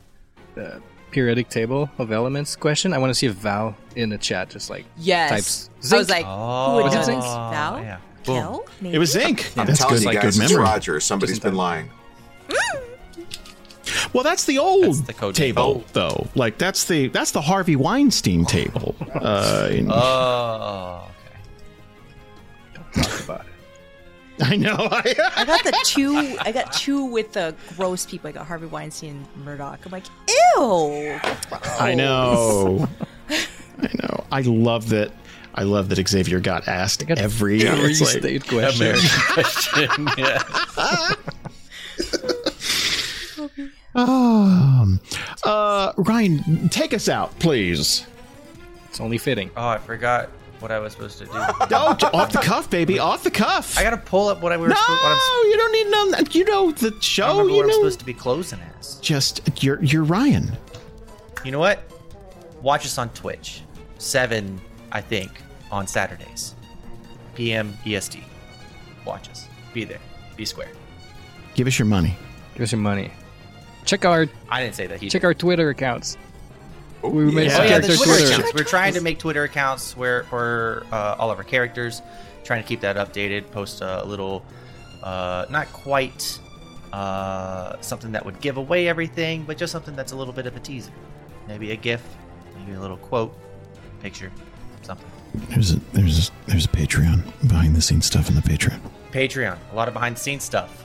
uh, 0.56 0.78
periodic 1.12 1.48
table 1.48 1.88
of 1.98 2.10
elements 2.10 2.56
question. 2.56 2.92
I 2.92 2.98
want 2.98 3.10
to 3.10 3.14
see 3.14 3.26
if 3.26 3.34
Val 3.34 3.76
in 3.94 4.08
the 4.08 4.18
chat 4.18 4.50
just 4.50 4.70
like 4.70 4.84
Yes. 4.96 5.30
types 5.30 5.92
I 5.92 5.98
was 5.98 6.10
like, 6.10 6.24
Oh, 6.26 6.70
who 6.70 6.74
would 6.76 6.84
Was 6.84 6.94
it 6.94 6.96
done 6.96 7.04
Zinc? 7.04 7.22
Val? 7.22 7.80
yeah. 7.80 7.98
Boom. 8.24 8.36
Kel? 8.36 8.64
Maybe? 8.80 8.94
It 8.96 8.98
was 8.98 9.10
Zinc. 9.12 9.52
I'm 9.56 9.66
That's 9.66 9.78
telling 9.78 9.94
good. 9.96 10.02
you 10.04 10.10
good 10.12 10.22
guys, 10.22 10.38
it's 10.38 10.50
memory. 10.50 10.64
Roger. 10.64 11.00
Somebody's 11.00 11.38
Doesn't 11.38 11.50
been 11.50 11.56
lying. 11.56 11.90
Well, 14.12 14.22
that's 14.24 14.44
the 14.44 14.58
old 14.58 14.84
That's 14.84 15.00
the 15.02 15.12
code 15.12 15.34
table, 15.34 15.84
though. 15.92 16.26
Like 16.34 16.56
that's 16.58 16.84
the 16.84 17.08
that's 17.08 17.30
the 17.32 17.40
Harvey 17.40 17.76
Weinstein 17.76 18.44
table. 18.44 18.94
Uh, 19.14 19.68
in- 19.70 19.90
Oh, 19.90 21.08
okay. 22.84 23.02
Talk 23.02 23.24
about 23.24 23.40
it. 23.40 23.51
I 24.44 24.56
know. 24.56 24.74
I 24.90 25.44
got 25.46 25.62
the 25.64 25.78
two. 25.84 26.36
I 26.40 26.50
got 26.52 26.72
two 26.72 27.04
with 27.04 27.32
the 27.32 27.54
gross 27.76 28.04
people. 28.06 28.28
I 28.28 28.32
got 28.32 28.46
Harvey 28.46 28.66
Weinstein 28.66 29.24
and 29.34 29.44
Murdoch. 29.44 29.80
I'm 29.86 29.92
like, 29.92 30.06
ew. 30.28 31.18
I 31.78 31.94
know. 31.94 32.88
I 33.30 33.88
know. 34.02 34.24
I 34.32 34.40
love 34.42 34.88
that. 34.90 35.12
I 35.54 35.62
love 35.64 35.90
that 35.90 36.08
Xavier 36.08 36.40
got 36.40 36.66
asked 36.66 37.06
got 37.06 37.18
every. 37.18 37.62
Yeah. 37.62 37.74
it's 37.76 38.00
like- 38.00 38.22
Restate 38.22 38.48
question. 38.48 38.96
question. 39.34 40.08
yeah. 40.18 40.42
Um, 43.94 45.00
uh, 45.44 45.92
Ryan, 45.98 46.68
take 46.70 46.94
us 46.94 47.08
out, 47.08 47.38
please. 47.38 48.06
It's 48.88 49.00
only 49.00 49.18
fitting. 49.18 49.50
Oh, 49.56 49.68
I 49.68 49.78
forgot 49.78 50.30
what 50.62 50.70
I 50.72 50.78
was 50.78 50.92
supposed 50.92 51.18
to 51.18 51.26
do. 51.26 51.32
J- 51.68 52.06
off 52.14 52.32
the 52.32 52.40
cuff, 52.42 52.70
baby, 52.70 52.98
off 52.98 53.22
the 53.24 53.30
cuff. 53.30 53.76
I 53.76 53.82
gotta 53.82 53.96
pull 53.96 54.28
up 54.28 54.40
what 54.40 54.52
I 54.52 54.56
was. 54.56 54.70
no, 54.70 54.76
supposed, 54.76 55.02
what 55.02 55.12
I'm, 55.12 55.50
you 55.50 55.56
don't 55.56 55.72
need 55.72 55.90
none. 56.14 56.26
You 56.30 56.44
know 56.44 56.70
the 56.70 56.96
show. 57.00 57.28
remember 57.38 57.50
You 57.50 57.56
what 57.58 57.64
I'm 57.66 57.72
supposed 57.72 57.98
to 58.00 58.04
be 58.06 58.14
closing 58.14 58.60
as. 58.78 58.96
just 58.96 59.40
you're 59.62 59.82
you're 59.82 60.04
Ryan. 60.04 60.52
You 61.44 61.50
know 61.50 61.58
what? 61.58 61.82
Watch 62.62 62.84
us 62.86 62.96
on 62.98 63.10
Twitch, 63.10 63.62
seven, 63.98 64.60
I 64.92 65.00
think, 65.00 65.30
on 65.70 65.86
Saturdays, 65.88 66.54
PM 67.34 67.76
EST. 67.84 68.20
Watch 69.04 69.28
us. 69.28 69.48
Be 69.74 69.84
there. 69.84 69.98
Be 70.36 70.44
square. 70.44 70.68
Give 71.54 71.66
us 71.66 71.78
your 71.78 71.86
money. 71.86 72.16
Give 72.54 72.62
us 72.62 72.70
your 72.72 72.80
money. 72.80 73.10
Check 73.84 74.04
our 74.04 74.28
I 74.48 74.62
didn't 74.62 74.76
say 74.76 74.86
that. 74.86 75.00
He 75.00 75.08
check 75.08 75.22
did. 75.22 75.26
our 75.26 75.34
Twitter 75.34 75.70
accounts. 75.70 76.16
Oh, 77.02 77.10
We 77.10 77.24
made 77.32 77.50
yeah. 77.50 77.58
Oh 77.58 77.62
yeah, 77.64 77.78
the 77.78 77.88
character 77.88 77.96
Twitter, 77.96 78.12
Twitter. 78.20 78.34
accounts. 78.34 78.54
We're 78.54 78.64
trying 78.64 78.94
to 78.94 79.00
make 79.00 79.18
Twitter 79.18 79.42
accounts 79.44 79.96
where 79.96 80.24
for 80.24 80.84
uh, 80.92 81.16
all 81.18 81.30
of 81.30 81.38
our 81.38 81.44
characters. 81.44 82.02
Trying 82.44 82.62
to 82.62 82.68
keep 82.68 82.80
that 82.80 82.96
updated. 82.96 83.50
Post 83.52 83.80
a 83.82 84.04
little, 84.04 84.44
uh, 85.02 85.46
not 85.50 85.72
quite 85.72 86.38
uh, 86.92 87.80
something 87.80 88.12
that 88.12 88.24
would 88.24 88.40
give 88.40 88.56
away 88.56 88.88
everything, 88.88 89.44
but 89.44 89.56
just 89.56 89.72
something 89.72 89.94
that's 89.94 90.12
a 90.12 90.16
little 90.16 90.32
bit 90.34 90.46
of 90.46 90.56
a 90.56 90.60
teaser. 90.60 90.92
Maybe 91.48 91.70
a 91.72 91.76
GIF, 91.76 92.02
maybe 92.58 92.72
a 92.72 92.80
little 92.80 92.96
quote, 92.96 93.34
picture, 94.00 94.30
something. 94.82 95.06
There's 95.48 95.72
a 95.72 95.76
there's 95.92 96.28
a, 96.28 96.32
there's 96.46 96.64
a 96.66 96.68
Patreon 96.68 97.48
behind 97.48 97.74
the 97.74 97.80
scenes 97.82 98.06
stuff 98.06 98.28
in 98.28 98.34
the 98.34 98.42
Patreon. 98.42 98.80
Patreon, 99.12 99.56
a 99.72 99.74
lot 99.74 99.88
of 99.88 99.94
behind 99.94 100.16
the 100.16 100.20
scenes 100.20 100.42
stuff, 100.44 100.84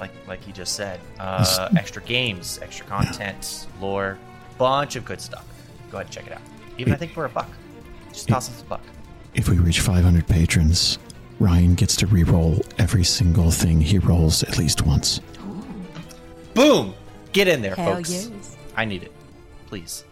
like 0.00 0.10
like 0.28 0.42
he 0.42 0.52
just 0.52 0.74
said. 0.76 1.00
Uh, 1.18 1.68
extra 1.76 2.00
games, 2.02 2.58
extra 2.62 2.86
content, 2.86 3.66
lore, 3.80 4.18
bunch 4.58 4.96
of 4.96 5.04
good 5.04 5.20
stuff. 5.20 5.44
Go 5.90 5.98
ahead 5.98 6.06
and 6.06 6.14
check 6.14 6.26
it 6.26 6.32
out. 6.32 6.42
Even 6.78 6.92
I 6.92 6.96
think 6.96 7.12
for 7.12 7.24
a 7.24 7.28
buck, 7.28 7.48
just 8.12 8.28
toss 8.28 8.48
us 8.48 8.60
a 8.62 8.64
buck. 8.64 8.82
If 9.34 9.48
we 9.48 9.58
reach 9.58 9.80
500 9.80 10.26
patrons, 10.26 10.98
Ryan 11.38 11.74
gets 11.74 11.96
to 11.96 12.06
re-roll 12.06 12.60
every 12.78 13.04
single 13.04 13.50
thing 13.50 13.80
he 13.80 13.98
rolls 13.98 14.42
at 14.42 14.56
least 14.58 14.82
once. 14.86 15.20
Boom! 16.54 16.94
Get 17.32 17.48
in 17.48 17.60
there, 17.60 17.74
Hell 17.74 17.96
folks. 17.96 18.10
yes. 18.10 18.56
I 18.76 18.84
need 18.86 19.02
it. 19.02 19.12
Please. 19.66 20.04